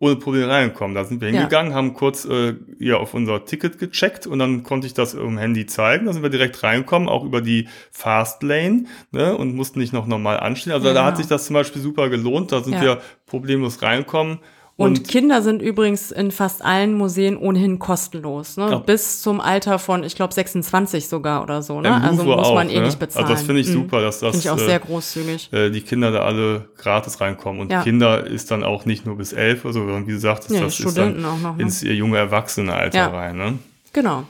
ohne 0.04 0.16
Probleme 0.16 0.48
reingekommen. 0.48 0.94
Da 0.94 1.04
sind 1.04 1.20
wir 1.20 1.28
Ja. 1.30 1.34
hingegangen, 1.40 1.74
haben 1.74 1.94
kurz 1.94 2.24
äh, 2.24 2.54
ja, 2.78 2.96
auf 2.96 3.14
unser 3.14 3.44
Ticket 3.44 3.78
gecheckt 3.78 4.26
und 4.26 4.38
dann 4.38 4.62
konnte 4.62 4.86
ich 4.86 4.94
das 4.94 5.14
im 5.14 5.38
Handy 5.38 5.66
zeigen. 5.66 6.06
Da 6.06 6.12
sind 6.12 6.22
wir 6.22 6.30
direkt 6.30 6.62
reingekommen, 6.62 7.08
auch 7.08 7.24
über 7.24 7.40
die 7.40 7.68
Fast 7.90 8.42
Lane 8.42 8.84
ne, 9.12 9.36
und 9.36 9.54
mussten 9.54 9.78
nicht 9.78 9.92
noch 9.92 10.06
normal 10.06 10.40
anstehen. 10.40 10.72
Also 10.72 10.88
Ja, 10.88 10.94
da 10.94 11.04
hat 11.04 11.14
genau. 11.14 11.16
sich 11.22 11.26
das 11.28 11.46
zum 11.46 11.54
Beispiel 11.54 11.80
super 11.80 12.08
gelohnt. 12.08 12.52
Da 12.52 12.60
sind 12.62 12.74
Ja. 12.74 12.82
wir 12.82 13.00
problemlos 13.26 13.82
reingekommen. 13.82 14.38
Und, 14.76 15.06
Kinder 15.06 15.40
sind 15.40 15.62
übrigens 15.62 16.10
in 16.10 16.32
fast 16.32 16.64
allen 16.64 16.94
Museen 16.94 17.36
ohnehin 17.36 17.78
kostenlos, 17.78 18.56
ne? 18.56 18.70
Ja. 18.70 18.78
Bis 18.78 19.22
zum 19.22 19.40
Alter 19.40 19.78
von, 19.78 20.02
ich 20.02 20.16
glaube, 20.16 20.34
26 20.34 21.08
sogar 21.08 21.44
oder 21.44 21.62
so, 21.62 21.80
ne? 21.80 21.94
Also 22.02 22.24
muss 22.24 22.36
man 22.48 22.66
auch, 22.66 22.72
eh 22.72 22.78
ne? 22.80 22.86
nicht 22.86 22.98
bezahlen. 22.98 23.24
Also 23.26 23.34
das 23.36 23.42
finde 23.44 23.60
ich 23.60 23.68
Mhm. 23.68 23.72
super, 23.74 24.00
dass 24.00 24.18
das 24.18 24.36
ich 24.36 24.50
auch 24.50 24.56
äh, 24.58 24.64
sehr 24.66 24.80
großzügig. 24.80 25.52
äh, 25.52 25.70
die 25.70 25.80
Kinder 25.80 26.10
da 26.10 26.22
alle 26.24 26.68
gratis 26.76 27.20
reinkommen. 27.20 27.60
Und 27.60 27.70
Ja. 27.70 27.82
Kinder 27.84 28.26
ist 28.26 28.50
dann 28.50 28.64
auch 28.64 28.84
nicht 28.84 29.06
nur 29.06 29.16
bis 29.16 29.32
elf 29.32 29.62
sondern 29.62 30.08
wie 30.08 30.12
du 30.12 30.18
sagtest, 30.18 30.50
Nee, 30.50 30.60
das 30.60 30.80
ist 30.80 30.96
dann 30.98 31.24
auch 31.24 31.38
noch, 31.38 31.56
ne? 31.56 31.62
ins 31.62 31.80
junge 31.82 32.18
Erwachsenenalter 32.18 32.98
Ja. 32.98 33.06
rein. 33.10 33.36
Ne? 33.36 33.58
Genau. 33.92 34.24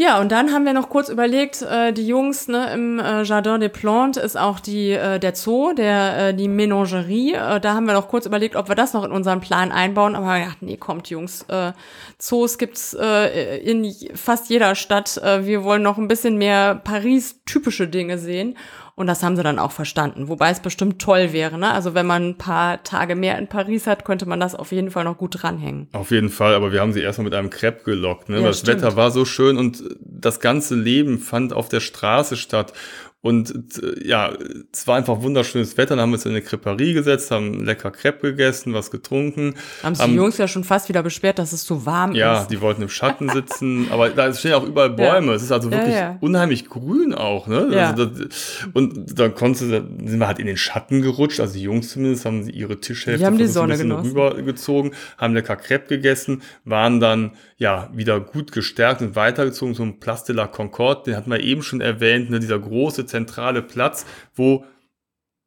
Ja, 0.00 0.20
und 0.20 0.30
dann 0.30 0.52
haben 0.52 0.64
wir 0.64 0.74
noch 0.74 0.90
kurz 0.90 1.08
überlegt, 1.08 1.60
äh, 1.60 1.92
die 1.92 2.06
Jungs 2.06 2.46
ne, 2.46 2.72
im 2.72 3.00
äh, 3.00 3.24
Jardin 3.24 3.58
des 3.58 3.72
Plantes 3.72 4.22
ist 4.22 4.38
auch 4.38 4.60
die, 4.60 4.92
äh, 4.92 5.18
der 5.18 5.34
Zoo, 5.34 5.72
der, 5.72 6.28
äh, 6.28 6.34
die 6.34 6.46
Menagerie. 6.46 7.32
Äh, 7.32 7.58
da 7.58 7.74
haben 7.74 7.86
wir 7.86 7.94
noch 7.94 8.06
kurz 8.06 8.24
überlegt, 8.24 8.54
ob 8.54 8.68
wir 8.68 8.76
das 8.76 8.92
noch 8.92 9.02
in 9.02 9.10
unseren 9.10 9.40
Plan 9.40 9.72
einbauen. 9.72 10.14
Aber 10.14 10.26
wir 10.26 10.38
gedacht, 10.38 10.58
nee, 10.62 10.76
kommt 10.76 11.10
Jungs, 11.10 11.42
äh, 11.48 11.72
Zoos 12.16 12.58
gibt's 12.58 12.94
äh, 12.94 13.58
in 13.58 13.92
fast 14.14 14.48
jeder 14.50 14.76
Stadt. 14.76 15.16
Äh, 15.16 15.46
wir 15.46 15.64
wollen 15.64 15.82
noch 15.82 15.98
ein 15.98 16.06
bisschen 16.06 16.38
mehr 16.38 16.76
Paris-typische 16.76 17.88
Dinge 17.88 18.18
sehen. 18.18 18.56
Und 18.98 19.06
das 19.06 19.22
haben 19.22 19.36
sie 19.36 19.44
dann 19.44 19.60
auch 19.60 19.70
verstanden. 19.70 20.26
Wobei 20.26 20.50
es 20.50 20.58
bestimmt 20.58 21.00
toll 21.00 21.32
wäre. 21.32 21.56
Ne? 21.56 21.70
Also 21.70 21.94
wenn 21.94 22.04
man 22.04 22.30
ein 22.30 22.36
paar 22.36 22.82
Tage 22.82 23.14
mehr 23.14 23.38
in 23.38 23.46
Paris 23.46 23.86
hat, 23.86 24.04
könnte 24.04 24.26
man 24.26 24.40
das 24.40 24.56
auf 24.56 24.72
jeden 24.72 24.90
Fall 24.90 25.04
noch 25.04 25.16
gut 25.16 25.40
dranhängen. 25.40 25.86
Auf 25.92 26.10
jeden 26.10 26.30
Fall, 26.30 26.52
aber 26.52 26.72
wir 26.72 26.80
haben 26.80 26.92
sie 26.92 27.00
erstmal 27.00 27.26
mit 27.26 27.34
einem 27.34 27.48
Crepe 27.48 27.84
gelockt. 27.84 28.28
Ne? 28.28 28.40
Ja, 28.40 28.48
das 28.48 28.58
stimmt. 28.58 28.82
Wetter 28.82 28.96
war 28.96 29.12
so 29.12 29.24
schön 29.24 29.56
und 29.56 29.84
das 30.00 30.40
ganze 30.40 30.74
Leben 30.74 31.20
fand 31.20 31.52
auf 31.52 31.68
der 31.68 31.78
Straße 31.78 32.36
statt. 32.36 32.72
Und 33.20 33.52
äh, 33.82 34.06
ja, 34.06 34.32
es 34.72 34.86
war 34.86 34.96
einfach 34.96 35.22
wunderschönes 35.22 35.76
Wetter. 35.76 35.96
Dann 35.96 36.02
haben 36.02 36.10
wir 36.10 36.14
uns 36.14 36.24
in 36.24 36.30
eine 36.30 36.40
Creperie 36.42 36.92
gesetzt, 36.92 37.32
haben 37.32 37.64
lecker 37.64 37.90
Crepe 37.90 38.28
gegessen, 38.30 38.74
was 38.74 38.92
getrunken. 38.92 39.54
Haben 39.82 39.96
sich 39.96 40.06
die 40.06 40.14
Jungs 40.14 40.38
ja 40.38 40.46
schon 40.46 40.62
fast 40.62 40.88
wieder 40.88 41.02
beschwert, 41.02 41.40
dass 41.40 41.52
es 41.52 41.64
zu 41.64 41.84
warm 41.84 42.12
Ja, 42.12 42.42
ist. 42.42 42.48
die 42.48 42.60
wollten 42.60 42.82
im 42.82 42.88
Schatten 42.88 43.28
sitzen, 43.28 43.88
aber 43.90 44.10
da 44.10 44.32
stehen 44.32 44.52
auch 44.54 44.64
überall 44.64 44.90
Bäume. 44.90 45.28
Ja. 45.28 45.34
Es 45.34 45.42
ist 45.42 45.50
also 45.50 45.68
Ja, 45.68 45.76
wirklich 45.78 45.94
ja. 45.96 46.16
unheimlich 46.20 46.68
grün 46.68 47.12
auch, 47.12 47.48
ne? 47.48 47.68
Ja. 47.72 47.90
Also 47.90 48.06
das, 48.06 48.28
und 48.72 49.18
da 49.18 49.28
konnte, 49.30 49.68
da 49.68 49.78
sind 50.08 50.18
wir 50.20 50.28
halt 50.28 50.38
in 50.38 50.46
den 50.46 50.56
Schatten 50.56 51.02
gerutscht, 51.02 51.40
also 51.40 51.54
die 51.54 51.62
Jungs 51.62 51.90
zumindest 51.90 52.24
haben 52.24 52.48
ihre 52.48 52.78
Tischhälfte 52.80 53.18
Die 53.18 53.26
haben 53.26 53.36
die 53.38 53.44
ein 53.44 53.50
Sonne 53.50 53.72
bisschen 53.72 53.88
genossen. 53.88 54.10
rübergezogen, 54.10 54.92
haben 55.16 55.34
lecker 55.34 55.56
Crepe 55.56 55.88
gegessen, 55.88 56.42
waren 56.64 57.00
dann 57.00 57.32
ja 57.56 57.90
wieder 57.92 58.20
gut 58.20 58.52
gestärkt 58.52 59.02
und 59.02 59.16
weitergezogen 59.16 59.74
zum 59.74 59.98
Place 59.98 60.22
de 60.22 60.36
la 60.36 60.46
Concorde, 60.46 61.02
den 61.06 61.16
hatten 61.16 61.30
wir 61.32 61.40
eben 61.40 61.62
schon 61.64 61.80
erwähnt, 61.80 62.30
ne? 62.30 62.38
dieser 62.38 62.60
große 62.60 63.06
zentrale 63.08 63.62
Platz, 63.62 64.06
wo 64.34 64.64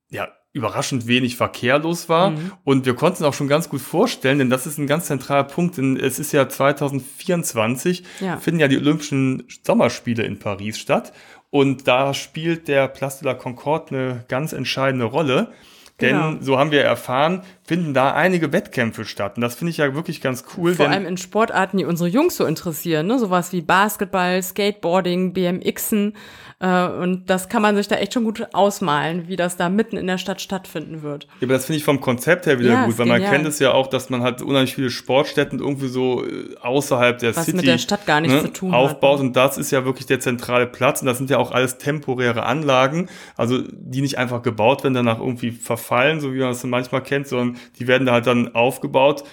ja 0.09 0.27
überraschend 0.53 1.07
wenig 1.07 1.37
Verkehr 1.37 1.79
los 1.79 2.09
war. 2.09 2.31
Mhm. 2.31 2.51
Und 2.65 2.85
wir 2.85 2.93
konnten 2.95 3.23
es 3.23 3.27
auch 3.27 3.33
schon 3.33 3.47
ganz 3.47 3.69
gut 3.69 3.79
vorstellen, 3.79 4.39
denn 4.39 4.49
das 4.49 4.67
ist 4.67 4.77
ein 4.77 4.87
ganz 4.87 5.05
zentraler 5.05 5.45
Punkt. 5.45 5.77
Denn 5.77 5.95
es 5.95 6.19
ist 6.19 6.33
ja 6.33 6.49
2024, 6.49 8.03
Ja. 8.19 8.37
finden 8.37 8.59
ja 8.59 8.67
die 8.67 8.77
Olympischen 8.77 9.43
Sommerspiele 9.65 10.23
in 10.23 10.39
Paris 10.39 10.77
statt. 10.77 11.13
Und 11.49 11.87
da 11.87 12.13
spielt 12.13 12.67
der 12.67 12.87
Place 12.87 13.19
de 13.19 13.27
la 13.27 13.33
Concorde 13.33 13.95
eine 13.95 14.25
ganz 14.27 14.53
entscheidende 14.53 15.05
Rolle. 15.05 15.51
Denn, 15.99 16.15
Genau. 16.17 16.37
so 16.41 16.57
haben 16.57 16.71
wir 16.71 16.81
erfahren, 16.81 17.43
finden 17.63 17.93
da 17.93 18.13
einige 18.13 18.51
Wettkämpfe 18.51 19.05
statt. 19.05 19.35
Und 19.35 19.41
das 19.41 19.55
finde 19.55 19.69
ich 19.71 19.77
ja 19.77 19.93
wirklich 19.93 20.19
ganz 20.19 20.43
cool. 20.57 20.73
Vor 20.73 20.89
allem 20.89 21.05
in 21.05 21.17
Sportarten, 21.17 21.77
die 21.77 21.85
unsere 21.85 22.09
Jungs 22.09 22.35
so 22.37 22.45
interessieren, 22.45 23.05
ne? 23.07 23.19
Sowas 23.19 23.53
wie 23.53 23.61
Basketball, 23.61 24.41
Skateboarding, 24.41 25.31
BMXen. 25.33 26.15
Äh, 26.61 26.87
und 26.89 27.27
das 27.27 27.49
kann 27.49 27.63
man 27.63 27.75
sich 27.75 27.87
da 27.87 27.95
echt 27.95 28.13
schon 28.13 28.23
gut 28.23 28.45
ausmalen, 28.53 29.27
wie 29.27 29.35
das 29.35 29.57
da 29.57 29.67
mitten 29.67 29.97
in 29.97 30.05
der 30.05 30.19
Stadt 30.19 30.41
stattfinden 30.41 31.01
wird. 31.01 31.23
Ja, 31.39 31.47
aber 31.47 31.53
das 31.53 31.65
finde 31.65 31.77
ich 31.77 31.83
vom 31.83 31.99
Konzept 31.99 32.45
her 32.45 32.59
wieder 32.59 32.69
Ja, 32.69 32.85
gut, 32.85 32.99
weil 32.99 33.07
man 33.07 33.17
genial. 33.17 33.33
kennt 33.33 33.47
es 33.47 33.57
ja 33.57 33.71
auch, 33.73 33.87
dass 33.87 34.11
man 34.11 34.21
halt 34.21 34.43
unheimlich 34.43 34.75
viele 34.75 34.91
Sportstätten 34.91 35.57
irgendwie 35.59 35.87
so 35.87 36.23
äh, 36.23 36.55
außerhalb 36.61 37.17
der 37.17 37.35
Was 37.35 37.45
City 37.45 37.57
mit 37.57 37.65
der 37.65 37.79
Stadt 37.79 38.05
gar 38.05 38.21
nichts 38.21 38.43
zu 38.43 38.53
tun 38.53 38.71
hat, 38.73 38.77
aufbaut. 38.77 39.19
ne? 39.19 39.25
Und 39.25 39.35
das 39.35 39.57
ist 39.57 39.71
ja 39.71 39.85
wirklich 39.85 40.05
der 40.05 40.19
zentrale 40.19 40.67
Platz. 40.67 41.01
Und 41.01 41.07
das 41.07 41.17
sind 41.17 41.31
ja 41.31 41.39
auch 41.39 41.51
alles 41.51 41.79
temporäre 41.79 42.43
Anlagen, 42.43 43.09
also 43.35 43.63
die 43.71 44.01
nicht 44.01 44.19
einfach 44.19 44.43
gebaut 44.43 44.83
werden, 44.83 44.93
danach 44.93 45.19
irgendwie 45.19 45.49
verfallen, 45.49 46.19
so 46.19 46.31
wie 46.31 46.39
man 46.39 46.51
es 46.51 46.63
manchmal 46.63 47.01
kennt, 47.01 47.27
sondern 47.27 47.57
die 47.79 47.87
werden 47.87 48.05
da 48.05 48.13
halt 48.13 48.27
dann 48.27 48.53
aufgebaut 48.53 49.23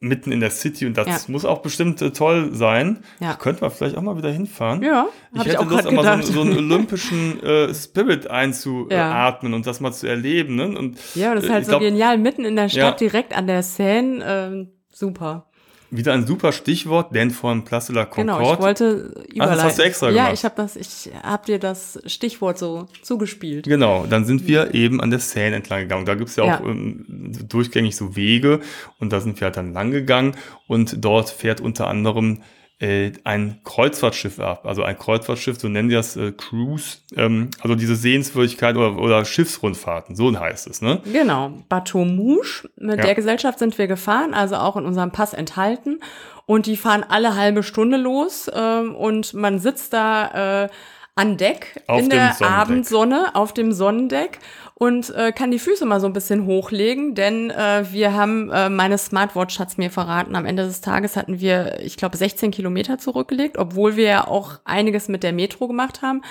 mitten 0.00 0.30
in 0.30 0.38
der 0.40 0.50
City 0.50 0.86
und 0.86 0.96
das 0.96 1.06
Ja. 1.06 1.32
muss 1.32 1.44
auch 1.44 1.58
bestimmt 1.58 2.00
äh, 2.02 2.10
toll 2.12 2.50
sein. 2.52 3.00
Ja. 3.20 3.34
Könnten 3.34 3.62
wir 3.62 3.70
vielleicht 3.70 3.96
auch 3.96 4.02
mal 4.02 4.16
wieder 4.16 4.30
hinfahren. 4.30 4.82
Ja, 4.82 5.06
Ich 5.32 5.40
hätte 5.40 5.50
ich 5.50 5.58
auch 5.58 5.68
Lust, 5.68 5.86
auch 5.86 5.90
mal 5.92 6.22
so, 6.22 6.32
so 6.32 6.40
einen 6.42 6.56
olympischen 6.56 7.42
äh, 7.42 7.74
Spirit 7.74 8.28
einzuatmen 8.30 9.54
und 9.54 9.66
das 9.66 9.80
mal 9.80 9.92
zu 9.92 10.06
erleben. 10.06 10.54
Ne? 10.56 10.78
Und 10.78 10.98
Ja, 11.14 11.34
das 11.34 11.44
ist 11.44 11.50
äh, 11.50 11.52
halt 11.54 11.64
so 11.64 11.70
glaub, 11.70 11.80
genial, 11.82 12.16
mitten 12.18 12.44
in 12.44 12.54
der 12.56 12.68
Stadt, 12.68 13.00
Ja. 13.00 13.08
direkt 13.08 13.36
an 13.36 13.46
der 13.48 13.62
Seine. 13.62 14.24
Ähm, 14.24 14.68
super. 14.92 15.44
Wieder 15.90 16.12
ein 16.12 16.26
super 16.26 16.52
Stichwort, 16.52 17.14
denn 17.14 17.30
von 17.30 17.64
Place 17.64 17.86
de 17.86 17.96
la 17.96 18.04
Concorde. 18.04 18.40
Genau, 18.40 18.52
ich 18.52 18.60
wollte 18.60 19.24
überleiten. 19.32 19.36
das 19.56 19.62
hast 19.62 19.78
du 19.78 19.82
extra 19.84 20.10
ja, 20.10 20.24
gemacht. 20.24 20.32
ich 20.34 20.44
habe 20.44 20.54
das, 20.56 20.76
ich 20.76 21.10
habe 21.22 21.46
dir 21.46 21.58
das 21.58 21.98
Stichwort 22.04 22.58
so 22.58 22.88
zugespielt. 23.00 23.64
Genau, 23.64 24.04
dann 24.04 24.26
sind 24.26 24.46
wir 24.46 24.74
eben 24.74 25.00
an 25.00 25.08
der 25.08 25.20
Seine 25.20 25.56
entlang 25.56 25.80
gegangen. 25.80 26.04
Da 26.04 26.14
gibt's 26.14 26.36
ja 26.36 26.44
auch 26.44 26.60
Ja. 26.60 26.60
ähm, 26.60 27.32
durchgängig 27.48 27.96
so 27.96 28.16
Wege 28.16 28.60
und 28.98 29.14
da 29.14 29.20
sind 29.20 29.40
wir 29.40 29.46
halt 29.46 29.56
dann 29.56 29.72
lang 29.72 29.90
gegangen 29.90 30.36
und 30.66 31.02
dort 31.02 31.30
fährt 31.30 31.62
unter 31.62 31.88
anderem 31.88 32.42
äh, 32.80 33.12
ein 33.24 33.60
Kreuzfahrtschiff 33.64 34.38
ab. 34.38 34.64
Also 34.64 34.82
ein 34.84 34.96
Kreuzfahrtschiff, 34.96 35.58
so 35.58 35.68
nennen 35.68 35.88
die 35.88 35.94
das 35.96 36.16
äh, 36.16 36.32
Cruise, 36.32 36.98
ähm, 37.16 37.50
also 37.60 37.74
diese 37.74 37.96
Sehenswürdigkeit 37.96 38.76
oder, 38.76 38.96
oder 38.98 39.24
Schiffsrundfahrten, 39.24 40.14
so 40.14 40.38
heißt 40.38 40.68
es, 40.68 40.80
ne? 40.80 41.00
Genau, 41.12 41.52
Bateau 41.68 42.04
Mouche, 42.04 42.68
mit 42.76 42.98
Ja. 42.98 43.04
der 43.06 43.14
Gesellschaft 43.14 43.58
sind 43.58 43.76
wir 43.78 43.86
gefahren, 43.88 44.32
also 44.34 44.56
auch 44.56 44.76
in 44.76 44.84
unserem 44.84 45.10
Pass 45.10 45.34
enthalten. 45.34 46.00
Und 46.46 46.66
die 46.66 46.76
fahren 46.76 47.04
alle 47.06 47.34
halbe 47.36 47.62
Stunde 47.62 47.98
los 47.98 48.50
ähm, 48.54 48.94
und 48.94 49.34
man 49.34 49.58
sitzt 49.58 49.92
da 49.92 50.64
äh, 50.64 50.68
an 51.14 51.36
Deck 51.36 51.82
Auf 51.88 52.00
in 52.00 52.08
der 52.10 52.32
Sonnendeck. 52.32 52.58
Abendsonne 52.58 53.34
auf 53.34 53.52
dem 53.52 53.72
Sonnendeck 53.72 54.38
und 54.78 55.12
äh, 55.16 55.32
kann 55.32 55.50
die 55.50 55.58
Füße 55.58 55.84
mal 55.86 55.98
so 55.98 56.06
ein 56.06 56.12
bisschen 56.12 56.46
hochlegen, 56.46 57.16
denn 57.16 57.50
äh, 57.50 57.84
wir 57.90 58.14
haben, 58.14 58.48
äh, 58.52 58.68
meine 58.68 58.96
Smartwatch 58.96 59.58
hat's 59.58 59.76
mir 59.76 59.90
verraten, 59.90 60.36
am 60.36 60.46
Ende 60.46 60.64
des 60.64 60.80
Tages 60.80 61.16
hatten 61.16 61.40
wir, 61.40 61.80
ich 61.80 61.96
glaube, 61.96 62.16
16 62.16 62.52
Kilometer 62.52 62.96
zurückgelegt, 62.96 63.58
obwohl 63.58 63.96
wir 63.96 64.04
ja 64.04 64.28
auch 64.28 64.60
einiges 64.64 65.08
mit 65.08 65.24
der 65.24 65.32
Metro 65.32 65.66
gemacht 65.66 66.00
haben. 66.00 66.22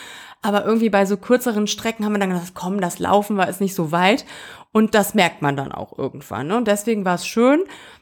Aber 0.41 0.64
irgendwie 0.64 0.89
bei 0.89 1.06
so 1.06 1.18
kürzeren 1.18 1.68
Strecken 1.68 2.06
haben 2.06 2.14
wir 2.14 2.20
dann 2.20 2.30
gedacht, 2.30 2.54
komm, 2.54 2.80
das 2.80 3.00
Laufen 3.00 3.36
war 3.36 3.50
ist 3.50 3.60
nicht 3.60 3.76
so 3.76 3.91
weit. 3.91 4.24
Und 4.72 4.95
das 4.95 5.14
merkt 5.14 5.41
man 5.41 5.58
dann 5.58 5.74
auch 5.74 5.98
irgendwann. 5.98 6.48
Ne? 6.48 6.58
Und 6.58 6.68
deswegen 6.68 7.04
war 7.04 7.16
es 7.16 7.28
schön, 7.28 7.62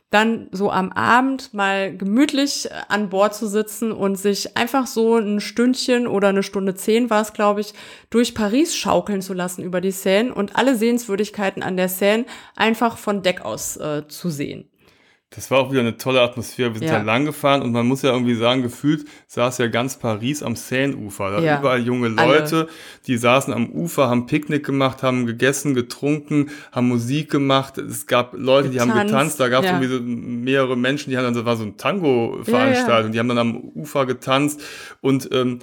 dann 0.09 0.47
so 0.51 0.71
am 0.71 0.91
Abend 0.91 1.53
mal 1.53 1.95
gemütlich 1.95 2.69
äh, 2.69 2.73
an 2.87 3.09
Bord 3.09 3.35
zu 3.35 3.47
sitzen 3.47 3.91
und 3.91 4.15
sich 4.15 4.55
einfach 4.55 4.87
so 4.87 5.17
ein 5.17 5.41
Stündchen 5.41 6.07
oder 6.07 6.29
eine 6.29 6.43
Stunde 6.43 6.75
zehn 6.75 7.09
war 7.09 7.21
es, 7.21 7.33
glaube 7.33 7.61
ich, 7.61 7.73
durch 8.09 8.35
Paris 8.35 8.75
schaukeln 8.75 9.21
zu 9.21 9.33
lassen 9.33 9.63
über 9.63 9.81
die 9.81 9.91
Seine 9.91 10.33
und 10.33 10.55
alle 10.55 10.75
Sehenswürdigkeiten 10.75 11.63
an 11.63 11.77
der 11.77 11.89
Seine 11.89 12.25
einfach 12.55 12.97
von 12.97 13.23
Deck 13.23 13.41
aus 13.41 13.77
äh, 13.77 14.07
zu 14.07 14.29
sehen. 14.29 14.69
Das 15.35 15.51
war 15.51 15.59
auch 15.59 15.71
wieder 15.71 15.81
eine 15.81 15.97
tolle 15.97 16.21
Atmosphäre. 16.21 16.73
Wir 16.73 16.79
sind 16.79 16.87
Ja. 16.87 16.99
da 16.99 17.03
lang 17.03 17.25
gefahren 17.25 17.61
und 17.61 17.71
man 17.71 17.85
muss 17.85 18.01
ja 18.01 18.11
irgendwie 18.11 18.35
sagen, 18.35 18.61
gefühlt 18.61 19.05
saß 19.27 19.57
ja 19.57 19.67
ganz 19.67 19.97
Paris 19.97 20.41
am 20.41 20.55
Seine-Ufer. 20.55 21.31
Da 21.31 21.39
Ja. 21.39 21.59
überall 21.59 21.81
junge 21.81 22.13
Alle. 22.17 22.39
Leute, 22.39 22.67
die 23.07 23.17
saßen 23.17 23.53
am 23.53 23.69
Ufer, 23.69 24.09
haben 24.09 24.27
Picknick 24.27 24.65
gemacht, 24.65 25.03
haben 25.03 25.25
gegessen, 25.25 25.73
getrunken, 25.73 26.49
haben 26.71 26.87
Musik 26.87 27.29
gemacht. 27.29 27.77
Es 27.77 28.07
gab 28.07 28.33
Leute, 28.33 28.69
die 28.69 28.79
haben 28.79 28.89
Getanzt, 28.89 29.11
getanzt. 29.11 29.39
Da 29.39 29.49
gab 29.49 29.63
es 29.63 29.69
ja. 29.71 29.79
irgendwie 29.79 29.93
so 29.93 30.01
mehrere 30.01 30.77
Menschen, 30.77 31.09
die 31.09 31.17
haben 31.17 31.25
dann, 31.25 31.33
das 31.33 31.45
war 31.45 31.57
so 31.57 31.63
ein 31.63 31.75
Tango-Veranstaltung, 31.77 33.11
die 33.11 33.19
haben 33.19 33.27
dann 33.29 33.37
am 33.37 33.55
Ufer 33.75 34.05
getanzt 34.05 34.61
und 35.01 35.29
ähm, 35.31 35.59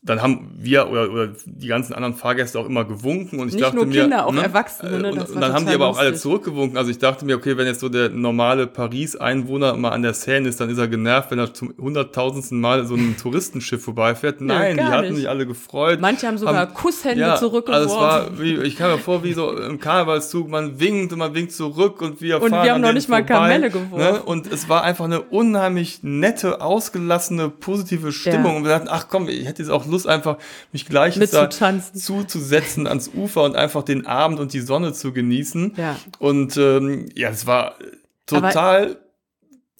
dann 0.00 0.22
haben 0.22 0.50
wir 0.54 0.88
oder, 0.88 1.10
oder 1.10 1.28
die 1.44 1.66
ganzen 1.66 1.92
anderen 1.92 2.14
Fahrgäste 2.14 2.58
auch 2.60 2.66
immer 2.66 2.84
gewunken 2.84 3.40
und 3.40 3.48
ich 3.48 3.54
Nicht 3.54 3.64
dachte 3.64 3.76
nur 3.76 3.86
mir, 3.86 4.02
Kinder, 4.02 4.26
auch 4.26 4.32
ne, 4.32 4.44
Erwachsene, 4.44 4.98
ne, 5.00 5.10
Und, 5.10 5.20
das 5.20 5.30
und 5.30 5.34
war 5.34 5.42
dann 5.42 5.52
haben 5.54 5.66
die 5.66 5.74
aber 5.74 5.88
auch 5.88 5.98
alle 5.98 6.10
lustig. 6.10 6.22
zurückgewunken. 6.22 6.78
Also 6.78 6.92
ich 6.92 6.98
dachte 6.98 7.24
mir, 7.24 7.36
okay, 7.36 7.56
wenn 7.56 7.66
jetzt 7.66 7.80
so 7.80 7.88
der 7.88 8.08
normale 8.08 8.68
Paris-Einwohner 8.68 9.76
mal 9.76 9.90
an 9.90 10.02
der 10.02 10.14
Seine 10.14 10.48
ist, 10.48 10.60
dann 10.60 10.70
ist 10.70 10.78
er 10.78 10.86
genervt, 10.86 11.32
wenn 11.32 11.40
er 11.40 11.52
zum 11.52 11.74
hunderttausendsten 11.76 12.60
Mal 12.60 12.86
so 12.86 12.94
ein 12.94 13.16
Touristenschiff 13.20 13.82
vorbeifährt. 13.82 14.40
Nein, 14.40 14.76
die 14.76 14.84
gar 14.84 14.90
hatten 14.92 15.08
nicht. 15.08 15.16
sich 15.16 15.28
alle 15.28 15.46
gefreut. 15.46 16.00
Manche 16.00 16.28
haben 16.28 16.38
sogar 16.38 16.66
Kusshände 16.68 17.34
zurückgeworfen. 17.36 17.90
Also 17.90 17.94
es 17.96 18.00
war, 18.00 18.40
wie, 18.40 18.54
ich 18.58 18.76
kam 18.76 18.92
mir 18.92 18.98
vor, 18.98 19.24
wie 19.24 19.32
so 19.32 19.50
im 19.56 19.80
Karnevalszug, 19.80 20.48
man 20.48 20.78
winkt 20.78 21.12
und 21.12 21.18
man 21.18 21.34
winkt 21.34 21.52
zurück 21.52 22.00
und 22.02 22.20
wir 22.20 22.40
Und 22.40 22.50
fahren 22.50 22.64
wir 22.64 22.72
haben 22.72 22.80
noch 22.80 22.92
nicht 22.92 23.08
mal 23.08 23.26
vorbei, 23.26 23.34
Kamelle 23.34 23.70
geworfen. 23.70 23.96
Ne? 24.14 24.22
Und 24.22 24.46
es 24.52 24.68
war 24.68 24.84
einfach 24.84 25.06
eine 25.06 25.22
unheimlich 25.22 26.04
nette, 26.04 26.60
ausgelassene, 26.60 27.48
positive 27.48 28.12
Stimmung. 28.12 28.52
Ja. 28.52 28.56
Und 28.58 28.62
wir 28.62 28.70
dachten, 28.70 28.88
ach 28.88 29.08
komm, 29.08 29.28
ich 29.28 29.44
hätte 29.46 29.62
jetzt 29.62 29.72
auch 29.72 29.87
Lust, 29.88 30.06
einfach 30.06 30.38
mich 30.72 30.86
gleich 30.86 31.18
zuzusetzen 31.18 32.86
ans 32.86 33.10
Ufer 33.14 33.42
und 33.42 33.56
einfach 33.56 33.82
den 33.82 34.06
Abend 34.06 34.40
und 34.40 34.52
die 34.52 34.60
Sonne 34.60 34.92
zu 34.92 35.12
genießen. 35.12 35.74
Ja. 35.76 35.96
Und 36.18 36.56
ähm, 36.56 37.08
ja, 37.14 37.30
es 37.30 37.46
war 37.46 37.74
total 38.26 38.98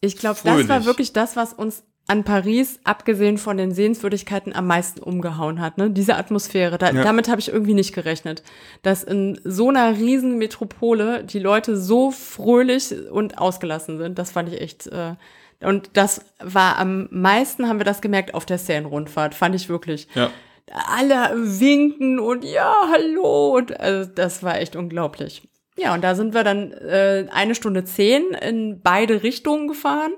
Ich 0.01 0.17
glaube, 0.17 0.41
das 0.45 0.69
war 0.69 0.85
wirklich 0.85 1.13
das, 1.13 1.37
was 1.37 1.53
uns 1.53 1.83
an 2.09 2.25
Paris, 2.25 2.81
abgesehen 2.85 3.37
von 3.37 3.59
den 3.59 3.73
Sehenswürdigkeiten, 3.73 4.55
am 4.55 4.67
meisten 4.67 5.01
umgehauen 5.01 5.61
hat. 5.61 5.77
Ne? 5.77 5.91
Diese 5.91 6.17
Atmosphäre. 6.17 6.79
Da, 6.79 6.91
Ja. 6.91 7.05
Damit 7.05 7.29
habe 7.29 7.39
ich 7.39 7.51
irgendwie 7.51 7.75
nicht 7.75 7.95
gerechnet. 7.95 8.43
Dass 8.83 9.05
in 9.05 9.39
so 9.45 9.69
einer 9.69 9.95
riesen 9.95 10.39
Metropole 10.39 11.23
die 11.23 11.39
Leute 11.39 11.77
so 11.77 12.11
fröhlich 12.11 12.95
und 13.11 13.37
ausgelassen 13.37 13.99
sind. 13.99 14.19
Das 14.19 14.33
fand 14.33 14.49
ich 14.49 14.61
echt. 14.61 14.87
Äh, 14.87 15.15
und 15.63 15.91
das 15.95 16.25
war 16.41 16.79
am 16.79 17.09
meisten, 17.11 17.69
haben 17.69 17.79
wir 17.79 17.85
das 17.85 18.01
gemerkt, 18.01 18.35
auf 18.35 18.47
der 18.47 18.59
Seine-Rundfahrt. 18.59 19.35
Fand 19.35 19.55
ich 19.55 19.69
wirklich. 19.69 20.09
ja. 20.15 20.31
Alle 20.71 21.33
winken 21.35 22.19
und 22.21 22.45
ja, 22.45 22.75
hallo. 22.93 23.57
Und 23.57 23.81
also, 23.81 24.11
das 24.15 24.43
war 24.43 24.61
echt 24.61 24.77
unglaublich. 24.77 25.49
Ja, 25.79 25.95
und 25.95 26.03
da 26.03 26.15
sind 26.15 26.35
wir 26.35 26.45
dann 26.45 26.73
äh, 26.73 27.27
eine 27.33 27.55
Stunde 27.55 27.85
zehn 27.85 28.33
in 28.33 28.83
beide 28.83 29.23
Richtungen 29.23 29.69
gefahren 29.69 30.13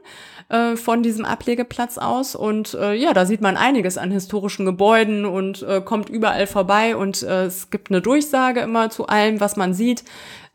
äh, 0.50 0.76
von 0.76 1.02
diesem 1.02 1.24
Ablegeplatz 1.24 1.96
aus. 1.96 2.34
Und 2.34 2.74
äh, 2.74 2.92
ja, 2.94 3.14
da 3.14 3.24
sieht 3.24 3.40
man 3.40 3.56
einiges 3.56 3.96
an 3.96 4.10
historischen 4.10 4.66
Gebäuden 4.66 5.24
und 5.24 5.62
äh, 5.62 5.80
kommt 5.80 6.10
überall 6.10 6.46
vorbei. 6.46 6.96
Und 6.96 7.22
äh, 7.22 7.44
es 7.44 7.70
gibt 7.70 7.90
eine 7.90 8.02
Durchsage 8.02 8.60
immer 8.60 8.90
zu 8.90 9.06
allem, 9.06 9.40
was 9.40 9.56
man 9.56 9.74
sieht. 9.74 10.04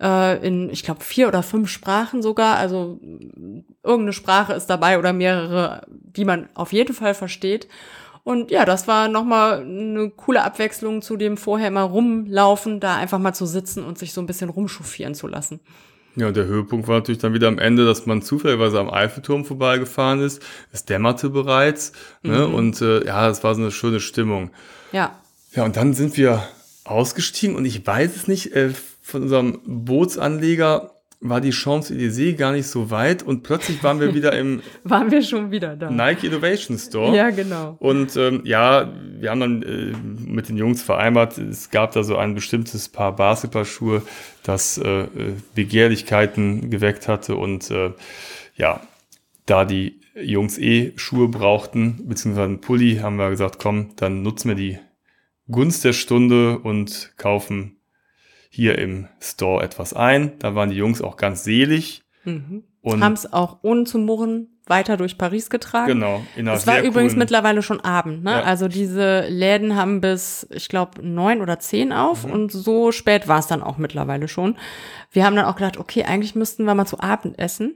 Äh, 0.01 0.45
in, 0.45 0.69
ich 0.69 0.83
glaube, 0.83 1.03
vier 1.03 1.27
oder 1.29 1.43
fünf 1.43 1.69
Sprachen 1.69 2.21
sogar. 2.21 2.57
Also 2.57 2.99
mh, 3.01 3.63
irgendeine 3.83 4.13
Sprache 4.13 4.53
ist 4.53 4.67
dabei 4.67 4.99
oder 4.99 5.13
mehrere, 5.13 5.87
die 5.87 6.25
man 6.25 6.49
auf 6.53 6.73
jeden 6.73 6.93
Fall 6.93 7.13
versteht. 7.13 7.67
Und 8.25 8.49
ja, 8.49 8.65
das 8.65 8.87
war 8.87 9.07
nochmal 9.07 9.61
eine 9.61 10.09
coole 10.09 10.43
Abwechslung 10.43 11.03
zu 11.03 11.15
dem 11.15 11.37
vorher 11.37 11.67
immer 11.67 11.83
rumlaufen, 11.83 12.79
da 12.79 12.97
einfach 12.97 13.19
mal 13.19 13.33
zu 13.33 13.45
sitzen 13.45 13.85
und 13.85 13.99
sich 13.99 14.13
so 14.13 14.21
ein 14.21 14.25
bisschen 14.25 14.49
rumchauffieren 14.49 15.13
zu 15.13 15.27
lassen. 15.27 15.59
Ja, 16.15 16.27
und 16.27 16.37
der 16.37 16.45
Höhepunkt 16.45 16.87
war 16.87 16.95
natürlich 16.95 17.19
dann 17.19 17.33
wieder 17.33 17.47
am 17.47 17.59
Ende, 17.59 17.85
dass 17.85 18.05
man 18.05 18.21
zufälligerweise 18.21 18.79
am 18.79 18.89
Eiffelturm 18.89 19.43
vorbeigefahren 19.43 20.21
ist. 20.21 20.41
Es 20.71 20.85
dämmerte 20.85 21.29
bereits. 21.29 21.91
Ne? 22.23 22.47
Mhm. 22.47 22.53
Und 22.53 22.81
äh, 22.81 23.05
ja, 23.05 23.29
es 23.29 23.43
war 23.43 23.53
so 23.53 23.61
eine 23.61 23.71
schöne 23.71 23.99
Stimmung. 23.99 24.51
Ja, 24.91 25.19
Ja, 25.53 25.63
und 25.65 25.75
dann 25.75 25.93
sind 25.93 26.17
wir 26.17 26.47
ausgestiegen 26.85 27.55
und 27.55 27.65
ich 27.65 27.85
weiß 27.85 28.15
es 28.15 28.27
nicht, 28.27 28.55
äh, 28.55 28.71
von 29.01 29.23
unserem 29.23 29.59
Bootsanleger 29.65 30.94
war 31.19 31.41
die 31.41 31.51
Champs-Élysées 31.51 32.35
gar 32.35 32.51
nicht 32.51 32.67
so 32.67 32.91
weit 32.91 33.23
und 33.23 33.43
plötzlich 33.43 33.83
waren 33.83 33.99
wir 33.99 34.13
wieder 34.13 34.37
im 34.37 34.61
waren 34.83 35.11
wir 35.11 35.21
schon 35.21 35.51
wieder 35.51 35.75
da. 35.75 35.89
Nike 35.89 36.27
Innovation 36.27 36.77
Store. 36.77 37.15
Ja, 37.15 37.29
genau. 37.29 37.77
Und 37.79 38.15
ähm, 38.15 38.41
ja, 38.43 38.93
wir 39.19 39.31
haben 39.31 39.39
dann 39.39 39.63
äh, 39.63 39.93
mit 40.19 40.49
den 40.49 40.57
Jungs 40.57 40.81
vereinbart, 40.83 41.37
es 41.37 41.69
gab 41.69 41.91
da 41.93 42.03
so 42.03 42.17
ein 42.17 42.35
bestimmtes 42.35 42.89
Paar 42.89 43.15
Basketballschuhe, 43.15 44.01
das 44.43 44.77
äh, 44.77 45.03
äh, 45.03 45.07
Begehrlichkeiten 45.55 46.69
geweckt 46.69 47.07
hatte. 47.07 47.35
Und 47.35 47.71
äh, 47.71 47.91
ja, 48.55 48.81
da 49.45 49.65
die 49.65 50.01
Jungs 50.15 50.57
eh 50.57 50.93
Schuhe 50.95 51.27
brauchten, 51.27 52.07
beziehungsweise 52.07 52.45
einen 52.45 52.61
Pulli, 52.61 52.97
haben 52.97 53.17
wir 53.17 53.29
gesagt, 53.29 53.59
komm, 53.59 53.95
dann 53.95 54.21
nutzen 54.23 54.49
wir 54.49 54.55
die 54.55 54.79
Gunst 55.49 55.83
der 55.83 55.93
Stunde 55.93 56.59
und 56.59 57.13
kaufen 57.17 57.74
hier 58.55 58.77
im 58.79 59.07
Store 59.19 59.63
etwas 59.63 59.93
ein. 59.93 60.33
Da 60.39 60.55
waren 60.55 60.69
die 60.69 60.77
Jungs 60.77 61.01
auch 61.01 61.17
ganz 61.17 61.43
selig. 61.43 62.03
Mhm. 62.23 62.63
Und 62.81 63.03
Haben 63.03 63.13
es 63.13 63.31
auch 63.33 63.57
ohne 63.63 63.83
zu 63.83 63.97
murren 63.97 64.47
weiter 64.67 64.97
durch 64.97 65.17
Paris 65.17 65.49
getragen. 65.51 65.87
genau, 65.87 66.23
in 66.35 66.47
einer 66.47 66.57
Es 66.57 66.65
war 66.65 66.79
übrigens 66.79 67.11
coolen- 67.13 67.19
mittlerweile 67.19 67.61
schon 67.61 67.81
Abend, 67.81 68.23
ne? 68.23 68.31
Ja. 68.31 68.41
Also 68.43 68.67
diese 68.67 69.27
Läden 69.27 69.75
haben 69.75 70.01
bis, 70.01 70.47
ich 70.51 70.69
glaube, 70.69 71.05
neun 71.07 71.41
oder 71.41 71.59
zehn 71.59 71.93
auf 71.93 72.25
Mhm. 72.25 72.31
und 72.31 72.51
so 72.51 72.91
spät 72.91 73.27
war 73.27 73.39
es 73.39 73.47
dann 73.47 73.61
auch 73.61 73.77
mittlerweile 73.77 74.27
schon. 74.27 74.55
Wir 75.11 75.23
haben 75.25 75.35
dann 75.35 75.45
auch 75.45 75.55
gedacht, 75.55 75.77
okay, 75.77 76.03
eigentlich 76.05 76.33
müssten 76.35 76.65
wir 76.65 76.73
mal 76.73 76.85
zu 76.87 76.99
Abend 76.99 77.37
essen. 77.37 77.75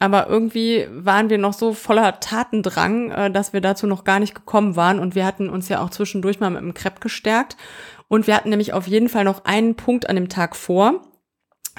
Aber 0.00 0.28
irgendwie 0.28 0.86
waren 0.90 1.30
wir 1.30 1.38
noch 1.38 1.52
so 1.52 1.72
voller 1.72 2.18
Tatendrang, 2.18 3.10
äh, 3.12 3.30
dass 3.30 3.52
wir 3.52 3.60
dazu 3.60 3.86
noch 3.86 4.02
gar 4.04 4.18
nicht 4.18 4.34
gekommen 4.34 4.74
waren. 4.76 4.98
Und 4.98 5.14
wir 5.14 5.24
hatten 5.24 5.48
uns 5.48 5.68
ja 5.68 5.80
auch 5.80 5.90
zwischendurch 5.90 6.40
mal 6.40 6.50
mit 6.50 6.60
dem 6.62 6.74
Crepe 6.74 6.98
gestärkt. 7.00 7.56
Und 8.08 8.26
wir 8.26 8.36
hatten 8.36 8.50
nämlich 8.50 8.72
auf 8.72 8.86
jeden 8.86 9.08
Fall 9.08 9.24
noch 9.24 9.44
einen 9.44 9.74
Punkt 9.74 10.08
an 10.08 10.16
dem 10.16 10.28
Tag 10.28 10.56
vor. 10.56 11.02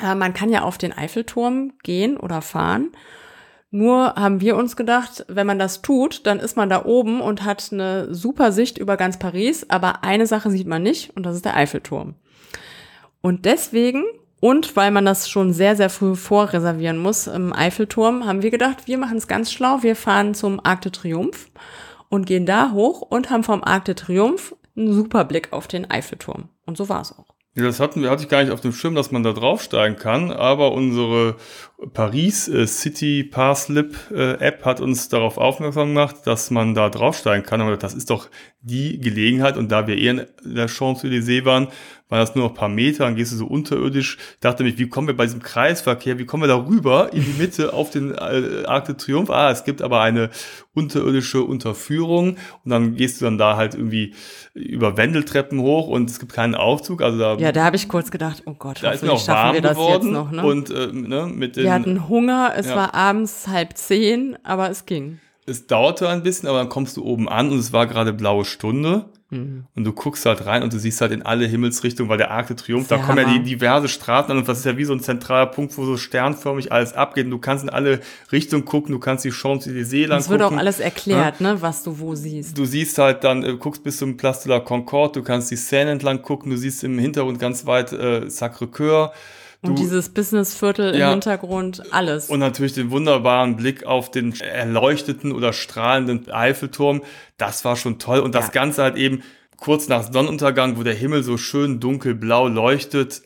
Äh, 0.02 0.16
Man 0.16 0.34
kann 0.34 0.50
ja 0.50 0.64
auf 0.64 0.78
den 0.78 0.94
Eiffelturm 0.94 1.74
gehen 1.84 2.18
oder 2.18 2.42
fahren. 2.42 2.92
Nur 3.72 4.16
haben 4.16 4.42
wir 4.42 4.56
uns 4.56 4.76
gedacht, 4.76 5.26
wenn 5.28 5.48
man 5.48 5.60
das 5.60 5.82
tut, 5.82 6.26
dann 6.26 6.40
ist 6.40 6.56
man 6.56 6.70
da 6.70 6.86
oben 6.86 7.20
und 7.22 7.44
hat 7.44 7.70
eine 7.72 8.14
super 8.14 8.52
Sicht 8.52 8.78
über 8.78 8.96
ganz 8.98 9.20
Paris. 9.20 9.70
Aber 9.70 10.04
eine 10.04 10.28
Sache 10.28 10.50
sieht 10.50 10.68
man 10.68 10.84
nicht 10.84 11.16
und 11.16 11.26
das 11.26 11.36
ist 11.36 11.46
der 11.46 11.58
Eiffelturm. 11.58 12.16
Und 13.22 13.46
deswegen 13.46 14.04
Und 14.42 14.76
weil 14.76 14.92
man 14.92 15.06
das 15.06 15.30
schon 15.30 15.54
sehr, 15.54 15.76
sehr 15.76 15.90
früh 15.90 16.16
vorreservieren 16.16 16.98
muss 16.98 17.26
im 17.26 17.52
Eiffelturm, 17.52 18.26
haben 18.26 18.44
wir 18.44 18.52
gedacht, 18.52 18.86
wir 18.86 18.98
machen 18.98 19.18
es 19.18 19.28
ganz 19.28 19.52
schlau. 19.52 19.82
Wir 19.82 19.96
fahren 19.96 20.36
zum 20.36 20.60
Arc 20.64 20.82
de 20.82 20.92
Triomphe 20.92 21.48
und 22.10 22.26
gehen 22.28 22.46
da 22.46 22.72
hoch 22.72 23.02
und 23.02 23.30
haben 23.30 23.44
vom 23.44 23.64
Arc 23.64 23.86
de 23.86 23.96
Triomphe 23.96 24.56
einen 24.76 24.94
super 24.94 25.26
Blick 25.26 25.54
auf 25.54 25.68
den 25.68 25.90
Eiffelturm. 25.90 26.50
Und 26.66 26.78
so 26.78 26.90
war 26.90 27.02
es 27.02 27.12
auch. 27.12 27.36
Ja, 27.56 27.64
das 27.64 27.80
hatten 27.80 28.02
wir, 28.02 28.10
hatte 28.10 28.24
ich 28.24 28.30
gar 28.30 28.44
nicht 28.44 28.52
auf 28.52 28.60
dem 28.60 28.74
Schirm, 28.74 28.96
dass 28.96 29.12
man 29.12 29.24
da 29.24 29.32
draufsteigen 29.32 29.98
kann, 29.98 30.30
aber 30.32 30.74
unsere 30.74 31.38
Paris 31.94 32.48
äh, 32.48 32.68
City 32.68 33.24
Parslip 33.24 33.96
äh, 34.12 34.34
App 34.40 34.66
hat 34.66 34.80
uns 34.80 35.10
darauf 35.10 35.38
aufmerksam 35.38 35.90
gemacht, 35.90 36.18
dass 36.26 36.52
man 36.52 36.74
da 36.74 36.90
draufsteigen 36.90 37.46
kann. 37.46 37.62
Aber 37.62 37.78
das 37.78 37.94
ist 37.94 38.10
doch 38.10 38.30
die 38.62 39.00
Gelegenheit 39.00 39.58
und 39.58 39.72
da 39.72 39.86
wir 39.86 39.96
eh 39.98 40.08
in 40.08 40.26
der 40.44 40.68
Champs-Élysées 40.68 41.46
waren, 41.46 41.68
war 42.08 42.20
das 42.20 42.36
nur 42.36 42.46
noch 42.46 42.52
ein 42.52 42.58
paar 42.58 42.70
Meter, 42.70 43.06
dann 43.06 43.16
gehst 43.16 43.32
du 43.32 43.38
so 43.38 43.48
unterirdisch. 43.48 44.18
dachte 44.40 44.64
mich, 44.64 44.78
wie 44.78 44.88
kommen 44.88 45.08
wir 45.08 45.18
bei 45.18 45.26
diesem 45.26 45.42
Kreisverkehr, 45.42 46.20
wie 46.20 46.26
kommen 46.26 46.44
wir 46.44 46.48
da 46.48 46.56
rüber 46.56 47.12
in 47.14 47.26
die 47.26 47.42
Mitte 47.42 47.74
auf 47.74 47.90
den 47.90 48.12
äh, 48.14 48.64
Arc 48.68 48.86
de 48.86 48.96
Triomphe? 48.96 49.34
Ah, 49.34 49.50
es 49.50 49.64
gibt 49.64 49.82
aber 49.82 50.02
eine 50.02 50.30
unterirdische 50.76 51.42
Unterführung 51.42 52.38
und 52.64 52.72
dann 52.72 52.96
gehst 52.96 53.22
du 53.22 53.26
dann 53.26 53.40
da 53.40 53.58
halt 53.58 53.74
irgendwie 53.74 54.14
über 54.54 54.98
Wendeltreppen 54.98 55.60
hoch 55.60 55.88
und 55.88 56.10
es 56.10 56.20
gibt 56.20 56.34
keinen 56.34 56.54
Aufzug. 56.54 57.02
Also 57.02 57.18
da, 57.18 57.38
ja, 57.38 57.52
da 57.52 57.64
habe 57.64 57.76
ich 57.76 57.88
kurz 57.88 58.12
gedacht, 58.12 58.44
oh 58.46 58.54
Gott, 58.54 58.84
da 58.84 58.92
ist 58.92 59.04
mir 59.04 59.12
auch 59.12 59.28
warm 59.28 59.62
geworden 59.62 60.12
noch, 60.12 60.30
ne? 60.30 60.46
und 60.46 60.70
äh, 60.70 60.88
ne, 60.92 61.26
mit 61.26 61.56
den, 61.56 61.64
Wir 61.64 61.74
hatten 61.76 62.10
Hunger, 62.10 62.54
es 62.56 62.68
ja. 62.68 62.76
war 62.76 62.94
abends 62.94 63.48
halb 63.48 63.78
zehn, 63.78 64.38
aber 64.44 64.70
es 64.70 64.86
ging. 64.86 65.20
Es 65.46 65.68
dauerte 65.68 66.10
ein 66.10 66.24
bisschen, 66.24 66.50
aber 66.50 66.58
dann 66.58 66.70
kommst 66.70 66.98
du 66.98 67.04
oben 67.04 67.30
an 67.30 67.52
und 67.52 67.60
es 67.60 67.72
war 67.72 67.86
gerade 67.86 68.14
blaue 68.14 68.46
Stunde. 68.46 69.06
Mhm. 69.32 69.66
Und 69.76 69.84
du 69.84 69.92
guckst 69.92 70.26
halt 70.26 70.46
rein 70.46 70.62
und 70.62 70.72
du 70.72 70.80
siehst 70.80 71.02
halt 71.02 71.12
in 71.12 71.24
alle 71.24 71.48
Himmelsrichtungen, 71.48 72.10
weil 72.10 72.18
der 72.18 72.30
Arc 72.30 72.48
de 72.48 72.56
Triomphe, 72.56 72.90
da 72.90 72.98
kommen 72.98 73.18
ja 73.18 73.34
die 73.34 73.42
diverse 73.42 73.88
Straßen 73.88 74.32
an 74.32 74.38
und 74.38 74.48
das 74.48 74.60
ist 74.60 74.66
ja 74.66 74.78
wie 74.78 74.86
so 74.86 74.94
ein 74.94 75.00
zentraler 75.00 75.48
Punkt, 75.48 75.76
wo 75.78 75.86
so 75.86 75.98
sternförmig 75.98 76.72
alles 76.72 76.94
abgeht 76.94 77.26
und 77.26 77.32
du 77.32 77.40
kannst 77.40 77.64
in 77.64 77.70
alle 77.72 78.02
Richtungen 78.32 78.66
gucken, 78.66 78.92
du 78.92 79.00
kannst 79.00 79.26
die 79.26 79.32
Champs-Élysées 79.32 80.08
lang 80.08 80.20
Es 80.20 80.30
wird 80.30 80.44
auch 80.44 80.56
alles 80.56 80.80
erklärt, 80.80 81.40
ja? 81.40 81.54
ne, 81.54 81.62
was 81.62 81.84
du 81.84 82.00
wo 82.00 82.14
siehst. 82.14 82.56
Du 82.56 82.66
siehst 82.66 83.00
halt 83.00 83.24
dann, 83.24 83.44
äh, 83.44 83.56
guckst 83.58 83.84
bis 83.84 83.98
zum 83.98 84.16
Place 84.16 84.44
de 84.44 84.52
la 84.52 84.60
Concorde, 84.60 85.20
du 85.20 85.24
kannst 85.24 85.50
die 85.50 85.56
Seine 85.56 85.92
entlang 85.92 86.22
gucken, 86.22 86.52
du 86.52 86.58
siehst 86.58 86.84
im 86.84 87.00
Hintergrund 87.00 87.40
ganz 87.40 87.66
weit 87.66 87.94
äh, 87.94 88.28
Sacré-Cœur, 88.28 89.12
und 89.62 89.80
dieses 89.80 90.10
Businessviertel 90.10 90.96
ja, 90.96 91.08
im 91.08 91.12
Hintergrund, 91.14 91.84
alles. 91.92 92.30
Und 92.30 92.40
natürlich 92.40 92.74
den 92.74 92.92
wunderbaren 92.92 93.56
Blick 93.56 93.86
auf 93.86 94.12
den 94.12 94.34
erleuchteten 94.40 95.32
oder 95.32 95.54
strahlenden 95.54 96.30
Eiffelturm. 96.30 97.02
Das 97.38 97.66
war 97.66 97.76
schon 97.76 98.00
toll. 98.00 98.20
Und 98.20 98.36
das 98.36 98.48
ja. 98.48 98.52
Ganze 98.52 98.84
halt 98.84 98.96
eben 98.96 99.24
kurz 99.58 99.88
nach 99.88 100.12
Sonnenuntergang, 100.12 100.78
wo 100.78 100.84
der 100.84 100.94
Himmel 100.94 101.24
so 101.24 101.38
schön 101.38 101.80
dunkelblau 101.80 102.48
leuchtet. 102.48 103.24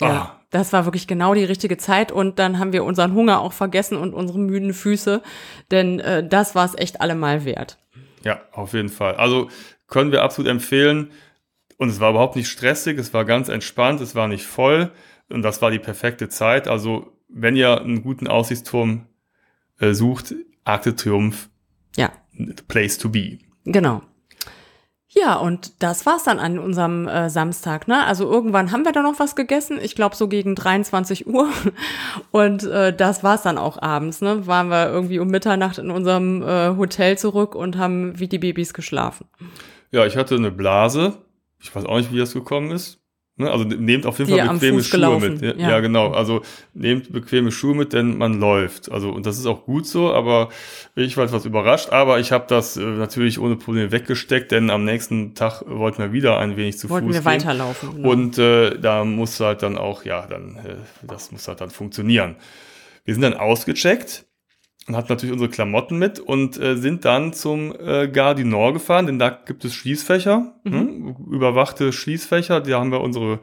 Ja, 0.00 0.08
ah. 0.08 0.40
das 0.50 0.72
war 0.72 0.86
wirklich 0.86 1.06
genau 1.06 1.34
die 1.34 1.44
richtige 1.44 1.76
Zeit. 1.76 2.12
Und 2.12 2.38
dann 2.38 2.58
haben 2.58 2.72
wir 2.72 2.84
unseren 2.84 3.14
Hunger 3.14 3.40
auch 3.40 3.52
vergessen 3.52 3.96
und 3.96 4.14
unsere 4.14 4.38
müden 4.38 4.74
Füße. 4.74 5.22
Denn 5.70 6.00
äh, 6.00 6.26
das 6.26 6.54
war 6.54 6.64
es 6.64 6.76
echt 6.76 7.00
allemal 7.00 7.44
wert. 7.44 7.78
Ja, 8.24 8.40
auf 8.52 8.72
jeden 8.72 8.88
Fall. 8.88 9.16
Also 9.16 9.48
können 9.88 10.12
wir 10.12 10.22
absolut 10.22 10.50
empfehlen. 10.50 11.10
Und 11.76 11.88
es 11.88 11.98
war 11.98 12.10
überhaupt 12.10 12.36
nicht 12.36 12.48
stressig, 12.48 12.96
es 12.96 13.12
war 13.12 13.24
ganz 13.24 13.48
entspannt, 13.48 14.00
es 14.00 14.14
war 14.14 14.28
nicht 14.28 14.46
voll. 14.46 14.92
Und 15.32 15.42
das 15.42 15.62
war 15.62 15.70
die 15.70 15.78
perfekte 15.78 16.28
Zeit. 16.28 16.68
Also, 16.68 17.12
wenn 17.28 17.56
ihr 17.56 17.80
einen 17.80 18.02
guten 18.02 18.28
Aussichtsturm 18.28 19.06
äh, 19.78 19.94
sucht, 19.94 20.34
Arc 20.64 20.96
Triumph, 20.96 21.48
ja. 21.96 22.12
place 22.68 22.98
to 22.98 23.08
be. 23.08 23.38
Genau. 23.64 24.02
Ja, 25.14 25.36
und 25.36 25.82
das 25.82 26.06
war's 26.06 26.24
dann 26.24 26.38
an 26.38 26.58
unserem 26.58 27.06
äh, 27.06 27.28
Samstag. 27.28 27.86
Ne? 27.86 28.02
Also 28.06 28.30
irgendwann 28.30 28.72
haben 28.72 28.86
wir 28.86 28.92
da 28.92 29.02
noch 29.02 29.18
was 29.18 29.36
gegessen. 29.36 29.78
Ich 29.82 29.94
glaube 29.94 30.16
so 30.16 30.26
gegen 30.26 30.54
23 30.54 31.26
Uhr. 31.26 31.50
Und 32.30 32.64
äh, 32.64 32.96
das 32.96 33.22
war's 33.22 33.42
dann 33.42 33.58
auch 33.58 33.80
abends. 33.80 34.22
Ne? 34.22 34.46
Waren 34.46 34.68
wir 34.68 34.88
irgendwie 34.88 35.18
um 35.18 35.28
Mitternacht 35.28 35.76
in 35.76 35.90
unserem 35.90 36.42
äh, 36.42 36.76
Hotel 36.78 37.18
zurück 37.18 37.54
und 37.54 37.76
haben 37.76 38.18
wie 38.18 38.26
die 38.26 38.38
Babys 38.38 38.72
geschlafen. 38.72 39.26
Ja, 39.90 40.06
ich 40.06 40.16
hatte 40.16 40.34
eine 40.34 40.50
Blase. 40.50 41.18
Ich 41.60 41.74
weiß 41.74 41.84
auch 41.84 41.98
nicht, 41.98 42.10
wie 42.10 42.18
das 42.18 42.32
gekommen 42.32 42.70
ist. 42.70 43.01
Ne? 43.42 43.50
Also 43.50 43.64
nehmt 43.64 44.06
auf 44.06 44.18
jeden 44.18 44.30
Fall 44.30 44.48
bequeme 44.48 44.82
Schuhe 44.82 44.98
gelaufen. 44.98 45.34
mit. 45.34 45.42
Ja, 45.42 45.70
ja, 45.70 45.80
genau. 45.80 46.12
Also 46.12 46.42
nehmt 46.74 47.12
bequeme 47.12 47.52
Schuhe 47.52 47.74
mit, 47.74 47.92
denn 47.92 48.18
man 48.18 48.40
läuft. 48.40 48.90
Also 48.90 49.10
und 49.10 49.26
das 49.26 49.38
ist 49.38 49.46
auch 49.46 49.64
gut 49.64 49.86
so, 49.86 50.12
aber 50.12 50.48
ich 50.94 51.16
war 51.16 51.24
etwas 51.24 51.44
überrascht. 51.44 51.90
Aber 51.90 52.20
ich 52.20 52.32
habe 52.32 52.46
das 52.48 52.76
äh, 52.76 52.80
natürlich 52.80 53.38
ohne 53.38 53.56
Probleme 53.56 53.92
weggesteckt, 53.92 54.52
denn 54.52 54.70
am 54.70 54.84
nächsten 54.84 55.34
Tag 55.34 55.62
wollten 55.66 55.98
wir 55.98 56.12
wieder 56.12 56.38
ein 56.38 56.56
wenig 56.56 56.78
zu 56.78 56.88
wollten 56.90 57.06
Fuß 57.06 57.14
wir 57.16 57.20
gehen. 57.20 57.26
weiterlaufen. 57.26 57.96
Genau. 57.96 58.10
Und 58.10 58.38
äh, 58.38 58.78
da 58.78 59.04
muss 59.04 59.38
halt 59.40 59.62
dann 59.62 59.76
auch, 59.76 60.04
ja, 60.04 60.26
dann 60.26 60.56
äh, 60.56 60.76
das 61.06 61.32
muss 61.32 61.48
halt 61.48 61.60
dann 61.60 61.70
funktionieren. 61.70 62.36
Wir 63.04 63.14
sind 63.14 63.22
dann 63.22 63.34
ausgecheckt 63.34 64.24
und 64.88 64.96
hatten 64.96 65.08
natürlich 65.08 65.32
unsere 65.32 65.50
Klamotten 65.50 65.98
mit 65.98 66.18
und 66.18 66.58
äh, 66.60 66.76
sind 66.76 67.04
dann 67.04 67.32
zum 67.32 67.72
äh, 67.78 68.08
Gare 68.08 68.34
du 68.34 68.44
Nord 68.44 68.74
gefahren, 68.74 69.06
denn 69.06 69.18
da 69.18 69.30
gibt 69.30 69.64
es 69.64 69.74
Schließfächer, 69.74 70.54
mhm. 70.64 70.72
ne? 70.72 71.16
überwachte 71.30 71.92
Schließfächer, 71.92 72.60
da 72.60 72.80
haben 72.80 72.90
wir 72.90 73.00
unsere 73.00 73.40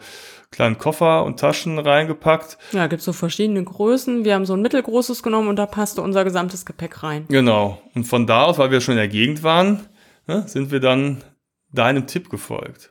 kleinen 0.51 0.77
Koffer 0.77 1.23
und 1.25 1.39
Taschen 1.39 1.79
reingepackt. 1.79 2.57
Ja, 2.71 2.87
gibt's 2.87 3.05
so 3.05 3.13
verschiedene 3.13 3.63
Größen. 3.63 4.25
Wir 4.25 4.33
haben 4.33 4.45
so 4.45 4.53
ein 4.53 4.61
mittelgroßes 4.61 5.21
genommen 5.21 5.47
und 5.47 5.57
da 5.57 5.65
passte 5.65 6.01
unser 6.01 6.23
gesamtes 6.23 6.65
Gepäck 6.65 7.03
rein. 7.03 7.25
Genau. 7.29 7.81
Und 7.93 8.05
von 8.05 8.25
da 8.25 8.45
aus, 8.45 8.57
weil 8.57 8.71
wir 8.71 8.81
schon 8.81 8.93
in 8.93 8.99
der 8.99 9.07
Gegend 9.07 9.43
waren, 9.43 9.81
ne, 10.27 10.43
sind 10.47 10.71
wir 10.71 10.79
dann 10.79 11.23
deinem 11.71 12.07
Tipp 12.07 12.29
gefolgt. 12.29 12.89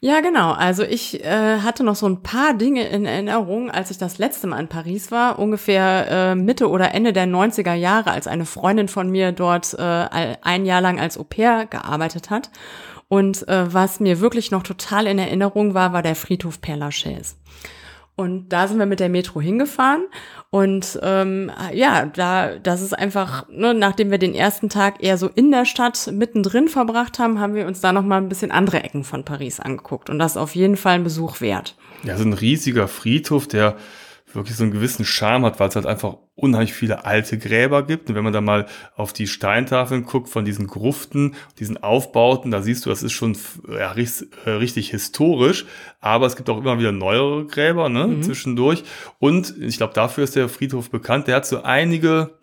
Ja, 0.00 0.20
genau. 0.20 0.52
Also 0.52 0.84
ich 0.84 1.24
äh, 1.24 1.58
hatte 1.58 1.82
noch 1.82 1.96
so 1.96 2.06
ein 2.06 2.22
paar 2.22 2.54
Dinge 2.54 2.86
in 2.86 3.04
Erinnerung, 3.04 3.68
als 3.68 3.90
ich 3.90 3.98
das 3.98 4.18
letzte 4.18 4.46
Mal 4.46 4.60
in 4.60 4.68
Paris 4.68 5.10
war, 5.10 5.40
ungefähr 5.40 6.06
äh, 6.08 6.34
Mitte 6.36 6.70
oder 6.70 6.94
Ende 6.94 7.12
der 7.12 7.26
90er 7.26 7.74
Jahre, 7.74 8.12
als 8.12 8.28
eine 8.28 8.44
Freundin 8.44 8.86
von 8.86 9.10
mir 9.10 9.32
dort 9.32 9.74
äh, 9.74 10.36
ein 10.40 10.66
Jahr 10.66 10.80
lang 10.80 11.00
als 11.00 11.18
Au 11.18 11.24
pair 11.24 11.66
gearbeitet 11.66 12.30
hat. 12.30 12.50
Und 13.08 13.48
äh, 13.48 13.72
was 13.72 13.98
mir 13.98 14.20
wirklich 14.20 14.52
noch 14.52 14.62
total 14.62 15.08
in 15.08 15.18
Erinnerung 15.18 15.74
war, 15.74 15.92
war 15.92 16.02
der 16.02 16.14
Friedhof 16.14 16.58
Père 16.62 16.76
Lachaise. 16.76 17.34
Und 18.18 18.48
da 18.48 18.66
sind 18.66 18.80
wir 18.80 18.86
mit 18.86 18.98
der 18.98 19.08
Metro 19.08 19.40
hingefahren. 19.40 20.02
Und 20.50 20.98
ähm, 21.04 21.52
ja, 21.72 22.06
da, 22.06 22.58
das 22.58 22.82
ist 22.82 22.92
einfach, 22.92 23.48
ne, 23.48 23.74
nachdem 23.74 24.10
wir 24.10 24.18
den 24.18 24.34
ersten 24.34 24.68
Tag 24.68 25.04
eher 25.04 25.16
so 25.16 25.28
in 25.32 25.52
der 25.52 25.64
Stadt 25.64 26.10
mittendrin 26.12 26.66
verbracht 26.66 27.20
haben, 27.20 27.38
haben 27.38 27.54
wir 27.54 27.68
uns 27.68 27.80
da 27.80 27.92
nochmal 27.92 28.20
ein 28.20 28.28
bisschen 28.28 28.50
andere 28.50 28.82
Ecken 28.82 29.04
von 29.04 29.24
Paris 29.24 29.60
angeguckt. 29.60 30.10
Und 30.10 30.18
das 30.18 30.32
ist 30.32 30.36
auf 30.36 30.56
jeden 30.56 30.76
Fall 30.76 30.94
ein 30.94 31.04
Besuch 31.04 31.40
wert. 31.40 31.76
Ja, 32.02 32.16
so 32.16 32.24
ein 32.24 32.32
riesiger 32.32 32.88
Friedhof, 32.88 33.46
der 33.46 33.76
wirklich 34.34 34.56
so 34.56 34.62
einen 34.62 34.72
gewissen 34.72 35.04
Charme 35.04 35.46
hat, 35.46 35.60
weil 35.60 35.68
es 35.68 35.76
halt 35.76 35.86
einfach 35.86 36.16
unheimlich 36.34 36.72
viele 36.72 37.04
alte 37.04 37.38
Gräber 37.38 37.84
gibt. 37.84 38.08
Und 38.08 38.14
wenn 38.14 38.24
man 38.24 38.32
da 38.32 38.40
mal 38.40 38.66
auf 38.96 39.12
die 39.12 39.26
Steintafeln 39.26 40.04
guckt 40.04 40.28
von 40.28 40.44
diesen 40.44 40.66
Gruften, 40.66 41.34
diesen 41.58 41.82
Aufbauten, 41.82 42.50
da 42.50 42.62
siehst 42.62 42.86
du, 42.86 42.90
das 42.90 43.02
ist 43.02 43.12
schon 43.12 43.36
ja, 43.68 43.92
richtig, 43.92 44.28
äh, 44.44 44.50
richtig 44.50 44.90
historisch. 44.90 45.66
Aber 46.00 46.26
es 46.26 46.36
gibt 46.36 46.48
auch 46.50 46.58
immer 46.58 46.78
wieder 46.78 46.92
neuere 46.92 47.46
Gräber 47.46 47.88
ne, 47.88 48.06
mhm. 48.06 48.22
zwischendurch. 48.22 48.84
Und 49.18 49.54
ich 49.60 49.78
glaube, 49.78 49.94
dafür 49.94 50.24
ist 50.24 50.36
der 50.36 50.48
Friedhof 50.48 50.90
bekannt. 50.90 51.26
Der 51.26 51.36
hat 51.36 51.46
so 51.46 51.62
einige 51.62 52.38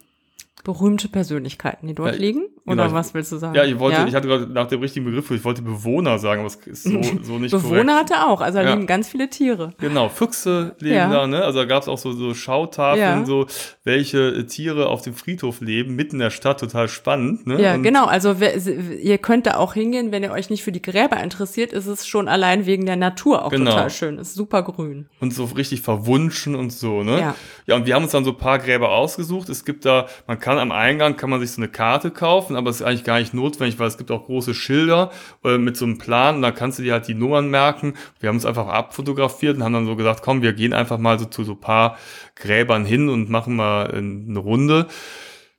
berühmte 0.63 1.07
Persönlichkeiten, 1.07 1.87
die 1.87 1.95
dort 1.95 2.15
ja, 2.15 2.19
liegen? 2.19 2.47
Oder 2.67 2.85
genau, 2.85 2.95
was 2.95 3.13
willst 3.13 3.31
du 3.31 3.37
sagen? 3.37 3.53
Ja, 3.53 3.63
ich 3.63 3.77
wollte, 3.77 3.99
ja? 3.99 4.07
ich 4.07 4.15
hatte 4.15 4.27
gerade 4.27 4.47
nach 4.47 4.67
dem 4.67 4.81
richtigen 4.81 5.05
Begriff, 5.05 5.29
ich 5.29 5.43
wollte 5.43 5.61
Bewohner 5.61 6.17
sagen, 6.17 6.39
aber 6.39 6.47
es 6.47 6.55
ist 6.55 6.83
so, 6.83 6.99
so 7.21 7.37
nicht 7.37 7.51
Bewohner 7.51 7.93
korrekt. 7.93 8.11
hatte 8.11 8.27
auch, 8.27 8.41
also 8.41 8.57
da 8.57 8.63
ja. 8.63 8.73
liegen 8.73 8.87
ganz 8.87 9.07
viele 9.07 9.29
Tiere. 9.29 9.73
Genau, 9.77 10.09
Füchse 10.09 10.75
leben 10.79 10.95
ja. 10.95 11.09
da, 11.09 11.27
ne? 11.27 11.43
Also 11.43 11.59
da 11.59 11.65
gab 11.65 11.83
es 11.83 11.87
auch 11.87 11.99
so, 11.99 12.13
so 12.13 12.33
Schautafeln, 12.33 13.25
so 13.27 13.45
welche 13.83 14.47
Tiere 14.47 14.89
auf 14.89 15.03
dem 15.03 15.13
Friedhof 15.13 15.61
leben, 15.61 15.95
mitten 15.95 16.15
in 16.15 16.19
der 16.19 16.31
Stadt, 16.31 16.59
total 16.59 16.87
spannend. 16.87 17.45
Ne? 17.45 17.61
Ja, 17.61 17.75
Und 17.75 17.83
genau, 17.83 18.05
also 18.05 18.33
ihr 18.33 19.19
könnt 19.19 19.45
da 19.45 19.57
auch 19.57 19.75
hingehen, 19.75 20.11
wenn 20.11 20.23
ihr 20.23 20.31
euch 20.31 20.49
nicht 20.49 20.63
für 20.63 20.71
die 20.71 20.81
Gräber 20.81 21.21
interessiert, 21.21 21.71
ist 21.71 21.85
es 21.85 22.07
schon 22.07 22.27
allein 22.27 22.65
wegen 22.65 22.87
der 22.87 22.95
Natur 22.95 23.45
auch 23.45 23.51
genau. 23.51 23.71
total 23.71 23.89
schön. 23.91 24.17
Ist 24.17 24.33
super 24.33 24.63
grün. 24.63 25.07
Und 25.19 25.33
so 25.33 25.45
richtig 25.45 25.81
verwunschen 25.81 26.55
und 26.55 26.71
so, 26.71 27.03
ne? 27.03 27.19
Ja. 27.19 27.35
ja, 27.67 27.75
und 27.75 27.85
wir 27.85 27.93
haben 27.93 28.03
uns 28.03 28.11
dann 28.11 28.23
so 28.23 28.31
ein 28.31 28.37
paar 28.37 28.57
Gräber 28.57 28.89
ausgesucht. 28.89 29.49
Es 29.49 29.65
gibt 29.65 29.85
da, 29.85 30.07
man 30.25 30.39
kann 30.39 30.57
am 30.57 30.71
Eingang 30.71 31.15
kann 31.15 31.29
man 31.29 31.39
sich 31.39 31.51
so 31.51 31.61
eine 31.61 31.69
Karte 31.69 32.09
kaufen, 32.09 32.54
aber 32.55 32.69
es 32.69 32.77
ist 32.77 32.81
eigentlich 32.81 33.03
gar 33.03 33.19
nicht 33.19 33.33
notwendig, 33.33 33.79
weil 33.79 33.87
es 33.87 33.97
gibt 33.97 34.11
auch 34.11 34.25
große 34.25 34.53
Schilder 34.53 35.11
äh, 35.43 35.57
mit 35.57 35.77
so 35.77 35.85
einem 35.85 35.97
Plan 35.97 36.37
und 36.37 36.41
da 36.41 36.51
kannst 36.51 36.79
du 36.79 36.83
dir 36.83 36.93
halt 36.93 37.07
die 37.07 37.13
Nummern 37.13 37.49
merken. 37.49 37.93
Wir 38.19 38.29
haben 38.29 38.35
uns 38.35 38.45
einfach 38.45 38.67
abfotografiert 38.67 39.57
und 39.57 39.63
haben 39.63 39.73
dann 39.73 39.85
so 39.85 39.95
gesagt, 39.95 40.21
komm, 40.23 40.41
wir 40.41 40.53
gehen 40.53 40.73
einfach 40.73 40.97
mal 40.97 41.19
so 41.19 41.25
zu 41.25 41.43
so 41.43 41.55
paar 41.55 41.97
Gräbern 42.35 42.85
hin 42.85 43.09
und 43.09 43.29
machen 43.29 43.55
mal 43.55 43.91
eine 43.91 44.39
Runde. 44.39 44.87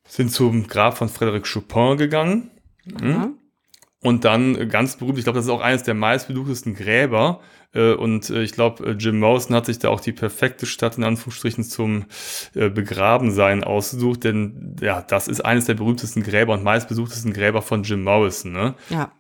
Sind 0.05 0.31
zum 0.31 0.69
Grab 0.69 0.97
von 0.97 1.09
Frédéric 1.09 1.53
Chopin 1.53 1.97
gegangen. 1.97 2.51
Mhm. 2.85 3.39
Und 4.07 4.25
dann 4.25 4.69
ganz 4.69 4.95
berühmt, 4.95 5.19
ich 5.19 5.25
glaube, 5.25 5.41
das 5.41 5.47
ist 5.47 5.51
auch 5.51 5.61
eines 5.61 5.83
der 5.83 5.95
meistbesuchtesten 5.95 6.77
Gräber. 6.77 7.41
Äh, 7.75 7.95
und 7.95 8.31
äh, 8.31 8.45
ich 8.45 8.53
glaube, 8.53 8.87
äh, 8.87 8.91
Jim 8.93 9.19
Morrison 9.19 9.57
hat 9.57 9.67
sich 9.67 9.81
da 9.81 9.89
auch 9.89 9.99
die 9.99 10.13
perfekte 10.13 10.65
Stadt 10.65 10.97
in 10.97 11.03
Anführungsstrichen 11.03 11.65
zum 11.65 12.05
Begrabensein 12.55 13.65
ausgesucht, 13.65 14.23
denn 14.23 14.77
ja, 14.81 15.03
das 15.03 15.27
ist 15.27 15.41
eines 15.41 15.65
der 15.65 15.75
berühmtesten 15.75 16.23
Gräber 16.23 16.53
und 16.55 16.63
meistbesuchtesten 16.63 17.33
Gräber 17.33 17.63
von 17.63 17.83
Jim 17.83 18.05
Morrison. 18.05 18.53
Ne? 18.53 18.75
Ja. 18.91 19.11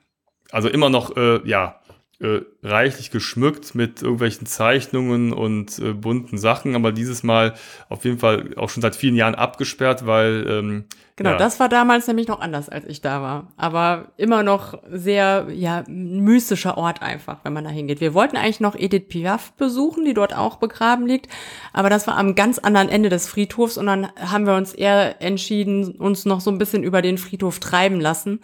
Also 0.53 0.68
immer 0.68 0.89
noch, 0.89 1.16
äh, 1.16 1.41
ja, 1.49 1.80
äh, 2.21 2.41
reichlich 2.62 3.11
geschmückt 3.11 3.75
mit 3.75 4.03
irgendwelchen 4.03 4.47
Zeichnungen 4.47 5.33
und 5.33 5.79
äh, 5.79 5.93
bunten 5.93 6.39
Sachen, 6.39 6.75
aber 6.75 6.93
dieses 6.93 7.23
Mal 7.23 7.55
auf 7.89 8.05
jeden 8.05 8.19
Fall 8.19 8.55
auch 8.57 8.71
schon 8.71 8.81
seit 8.81 8.97
vielen 8.97 9.17
Jahren 9.17 9.35
abgesperrt, 9.35 10.07
weil 10.07 10.47
ähm, 10.49 10.85
Genau, 11.19 11.31
ja. 11.31 11.37
das 11.39 11.59
war 11.61 11.71
damals 11.71 12.07
nämlich 12.09 12.29
noch 12.29 12.41
anders, 12.41 12.69
als 12.69 12.85
ich 12.85 13.01
da 13.01 13.23
war. 13.23 13.47
Aber 13.57 14.09
immer 14.19 14.43
noch 14.43 14.79
sehr, 14.91 15.47
ja, 15.51 15.83
mystischer 15.89 16.77
Ort 16.77 17.01
einfach, 17.01 17.39
wenn 17.43 17.55
man 17.55 17.64
da 17.64 17.71
hingeht. 17.71 18.03
Wir 18.03 18.12
wollten 18.12 18.37
eigentlich 18.37 18.61
noch 18.61 18.75
Edith 18.75 19.09
Piaf 19.09 19.53
besuchen, 19.53 20.05
die 20.05 20.12
dort 20.12 20.37
auch 20.37 20.57
begraben 20.57 21.07
liegt. 21.07 21.33
Aber 21.73 21.89
das 21.89 22.07
war 22.07 22.19
am 22.19 22.35
ganz 22.35 22.59
anderen 22.59 22.91
Ende 22.91 23.09
des 23.09 23.29
Friedhofs 23.29 23.79
und 23.79 23.87
dann 23.87 24.09
haben 24.19 24.47
wir 24.47 24.57
uns 24.57 24.75
eher 24.75 25.23
entschieden, 25.23 25.93
uns 25.93 26.27
noch 26.27 26.43
so 26.43 26.51
ein 26.51 26.59
bisschen 26.59 26.83
über 26.83 27.01
den 27.01 27.17
Friedhof 27.17 27.61
treiben 27.61 27.99
lassen. 27.99 28.41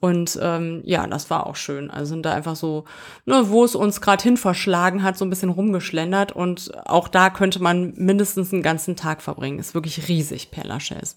Und 0.00 0.38
ähm, 0.40 0.82
ja, 0.84 1.06
das 1.06 1.28
war 1.28 1.46
auch 1.46 1.56
schön. 1.56 1.90
Also 1.90 2.10
sind 2.10 2.24
da 2.24 2.32
einfach 2.32 2.54
so, 2.54 2.84
ne, 3.26 3.48
wo 3.48 3.64
es 3.64 3.74
uns 3.74 4.00
gerade 4.00 4.22
hin 4.22 4.36
verschlagen 4.36 5.02
hat, 5.02 5.18
so 5.18 5.24
ein 5.24 5.30
bisschen 5.30 5.50
rumgeschlendert. 5.50 6.32
Und 6.32 6.70
auch 6.86 7.08
da 7.08 7.30
könnte 7.30 7.60
man 7.60 7.94
mindestens 7.96 8.52
einen 8.52 8.62
ganzen 8.62 8.94
Tag 8.94 9.22
verbringen. 9.22 9.58
Ist 9.58 9.74
wirklich 9.74 10.08
riesig, 10.08 10.50
Père 10.52 10.66
Lachaise. 10.66 11.16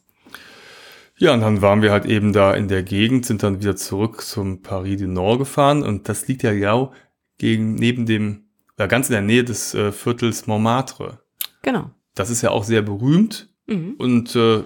Ja, 1.18 1.36
und 1.36 1.42
dann 1.42 1.62
waren 1.62 1.84
wir 1.84 1.92
halt 1.92 2.06
eben 2.06 2.34
da 2.34 2.54
in 2.56 2.68
der 2.68 2.82
Gegend, 2.82 3.28
sind 3.28 3.44
dann 3.44 3.60
wieder 3.60 3.76
zurück 3.76 4.22
zum 4.22 4.64
Paris 4.64 5.00
du 5.00 5.08
Nord 5.08 5.38
gefahren 5.38 5.84
und 5.84 6.10
das 6.10 6.28
liegt 6.28 6.42
ja 6.42 6.52
genau 6.52 6.94
gegen, 7.38 7.76
neben 7.76 8.08
dem, 8.08 8.46
oder 8.76 8.88
ganz 8.88 9.10
in 9.10 9.14
der 9.14 9.22
Nähe 9.22 9.44
des 9.44 9.76
äh, 9.76 9.92
Viertels 9.92 10.48
Montmartre. 10.48 11.20
Genau. 11.62 11.92
Das 12.16 12.32
ist 12.32 12.42
ja 12.42 12.50
auch 12.50 12.64
sehr 12.64 12.82
berühmt 12.82 13.50
Mhm. 13.68 13.94
und 14.00 14.36
äh, 14.36 14.64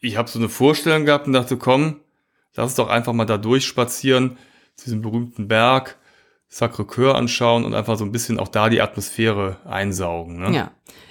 ich 0.00 0.16
habe 0.16 0.30
so 0.30 0.38
eine 0.38 0.48
Vorstellung 0.48 1.04
gehabt 1.04 1.26
und 1.26 1.34
dachte, 1.34 1.58
komm, 1.58 2.00
lass 2.54 2.66
uns 2.66 2.74
doch 2.74 2.88
einfach 2.88 3.12
mal 3.12 3.26
da 3.26 3.38
durchspazieren, 3.38 4.38
zu 4.76 4.84
diesem 4.84 5.02
berühmten 5.02 5.48
Berg, 5.48 5.98
Sacré-Cœur 6.50 7.12
anschauen 7.14 7.64
und 7.64 7.74
einfach 7.74 7.96
so 7.96 8.04
ein 8.04 8.12
bisschen 8.12 8.40
auch 8.40 8.48
da 8.48 8.68
die 8.68 8.82
Atmosphäre 8.82 9.58
einsaugen. 9.64 10.40
Ne? 10.40 10.56
Ja. 10.56 10.70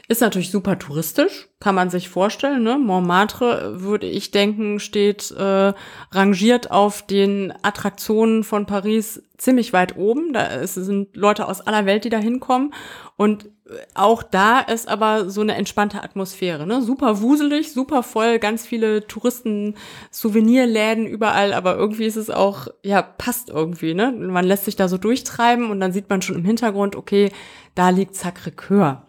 Ist 0.10 0.22
natürlich 0.22 0.52
super 0.52 0.80
touristisch, 0.80 1.48
kann 1.60 1.76
man 1.76 1.92
sich 1.92 2.10
vorstellen. 2.10 2.64
Ne? 2.64 2.78
Montmartre, 2.78 3.80
würde 3.82 4.08
ich 4.08 4.32
denken, 4.32 4.80
steht 4.80 5.32
äh, 5.32 5.74
rangiert 6.12 6.72
auf 6.72 7.06
den 7.06 7.54
Attraktionen 7.62 8.44
von 8.44 8.66
Paris 8.66 9.22
ziemlich 9.38 9.72
weit 9.72 9.96
oben. 9.96 10.34
Da 10.34 10.66
sind 10.66 11.16
Leute 11.16 11.48
aus 11.48 11.62
aller 11.62 11.86
Welt, 11.86 12.06
die 12.06 12.10
da 12.10 12.18
hinkommen. 12.18 12.74
Und 13.16 13.50
auch 13.94 14.24
da 14.24 14.60
ist 14.60 14.88
aber 14.88 15.30
so 15.30 15.42
eine 15.42 15.56
entspannte 15.56 16.04
Atmosphäre. 16.04 16.66
Ne? 16.66 16.82
Super 16.82 17.22
wuselig, 17.22 17.72
super 17.72 18.04
voll, 18.04 18.40
ganz 18.40 18.66
viele 18.66 19.06
Touristen, 19.08 19.76
Souvenirläden 20.12 21.06
überall, 21.06 21.54
aber 21.54 21.76
irgendwie 21.76 22.06
ist 22.06 22.16
es 22.16 22.30
auch, 22.30 22.68
ja, 22.84 23.02
passt 23.02 23.50
irgendwie. 23.50 23.94
Ne? 23.94 24.12
Man 24.12 24.46
lässt 24.46 24.66
sich 24.66 24.76
da 24.76 24.88
so 24.88 24.98
durchtreiben 24.98 25.70
und 25.70 25.80
dann 25.80 25.92
sieht 25.92 26.10
man 26.10 26.22
schon 26.22 26.36
im 26.36 26.46
Hintergrund, 26.46 26.96
okay, 26.96 27.32
da 27.76 27.90
liegt 27.90 28.16
Sacré-Cœur. 28.16 29.04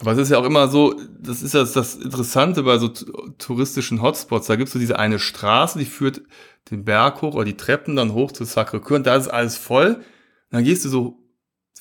Aber 0.00 0.12
es 0.12 0.18
ist 0.18 0.30
ja 0.30 0.38
auch 0.38 0.46
immer 0.46 0.68
so, 0.68 0.94
das 1.20 1.42
ist 1.42 1.52
ja 1.52 1.62
das 1.62 1.96
Interessante 1.96 2.62
bei 2.62 2.78
so 2.78 2.88
touristischen 2.88 4.00
Hotspots. 4.00 4.46
Da 4.46 4.56
gibt's 4.56 4.72
so 4.72 4.78
diese 4.78 4.98
eine 4.98 5.18
Straße, 5.18 5.78
die 5.78 5.84
führt 5.84 6.22
den 6.70 6.86
Berg 6.86 7.20
hoch 7.20 7.34
oder 7.34 7.44
die 7.44 7.56
Treppen 7.56 7.96
dann 7.96 8.14
hoch 8.14 8.32
zu 8.32 8.44
Sacré-Cœur 8.44 8.96
und 8.96 9.06
da 9.06 9.16
ist 9.16 9.28
alles 9.28 9.58
voll. 9.58 9.96
Und 9.96 10.04
dann 10.52 10.64
gehst 10.64 10.86
du 10.86 10.88
so 10.88 11.19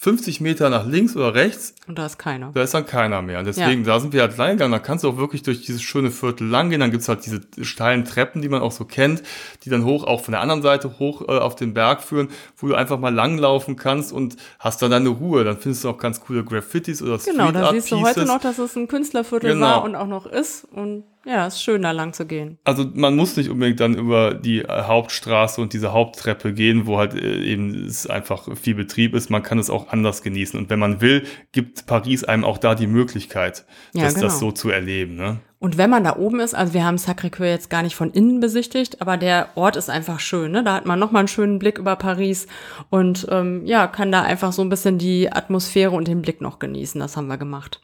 50 0.02 0.40
Meter 0.40 0.70
nach 0.70 0.86
links 0.86 1.18
oder 1.18 1.34
rechts, 1.36 1.76
Und 1.86 2.00
da 2.00 2.06
ist 2.06 2.18
keiner. 2.18 2.52
da 2.54 2.62
ist 2.64 2.74
dann 2.74 2.86
keiner 2.86 3.22
mehr. 3.22 3.40
Und 3.40 3.46
deswegen, 3.46 3.84
da 3.84 4.00
sind 4.00 4.14
wir 4.14 4.22
halt 4.22 4.38
lang 4.38 4.52
gegangen. 4.52 4.72
Da 4.72 4.80
kannst 4.80 5.04
du 5.04 5.10
auch 5.10 5.18
wirklich 5.18 5.44
durch 5.44 5.66
dieses 5.66 5.82
schöne 5.82 6.10
Viertel 6.10 6.48
lang 6.48 6.70
gehen. 6.70 6.80
Dann 6.80 6.92
gibt's 6.92 7.10
halt 7.10 7.26
diese 7.26 7.42
steilen 7.66 8.06
Treppen, 8.06 8.42
die 8.42 8.48
man 8.48 8.62
auch 8.62 8.72
so 8.72 8.86
kennt, 8.86 9.24
die 9.66 9.70
dann 9.70 9.84
hoch, 9.84 10.06
auch 10.06 10.22
von 10.24 10.32
der 10.32 10.40
anderen 10.40 10.62
Seite 10.62 11.00
hoch 11.00 11.24
äh, 11.28 11.38
auf 11.40 11.58
den 11.58 11.74
Berg 11.74 12.02
führen, 12.02 12.30
wo 12.56 12.68
du 12.68 12.76
einfach 12.76 12.98
mal 12.98 13.14
langlaufen 13.14 13.76
kannst 13.76 14.14
und 14.14 14.38
hast 14.58 14.82
dann 14.82 14.92
deine 14.92 15.10
Ruhe. 15.10 15.44
Dann 15.44 15.58
findest 15.58 15.84
du 15.84 15.90
auch 15.90 15.98
ganz 15.98 16.22
coole 16.22 16.46
Graffitis 16.46 17.02
oder 17.02 17.20
Street 17.20 17.34
Genau, 17.36 17.52
da 17.52 17.70
siehst 17.74 17.92
du 17.92 18.00
heute 18.00 18.24
noch, 18.24 18.40
dass 18.40 18.58
es 18.58 18.78
ein 18.78 18.88
Künstlerviertel 18.88 19.52
Genau. 19.56 19.66
war 19.66 19.84
und 19.84 19.96
auch 19.98 20.08
noch 20.08 20.26
ist. 20.26 20.64
Und 20.72 21.04
ja, 21.30 21.46
ist 21.46 21.62
schön, 21.62 21.84
da 21.84 21.92
lang 21.92 22.14
zu 22.14 22.26
gehen. 22.26 22.58
Also 22.64 22.86
man 22.94 23.16
muss 23.16 23.38
nicht 23.38 23.52
unbedingt 23.52 23.80
dann 23.80 23.96
über 23.96 24.34
die 24.34 24.62
äh, 24.62 24.68
Hauptstraße 24.68 25.62
und 25.62 25.74
diese 25.74 25.94
Haupttreppe 25.94 26.54
gehen, 26.54 26.88
wo 26.88 26.98
halt 26.98 27.14
äh, 27.14 27.44
eben 27.44 27.86
es 27.86 28.08
einfach 28.08 28.48
viel 28.58 28.74
Betrieb 28.74 29.14
ist. 29.14 29.30
Man 29.30 29.44
kann 29.44 29.60
es 29.60 29.70
auch 29.70 29.90
anders 29.90 30.24
genießen. 30.24 30.60
Und 30.60 30.72
wenn 30.72 30.80
man 30.80 31.02
will, 31.02 31.28
gibt 31.52 31.86
Paris 31.86 32.24
einem 32.24 32.44
auch 32.44 32.58
da 32.58 32.74
die 32.74 32.88
Möglichkeit, 32.88 33.66
Ja, 33.94 34.06
das, 34.06 34.16
genau. 34.16 34.26
das 34.26 34.40
so 34.40 34.52
zu 34.52 34.72
erleben. 34.72 35.18
Ne? 35.18 35.40
Und 35.60 35.78
wenn 35.78 35.92
man 35.92 36.04
da 36.04 36.16
oben 36.16 36.40
ist, 36.40 36.56
also 36.56 36.74
wir 36.74 36.84
haben 36.84 36.98
Sacré-Cœur 36.98 37.46
jetzt 37.46 37.70
gar 37.70 37.84
nicht 37.84 37.96
von 37.96 38.10
innen 38.12 38.40
besichtigt, 38.40 39.00
aber 39.00 39.18
der 39.18 39.50
Ort 39.54 39.76
ist 39.76 39.92
einfach 39.92 40.20
schön. 40.20 40.52
Ne? 40.52 40.64
Da 40.64 40.74
hat 40.74 40.88
man 40.88 40.98
nochmal 40.98 41.20
einen 41.20 41.28
schönen 41.28 41.60
Blick 41.60 41.78
über 41.78 41.96
Paris 41.96 42.48
und 42.90 43.28
ähm, 43.30 43.68
ja, 43.68 43.86
kann 43.86 44.12
da 44.12 44.24
einfach 44.24 44.52
so 44.52 44.64
ein 44.64 44.70
bisschen 44.70 44.98
die 44.98 45.32
Atmosphäre 45.32 45.92
und 45.92 46.08
den 46.08 46.24
Blick 46.24 46.42
noch 46.42 46.58
genießen. 46.58 47.00
Das 47.00 47.18
haben 47.18 47.28
wir 47.28 47.38
gemacht. 47.38 47.82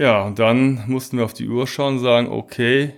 Ja, 0.00 0.22
und 0.22 0.38
dann 0.38 0.82
mussten 0.86 1.18
wir 1.18 1.26
auf 1.26 1.34
die 1.34 1.46
Uhr 1.46 1.66
schauen 1.66 1.96
und 1.96 2.02
sagen, 2.02 2.28
okay, 2.28 2.94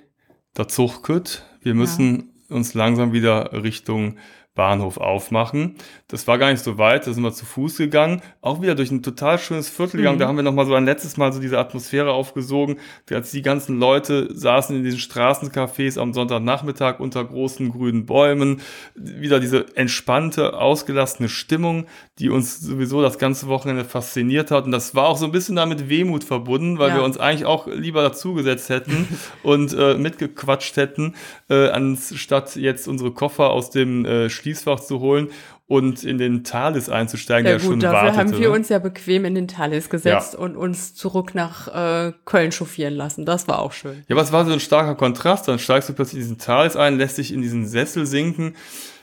der 0.56 0.68
Zug 0.68 1.02
kütt, 1.02 1.44
wir 1.60 1.74
müssen 1.74 2.44
uns 2.48 2.74
langsam 2.74 3.12
wieder 3.12 3.64
Richtung 3.64 4.18
Bahnhof 4.54 4.98
aufmachen. 4.98 5.76
Das 6.08 6.26
war 6.26 6.36
gar 6.36 6.50
nicht 6.50 6.62
so 6.62 6.76
weit, 6.76 7.06
da 7.06 7.12
sind 7.12 7.22
wir 7.22 7.32
zu 7.32 7.46
Fuß 7.46 7.78
gegangen, 7.78 8.20
auch 8.42 8.60
wieder 8.60 8.74
durch 8.74 8.90
ein 8.90 9.02
total 9.02 9.38
schönes 9.38 9.70
Viertel 9.70 9.96
gegangen. 9.96 10.18
Da 10.18 10.28
haben 10.28 10.36
wir 10.36 10.42
nochmal 10.42 10.66
so 10.66 10.74
ein 10.74 10.84
letztes 10.84 11.16
Mal 11.16 11.32
so 11.32 11.40
diese 11.40 11.58
Atmosphäre 11.58 12.12
aufgesogen, 12.12 12.76
als 13.10 13.30
die 13.30 13.40
ganzen 13.40 13.78
Leute 13.78 14.28
saßen 14.34 14.76
in 14.76 14.84
diesen 14.84 14.98
Straßencafés 14.98 15.98
am 15.98 16.12
Sonntagnachmittag 16.12 17.00
unter 17.00 17.24
großen 17.24 17.70
grünen 17.70 18.04
Bäumen. 18.04 18.60
Wieder 18.94 19.40
diese 19.40 19.74
entspannte, 19.76 20.54
ausgelassene 20.58 21.30
Stimmung, 21.30 21.86
die 22.18 22.28
uns 22.28 22.60
sowieso 22.60 23.00
das 23.00 23.18
ganze 23.18 23.46
Wochenende 23.48 23.84
fasziniert 23.86 24.50
hat. 24.50 24.66
Und 24.66 24.72
das 24.72 24.94
war 24.94 25.06
auch 25.08 25.16
so 25.16 25.24
ein 25.24 25.32
bisschen 25.32 25.56
damit 25.56 25.88
Wehmut 25.88 26.24
verbunden, 26.24 26.78
weil 26.78 26.90
Ja. 26.90 26.96
wir 26.96 27.04
uns 27.04 27.16
eigentlich 27.18 27.46
auch 27.46 27.66
lieber 27.68 28.02
dazugesetzt 28.02 28.68
hätten 28.68 29.08
und 29.42 29.72
äh, 29.72 29.94
mitgequatscht 29.94 30.76
hätten, 30.76 31.14
äh, 31.48 31.68
anstatt 31.70 32.56
jetzt 32.56 32.86
unsere 32.86 33.12
Koffer 33.12 33.50
aus 33.50 33.70
dem 33.70 34.04
äh, 34.04 34.28
Schließfach 34.42 34.80
zu 34.80 34.98
holen 35.00 35.28
und 35.66 36.02
in 36.02 36.18
den 36.18 36.42
Thales 36.42 36.90
einzusteigen, 36.90 37.46
Ja 37.46 37.52
der 37.52 37.60
schon 37.60 37.74
gut, 37.74 37.84
dafür 37.84 38.08
wartete. 38.08 38.18
haben 38.18 38.32
wir 38.32 38.48
ne? 38.48 38.54
uns 38.54 38.68
ja 38.68 38.78
bequem 38.78 39.24
in 39.24 39.34
den 39.34 39.48
Thalys 39.48 39.88
gesetzt 39.88 40.34
und 40.34 40.56
uns 40.56 40.94
zurück 40.94 41.34
nach 41.34 41.68
äh, 41.68 42.12
Köln 42.24 42.50
chauffieren 42.50 42.94
lassen. 42.94 43.24
Das 43.24 43.46
war 43.46 43.60
auch 43.60 43.72
schön. 43.72 44.02
Ja, 44.08 44.16
aber 44.16 44.22
es 44.22 44.32
war 44.32 44.44
so 44.44 44.52
ein 44.52 44.60
starker 44.60 44.96
Kontrast. 44.96 45.46
Dann 45.46 45.58
steigst 45.58 45.88
du 45.88 45.92
plötzlich 45.92 46.20
in 46.20 46.24
diesen 46.24 46.38
Thales 46.38 46.76
ein, 46.76 46.98
lässt 46.98 47.18
dich 47.18 47.32
in 47.32 47.40
diesen 47.40 47.66
Sessel 47.66 48.04
sinken, 48.04 48.56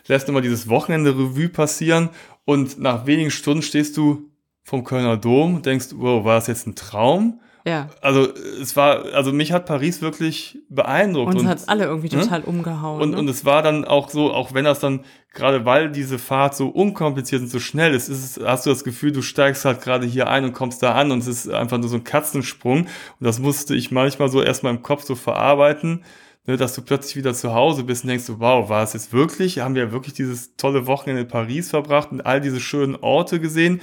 lässt 0.08 0.28
nochmal 0.28 0.44
dieses 0.44 0.68
Wochenende 0.68 1.12
Revue 1.12 1.50
passieren 1.50 2.10
und 2.46 2.80
nach 2.80 3.06
wenigen 3.06 3.32
Stunden 3.32 3.62
stehst 3.62 3.96
du 3.96 4.30
vom 4.64 4.84
Kölner 4.84 5.18
Dom 5.18 5.62
denkst, 5.62 5.88
wow, 5.96 6.24
war 6.26 6.36
das 6.36 6.48
jetzt 6.48 6.68
ein 6.68 6.76
Traum? 6.76 7.40
Ja. 7.66 7.90
Also 8.02 8.34
es 8.62 8.76
war, 8.76 9.06
also 9.14 9.32
mich 9.34 9.52
hat 9.52 9.66
Paris 9.66 10.02
wirklich 10.02 10.60
beeindruckt. 10.70 11.34
Uns 11.34 11.42
und, 11.42 11.48
hat's 11.48 11.68
alle 11.68 11.86
irgendwie 11.86 12.16
ne? 12.16 12.22
total 12.22 12.42
umgehauen. 12.42 13.02
und, 13.02 13.12
ne? 13.12 13.18
und 13.18 13.28
es 13.28 13.46
war 13.46 13.62
dann 13.62 13.86
auch 13.86 14.10
so, 14.10 14.34
auch 14.34 14.54
wenn 14.54 14.66
das 14.66 14.80
dann, 14.80 15.02
gerade 15.34 15.66
weil 15.66 15.92
diese 15.92 16.20
Fahrt 16.20 16.56
so 16.56 16.70
unkompliziert 16.70 17.42
und 17.42 17.50
so 17.50 17.60
schnell 17.60 17.94
ist, 17.94 18.10
ist 18.10 18.38
es, 18.38 18.46
hast 18.46 18.66
du 18.66 18.70
das 18.70 18.84
Gefühl, 18.84 19.12
du 19.12 19.22
steigst 19.22 19.66
halt 19.66 19.82
gerade 19.82 20.06
hier 20.06 20.28
ein 20.30 20.46
und 20.46 20.54
kommst 20.54 20.82
da 20.82 20.94
an 20.94 21.12
und 21.12 21.20
es 21.20 21.28
ist 21.28 21.50
einfach 21.50 21.78
nur 21.78 21.90
so 21.90 21.98
ein 21.98 22.04
Katzensprung. 22.04 22.80
Und 22.80 22.88
das 23.20 23.40
musste 23.40 23.76
ich 23.76 23.92
manchmal 23.92 24.30
so 24.30 24.42
erstmal 24.42 24.74
im 24.74 24.82
Kopf 24.82 25.04
so 25.04 25.16
verarbeiten, 25.16 26.04
ne, 26.48 26.58
dass 26.58 26.74
du 26.76 26.82
plötzlich 26.82 27.16
wieder 27.16 27.34
zu 27.34 27.54
Hause 27.54 27.84
bist 27.84 28.04
und 28.04 28.10
denkst 28.10 28.26
so, 28.26 28.40
wow, 28.40 28.70
war 28.70 28.84
es 28.84 28.94
jetzt 28.94 29.12
wirklich? 29.14 29.60
Haben 29.60 29.76
wir 29.76 29.92
wirklich 29.92 30.14
dieses 30.14 30.56
tolle 30.56 30.88
Wochenende 30.88 31.24
in 31.24 31.28
Paris 31.28 31.70
verbracht 31.70 32.12
und 32.12 32.26
all 32.26 32.42
diese 32.42 32.60
schönen 32.60 32.96
Orte 32.96 33.40
gesehen? 33.40 33.82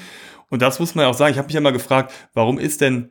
Und 0.48 0.62
das 0.62 0.78
muss 0.78 0.94
man 0.94 1.04
ja 1.04 1.10
auch 1.10 1.14
sagen. 1.14 1.32
Ich 1.32 1.38
habe 1.38 1.46
mich 1.46 1.54
ja 1.54 1.60
mal 1.60 1.72
gefragt, 1.72 2.12
warum 2.32 2.58
ist 2.58 2.80
denn 2.80 3.10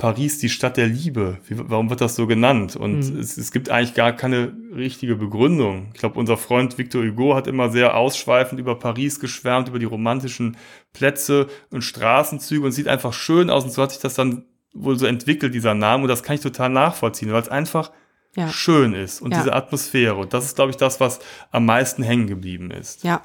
Paris 0.00 0.38
die 0.38 0.48
Stadt 0.48 0.76
der 0.76 0.86
Liebe. 0.88 1.38
Wie, 1.46 1.54
warum 1.68 1.88
wird 1.90 2.00
das 2.00 2.16
so 2.16 2.26
genannt? 2.26 2.74
Und 2.74 2.98
Mhm. 3.12 3.20
es, 3.20 3.36
es 3.36 3.52
gibt 3.52 3.68
eigentlich 3.70 3.94
gar 3.94 4.12
keine 4.12 4.52
richtige 4.74 5.14
Begründung. 5.14 5.90
Ich 5.94 6.00
glaube, 6.00 6.18
unser 6.18 6.36
Freund 6.36 6.76
Victor 6.78 7.04
Hugo 7.04 7.36
hat 7.36 7.46
immer 7.46 7.70
sehr 7.70 7.96
ausschweifend 7.96 8.58
über 8.58 8.76
Paris 8.78 9.20
geschwärmt, 9.20 9.68
über 9.68 9.78
die 9.78 9.84
romantischen 9.84 10.56
Plätze 10.92 11.46
und 11.70 11.82
Straßenzüge 11.82 12.64
und 12.66 12.72
sieht 12.72 12.88
einfach 12.88 13.12
schön 13.12 13.50
aus. 13.50 13.64
Und 13.64 13.70
so 13.72 13.82
hat 13.82 13.92
sich 13.92 14.00
das 14.00 14.14
dann 14.14 14.44
wohl 14.72 14.98
so 14.98 15.06
entwickelt, 15.06 15.54
dieser 15.54 15.74
Name. 15.74 16.02
Und 16.04 16.08
das 16.08 16.22
kann 16.22 16.34
ich 16.34 16.40
total 16.40 16.70
nachvollziehen, 16.70 17.30
weil 17.32 17.42
es 17.42 17.48
einfach 17.48 17.92
ja. 18.36 18.48
schön 18.48 18.94
ist 18.94 19.20
und 19.20 19.32
Ja. 19.32 19.38
diese 19.38 19.52
Atmosphäre. 19.52 20.16
Und 20.16 20.32
das 20.32 20.44
ist, 20.46 20.56
glaube 20.56 20.70
ich, 20.70 20.76
das, 20.76 20.98
was 21.00 21.20
am 21.50 21.66
meisten 21.66 22.02
hängen 22.02 22.26
geblieben 22.26 22.70
ist. 22.70 23.04
ja. 23.04 23.22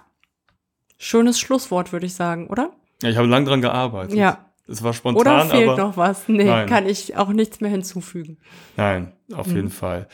Schönes 0.97 1.39
Schlusswort, 1.39 1.91
würde 1.91 2.05
ich 2.05 2.13
sagen, 2.13 2.47
oder? 2.47 2.71
Ja, 3.03 3.09
ich 3.09 3.17
habe 3.17 3.27
lange 3.27 3.45
dran 3.45 3.61
gearbeitet. 3.61 4.15
Ja. 4.17 4.44
Es 4.67 4.81
war 4.81 4.89
Oder 4.89 4.93
spontan, 4.97 5.49
fehlt 5.49 5.69
aber 5.69 5.77
noch 5.77 5.97
was? 5.97 6.27
Nee, 6.27 6.45
Nein. 6.45 6.67
kann 6.67 6.87
ich 6.87 7.15
auch 7.17 7.29
nichts 7.29 7.61
mehr 7.61 7.69
hinzufügen. 7.71 8.37
Nein, 8.77 9.13
auf 9.33 9.47
Mhm. 9.47 9.55
jeden 9.55 9.69
Fall. 9.69 10.07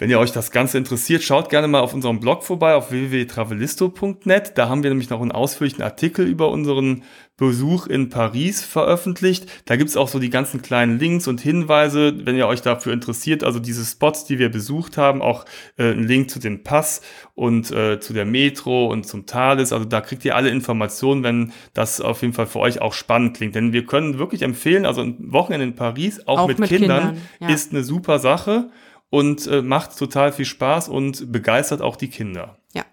Wenn 0.00 0.08
ihr 0.08 0.18
euch 0.18 0.32
das 0.32 0.50
Ganze 0.50 0.78
interessiert, 0.78 1.22
schaut 1.22 1.50
gerne 1.50 1.68
mal 1.68 1.80
auf 1.80 1.92
unserem 1.92 2.20
Blog 2.20 2.42
vorbei 2.42 2.74
auf 2.74 2.90
www.travelisto.net. 2.90 4.52
Da 4.56 4.70
haben 4.70 4.82
wir 4.82 4.88
nämlich 4.88 5.10
noch 5.10 5.20
einen 5.20 5.30
ausführlichen 5.30 5.82
Artikel 5.82 6.26
über 6.26 6.48
unseren 6.48 7.02
Besuch 7.36 7.86
in 7.86 8.08
Paris 8.08 8.64
veröffentlicht. 8.64 9.46
Da 9.66 9.76
gibt's 9.76 9.98
auch 9.98 10.08
so 10.08 10.18
die 10.18 10.30
ganzen 10.30 10.62
kleinen 10.62 10.98
Links 10.98 11.28
und 11.28 11.42
Hinweise, 11.42 12.14
wenn 12.24 12.34
ihr 12.34 12.46
euch 12.46 12.62
dafür 12.62 12.94
interessiert. 12.94 13.44
Also 13.44 13.58
diese 13.58 13.84
Spots, 13.84 14.24
die 14.24 14.38
wir 14.38 14.48
besucht 14.48 14.96
haben, 14.96 15.20
auch 15.20 15.44
äh, 15.76 15.92
ein 15.92 16.04
Link 16.04 16.30
zu 16.30 16.38
dem 16.38 16.62
Pass 16.62 17.02
und 17.34 17.70
äh, 17.70 18.00
zu 18.00 18.14
der 18.14 18.24
Metro 18.24 18.86
und 18.86 19.06
zum 19.06 19.26
Thales. 19.26 19.70
Also 19.70 19.84
da 19.84 20.00
kriegt 20.00 20.24
ihr 20.24 20.34
alle 20.34 20.48
Informationen, 20.48 21.22
wenn 21.22 21.52
das 21.74 22.00
auf 22.00 22.22
jeden 22.22 22.32
Fall 22.32 22.46
für 22.46 22.60
euch 22.60 22.80
auch 22.80 22.94
spannend 22.94 23.36
klingt. 23.36 23.54
Denn 23.54 23.74
wir 23.74 23.84
können 23.84 24.18
wirklich 24.18 24.40
empfehlen, 24.40 24.86
also 24.86 25.02
ein 25.02 25.30
Wochenende 25.30 25.66
in 25.66 25.74
Paris, 25.74 26.26
auch, 26.26 26.40
auch 26.40 26.48
mit, 26.48 26.58
mit, 26.58 26.70
Kindern, 26.70 27.00
Kindern 27.00 27.22
ja. 27.40 27.48
ist 27.50 27.72
eine 27.72 27.84
super 27.84 28.18
Sache 28.18 28.70
und 29.10 29.46
äh, 29.46 29.60
macht 29.60 29.98
total 29.98 30.32
viel 30.32 30.44
Spaß 30.44 30.88
und 30.88 31.30
begeistert 31.30 31.82
auch 31.82 31.96
die 31.96 32.08
Kinder. 32.08 32.58
Ja. 32.72 32.84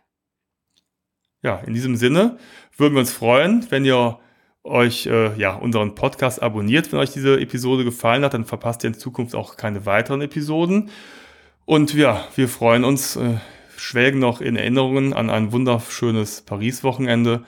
Ja, 1.43 1.57
in 1.59 1.73
diesem 1.73 1.95
Sinne 1.95 2.37
würden 2.75 2.95
wir 2.95 2.99
uns 2.99 3.13
freuen, 3.13 3.65
wenn 3.69 3.85
ihr 3.85 4.19
euch 4.63 5.05
äh, 5.05 5.33
ja 5.39 5.55
unseren 5.55 5.95
Podcast 5.95 6.41
abonniert, 6.41 6.91
wenn 6.91 6.99
euch 6.99 7.11
diese 7.11 7.39
Episode 7.39 7.83
gefallen 7.83 8.23
hat, 8.23 8.33
dann 8.33 8.45
verpasst 8.45 8.83
ihr 8.83 8.89
in 8.89 8.95
Zukunft 8.95 9.35
auch 9.35 9.55
keine 9.55 9.85
weiteren 9.85 10.21
Episoden. 10.21 10.89
Und 11.65 11.93
ja, 11.93 12.27
wir 12.35 12.49
freuen 12.49 12.83
uns, 12.83 13.15
äh, 13.15 13.37
schwelgen 13.77 14.19
noch 14.19 14.41
in 14.41 14.55
Erinnerungen 14.55 15.13
an 15.13 15.29
ein 15.29 15.51
wunderschönes 15.51 16.41
Paris-Wochenende. 16.41 17.43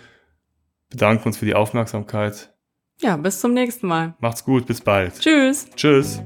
Bedanken 0.90 1.28
uns 1.28 1.38
für 1.38 1.46
die 1.46 1.56
Aufmerksamkeit. 1.56 2.54
Ja, 3.02 3.16
bis 3.18 3.40
zum 3.40 3.54
nächsten 3.54 3.88
Mal. 3.88 4.16
Macht's 4.20 4.44
gut, 4.44 4.66
bis 4.66 4.82
bald. 4.82 5.20
Tschüss. 5.20 5.68
Tschüss. 5.76 6.22